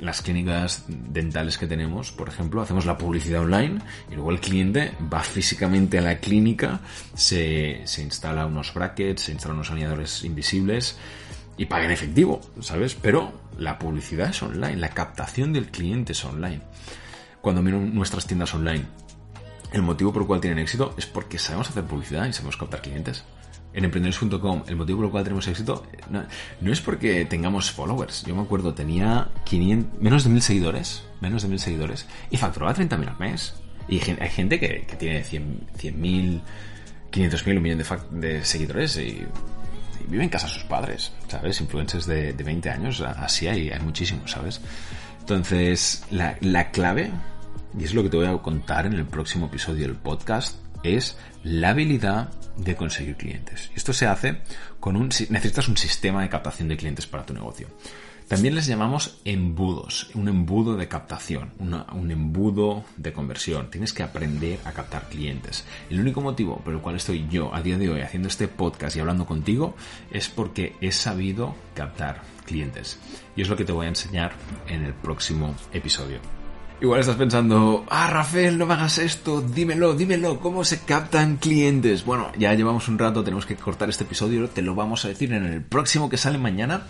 Las 0.00 0.22
clínicas 0.22 0.84
dentales 0.88 1.58
que 1.58 1.66
tenemos, 1.66 2.12
por 2.12 2.28
ejemplo, 2.28 2.60
hacemos 2.60 2.86
la 2.86 2.98
publicidad 2.98 3.42
online 3.42 3.80
y 4.10 4.14
luego 4.14 4.30
el 4.30 4.40
cliente 4.40 4.92
va 5.12 5.20
físicamente 5.20 5.98
a 5.98 6.02
la 6.02 6.18
clínica, 6.18 6.80
se, 7.14 7.82
se 7.84 8.02
instala 8.02 8.46
unos 8.46 8.72
brackets, 8.74 9.22
se 9.22 9.32
instalan 9.32 9.56
unos 9.56 9.70
alineadores 9.70 10.24
invisibles 10.24 10.96
y 11.56 11.66
paga 11.66 11.86
en 11.86 11.90
efectivo, 11.90 12.40
¿sabes? 12.60 12.94
Pero 12.94 13.32
la 13.58 13.78
publicidad 13.78 14.30
es 14.30 14.42
online, 14.42 14.76
la 14.76 14.90
captación 14.90 15.52
del 15.52 15.66
cliente 15.66 16.12
es 16.12 16.24
online. 16.24 16.60
Cuando 17.40 17.62
miro 17.62 17.80
nuestras 17.80 18.26
tiendas 18.26 18.54
online, 18.54 18.86
el 19.72 19.82
motivo 19.82 20.12
por 20.12 20.22
el 20.22 20.28
cual 20.28 20.40
tienen 20.40 20.60
éxito 20.60 20.94
es 20.96 21.06
porque 21.06 21.38
sabemos 21.38 21.68
hacer 21.68 21.84
publicidad 21.84 22.26
y 22.26 22.32
sabemos 22.32 22.56
captar 22.56 22.82
clientes 22.82 23.24
en 23.72 23.84
emprendedores.com, 23.84 24.64
el 24.66 24.76
motivo 24.76 24.98
por 24.98 25.06
el 25.06 25.10
cual 25.10 25.24
tenemos 25.24 25.46
éxito 25.46 25.84
no, 26.10 26.72
es 26.72 26.80
porque 26.80 27.24
tengamos 27.24 27.70
followers. 27.70 28.24
Yo 28.24 28.34
me 28.34 28.42
acuerdo, 28.42 28.74
tenía 28.74 29.28
500, 29.44 30.00
menos 30.00 30.24
de 30.24 30.30
mil 30.30 30.42
seguidores, 30.42 31.04
menos 31.20 31.42
de 31.42 31.48
mil 31.48 31.58
seguidores, 31.58 32.06
y 32.30 32.36
facturaba 32.36 32.74
30.000 32.74 33.08
al 33.08 33.18
mes. 33.18 33.54
Y 33.88 34.00
hay 34.00 34.30
gente 34.30 34.58
que, 34.58 34.86
tiene 34.98 35.22
100.000, 35.22 36.40
500.000, 37.10 37.56
un 37.56 37.62
millón 37.62 37.82
de, 38.20 38.44
seguidores 38.44 38.96
y, 38.96 39.24
vive 40.08 40.24
en 40.24 40.30
casa 40.30 40.46
de 40.46 40.52
sus 40.54 40.64
padres, 40.64 41.12
¿sabes? 41.28 41.60
Influencers 41.60 42.06
de, 42.06 42.32
20 42.32 42.70
años, 42.70 43.00
así 43.00 43.46
hay, 43.46 43.70
hay 43.70 43.80
muchísimos, 43.80 44.30
¿sabes? 44.30 44.60
Entonces, 45.20 46.04
la, 46.10 46.36
la 46.40 46.70
clave, 46.70 47.10
y 47.78 47.84
es 47.84 47.94
lo 47.94 48.02
que 48.02 48.08
te 48.08 48.16
voy 48.16 48.26
a 48.26 48.36
contar 48.38 48.86
en 48.86 48.94
el 48.94 49.04
próximo 49.04 49.46
episodio 49.46 49.86
del 49.86 49.96
podcast, 49.96 50.56
es 50.82 51.16
la 51.42 51.70
habilidad 51.70 52.30
de 52.56 52.76
conseguir 52.76 53.16
clientes. 53.16 53.70
Esto 53.74 53.92
se 53.92 54.06
hace 54.06 54.42
con 54.80 54.96
un... 54.96 55.10
Necesitas 55.30 55.68
un 55.68 55.76
sistema 55.76 56.22
de 56.22 56.28
captación 56.28 56.68
de 56.68 56.76
clientes 56.76 57.06
para 57.06 57.24
tu 57.24 57.34
negocio. 57.34 57.68
También 58.28 58.54
les 58.54 58.66
llamamos 58.66 59.20
embudos, 59.24 60.10
un 60.14 60.28
embudo 60.28 60.76
de 60.76 60.86
captación, 60.86 61.52
un 61.58 62.10
embudo 62.10 62.84
de 62.98 63.14
conversión. 63.14 63.70
Tienes 63.70 63.94
que 63.94 64.02
aprender 64.02 64.60
a 64.66 64.72
captar 64.72 65.08
clientes. 65.08 65.64
El 65.88 66.00
único 66.00 66.20
motivo 66.20 66.58
por 66.58 66.74
el 66.74 66.80
cual 66.80 66.96
estoy 66.96 67.26
yo 67.30 67.54
a 67.54 67.62
día 67.62 67.78
de 67.78 67.88
hoy 67.88 68.02
haciendo 68.02 68.28
este 68.28 68.46
podcast 68.46 68.96
y 68.96 69.00
hablando 69.00 69.24
contigo 69.24 69.74
es 70.10 70.28
porque 70.28 70.76
he 70.82 70.92
sabido 70.92 71.54
captar 71.74 72.20
clientes. 72.44 72.98
Y 73.34 73.40
es 73.40 73.48
lo 73.48 73.56
que 73.56 73.64
te 73.64 73.72
voy 73.72 73.86
a 73.86 73.90
enseñar 73.90 74.32
en 74.66 74.84
el 74.84 74.92
próximo 74.92 75.54
episodio. 75.72 76.20
Igual 76.80 77.00
estás 77.00 77.16
pensando, 77.16 77.84
ah, 77.90 78.06
Rafael, 78.08 78.56
no 78.56 78.64
me 78.64 78.74
hagas 78.74 78.98
esto, 78.98 79.40
dímelo, 79.40 79.94
dímelo, 79.94 80.38
¿cómo 80.38 80.62
se 80.64 80.78
captan 80.82 81.36
clientes? 81.36 82.04
Bueno, 82.04 82.30
ya 82.38 82.54
llevamos 82.54 82.86
un 82.86 83.00
rato, 83.00 83.24
tenemos 83.24 83.46
que 83.46 83.56
cortar 83.56 83.88
este 83.88 84.04
episodio, 84.04 84.48
te 84.48 84.62
lo 84.62 84.76
vamos 84.76 85.04
a 85.04 85.08
decir 85.08 85.32
en 85.32 85.44
el 85.44 85.60
próximo 85.60 86.08
que 86.08 86.16
sale 86.16 86.38
mañana. 86.38 86.82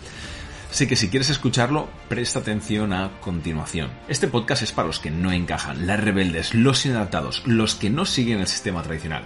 Así 0.69 0.85
que 0.85 0.95
si 0.95 1.09
quieres 1.09 1.31
escucharlo, 1.31 1.89
presta 2.07 2.37
atención 2.37 2.93
a 2.93 3.19
continuación. 3.19 3.89
Este 4.07 4.27
podcast 4.27 4.61
es 4.61 4.71
para 4.73 4.85
los 4.85 4.99
que 4.99 5.09
no 5.09 5.31
encajan, 5.31 5.87
las 5.87 5.99
rebeldes, 5.99 6.53
los 6.53 6.85
inadaptados, 6.85 7.41
los 7.47 7.73
que 7.73 7.89
no 7.89 8.05
siguen 8.05 8.41
el 8.41 8.47
sistema 8.47 8.83
tradicional. 8.83 9.23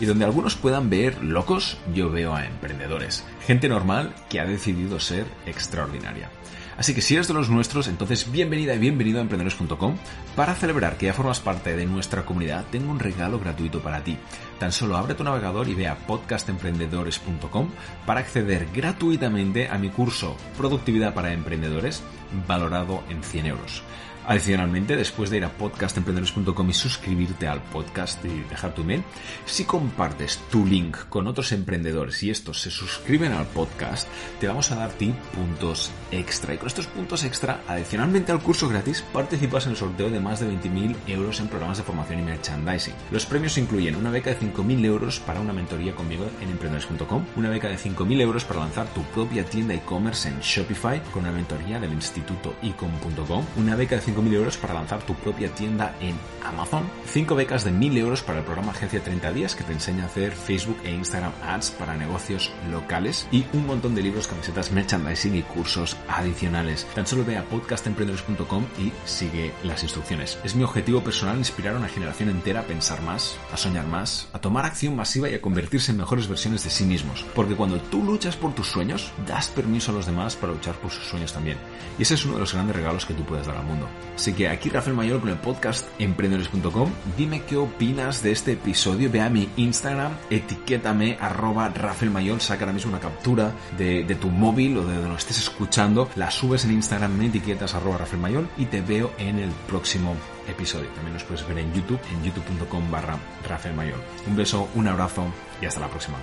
Y 0.00 0.06
donde 0.06 0.24
algunos 0.24 0.56
puedan 0.56 0.90
ver 0.90 1.22
locos, 1.22 1.78
yo 1.94 2.10
veo 2.10 2.34
a 2.34 2.44
emprendedores, 2.44 3.24
gente 3.46 3.68
normal 3.68 4.16
que 4.28 4.40
ha 4.40 4.46
decidido 4.46 4.98
ser 4.98 5.26
extraordinaria. 5.46 6.28
Así 6.76 6.94
que 6.94 7.00
si 7.00 7.14
eres 7.14 7.28
de 7.28 7.34
los 7.34 7.50
nuestros, 7.50 7.88
entonces 7.88 8.30
bienvenida 8.30 8.74
y 8.74 8.78
bienvenido 8.78 9.18
a 9.18 9.22
emprendedores.com. 9.22 9.96
Para 10.36 10.54
celebrar 10.54 10.96
que 10.96 11.06
ya 11.06 11.14
formas 11.14 11.40
parte 11.40 11.76
de 11.76 11.86
nuestra 11.86 12.24
comunidad, 12.24 12.64
tengo 12.70 12.90
un 12.90 12.98
regalo 12.98 13.38
gratuito 13.38 13.80
para 13.80 14.02
ti. 14.02 14.18
Tan 14.58 14.72
solo 14.72 14.96
abre 14.96 15.14
tu 15.14 15.24
navegador 15.24 15.68
y 15.68 15.74
ve 15.74 15.88
a 15.88 15.96
podcastemprendedores.com 15.96 17.70
para 18.06 18.20
acceder 18.20 18.68
gratuitamente 18.72 19.68
a 19.68 19.78
mi 19.78 19.90
curso 19.90 20.36
Productividad 20.56 21.14
para 21.14 21.32
Emprendedores, 21.32 22.02
valorado 22.46 23.02
en 23.08 23.22
100 23.22 23.46
euros. 23.46 23.82
Adicionalmente, 24.26 24.96
después 24.96 25.30
de 25.30 25.38
ir 25.38 25.44
a 25.44 25.50
podcastemprendedores.com 25.50 26.70
y 26.70 26.72
suscribirte 26.72 27.48
al 27.48 27.62
podcast 27.62 28.24
y 28.24 28.40
dejar 28.48 28.74
tu 28.74 28.82
email, 28.82 29.02
si 29.46 29.64
compartes 29.64 30.38
tu 30.50 30.64
link 30.64 30.96
con 31.08 31.26
otros 31.26 31.52
emprendedores 31.52 32.22
y 32.22 32.30
estos 32.30 32.60
se 32.60 32.70
suscriben 32.70 33.32
al 33.32 33.46
podcast, 33.46 34.08
te 34.40 34.46
vamos 34.46 34.70
a 34.70 34.76
dar 34.76 34.90
ti 34.90 35.12
puntos 35.34 35.90
extra. 36.10 36.54
Y 36.54 36.58
con 36.58 36.68
estos 36.68 36.86
puntos 36.86 37.24
extra, 37.24 37.62
adicionalmente 37.66 38.32
al 38.32 38.40
curso 38.40 38.68
gratis, 38.68 39.02
participas 39.12 39.66
en 39.66 39.72
el 39.72 39.76
sorteo 39.76 40.10
de 40.10 40.20
más 40.20 40.40
de 40.40 40.48
20.000 40.48 40.96
euros 41.08 41.40
en 41.40 41.48
programas 41.48 41.78
de 41.78 41.84
formación 41.84 42.20
y 42.20 42.22
merchandising. 42.22 42.94
Los 43.10 43.26
premios 43.26 43.58
incluyen 43.58 43.96
una 43.96 44.10
beca 44.10 44.30
de 44.30 44.38
5.000 44.38 44.84
euros 44.84 45.20
para 45.20 45.40
una 45.40 45.52
mentoría 45.52 45.94
conmigo 45.94 46.26
en 46.40 46.50
emprendedores.com, 46.50 47.24
una 47.36 47.50
beca 47.50 47.68
de 47.68 47.76
5.000 47.76 48.20
euros 48.20 48.44
para 48.44 48.60
lanzar 48.60 48.86
tu 48.94 49.02
propia 49.04 49.44
tienda 49.44 49.74
e-commerce 49.74 50.28
en 50.28 50.38
Shopify 50.40 51.02
con 51.12 51.22
una 51.22 51.32
mentoría 51.32 51.80
del 51.80 51.92
instituto 51.92 52.54
ecom.com, 52.62 53.44
una 53.56 53.76
beca 53.76 53.96
de 53.96 54.02
5.000 54.14 54.34
euros 54.34 54.56
para 54.56 54.74
lanzar 54.74 55.02
tu 55.02 55.14
propia 55.14 55.48
tienda 55.54 55.94
en 56.00 56.14
Amazon, 56.44 56.88
5 57.06 57.34
becas 57.34 57.64
de 57.64 57.72
1.000 57.72 57.98
euros 57.98 58.22
para 58.22 58.40
el 58.40 58.44
programa 58.44 58.72
Agencia 58.72 59.02
30 59.02 59.32
días 59.32 59.54
que 59.54 59.64
te 59.64 59.72
enseña 59.72 60.04
a 60.04 60.06
hacer 60.06 60.32
Facebook 60.32 60.78
e 60.84 60.90
Instagram 60.92 61.32
Ads 61.42 61.70
para 61.72 61.96
negocios 61.96 62.50
locales 62.70 63.26
y 63.30 63.44
un 63.52 63.66
montón 63.66 63.94
de 63.94 64.02
libros, 64.02 64.26
camisetas, 64.26 64.72
merchandising 64.72 65.36
y 65.36 65.42
cursos 65.42 65.96
adicionales. 66.08 66.86
Tan 66.94 67.06
solo 67.06 67.24
ve 67.24 67.36
a 67.36 67.44
podcastemprendedores.com 67.44 68.64
y 68.78 68.92
sigue 69.04 69.52
las 69.62 69.82
instrucciones. 69.82 70.38
Es 70.44 70.54
mi 70.54 70.64
objetivo 70.64 71.02
personal 71.02 71.38
inspirar 71.38 71.74
a 71.74 71.78
una 71.78 71.88
generación 71.88 72.28
entera 72.28 72.60
a 72.60 72.66
pensar 72.66 73.02
más, 73.02 73.36
a 73.52 73.56
soñar 73.56 73.86
más, 73.86 74.28
a 74.32 74.40
tomar 74.40 74.64
acción 74.64 74.96
masiva 74.96 75.28
y 75.28 75.34
a 75.34 75.40
convertirse 75.40 75.92
en 75.92 75.98
mejores 75.98 76.28
versiones 76.28 76.64
de 76.64 76.70
sí 76.70 76.84
mismos. 76.84 77.24
Porque 77.34 77.54
cuando 77.54 77.80
tú 77.80 78.02
luchas 78.02 78.36
por 78.36 78.54
tus 78.54 78.68
sueños, 78.68 79.12
das 79.26 79.48
permiso 79.48 79.92
a 79.92 79.94
los 79.94 80.06
demás 80.06 80.36
para 80.36 80.52
luchar 80.52 80.74
por 80.76 80.90
sus 80.90 81.04
sueños 81.04 81.32
también. 81.32 81.58
Y 81.98 82.02
ese 82.02 82.14
es 82.14 82.24
uno 82.24 82.34
de 82.34 82.40
los 82.40 82.52
grandes 82.52 82.76
regalos 82.76 83.06
que 83.06 83.14
tú 83.14 83.24
puedes 83.24 83.46
dar 83.46 83.56
al 83.56 83.64
mundo. 83.64 83.88
Así 84.14 84.32
que 84.32 84.48
aquí 84.48 84.68
Rafael 84.68 84.96
Mayor 84.96 85.20
con 85.20 85.30
el 85.30 85.36
podcast 85.36 85.86
emprendedores.com. 85.98 86.90
Dime 87.16 87.42
qué 87.42 87.56
opinas 87.56 88.22
de 88.22 88.32
este 88.32 88.52
episodio. 88.52 89.10
Ve 89.10 89.20
a 89.20 89.28
mi 89.28 89.48
Instagram, 89.56 90.12
etiquétame 90.30 91.16
arroba 91.20 91.68
Rafael 91.68 92.12
saca 92.40 92.64
ahora 92.64 92.72
mismo 92.72 92.90
una 92.90 93.00
captura 93.00 93.52
de, 93.76 94.04
tu 94.20 94.28
móvil 94.28 94.78
o 94.78 94.86
de 94.86 94.96
donde 94.96 95.16
estés 95.16 95.38
escuchando, 95.38 96.08
la 96.16 96.30
subes 96.30 96.64
en 96.64 96.72
Instagram, 96.72 97.16
me 97.16 97.26
etiquetas 97.26 97.74
arroba 97.74 97.98
Rafael 97.98 98.46
y 98.56 98.66
te 98.66 98.80
veo 98.80 99.12
en 99.18 99.38
el 99.38 99.50
próximo 99.66 100.14
episodio. 100.48 100.88
También 100.90 101.14
nos 101.14 101.24
puedes 101.24 101.46
ver 101.46 101.58
en 101.58 101.72
YouTube, 101.72 102.00
en 102.12 102.24
youtube.com 102.24 102.90
barra 102.90 103.18
Rafael 103.48 103.74
Mayor. 103.74 103.98
Un 104.26 104.36
beso, 104.36 104.68
un 104.74 104.88
abrazo 104.88 105.24
y 105.60 105.66
hasta 105.66 105.80
la 105.80 105.88
próxima. 105.88 106.18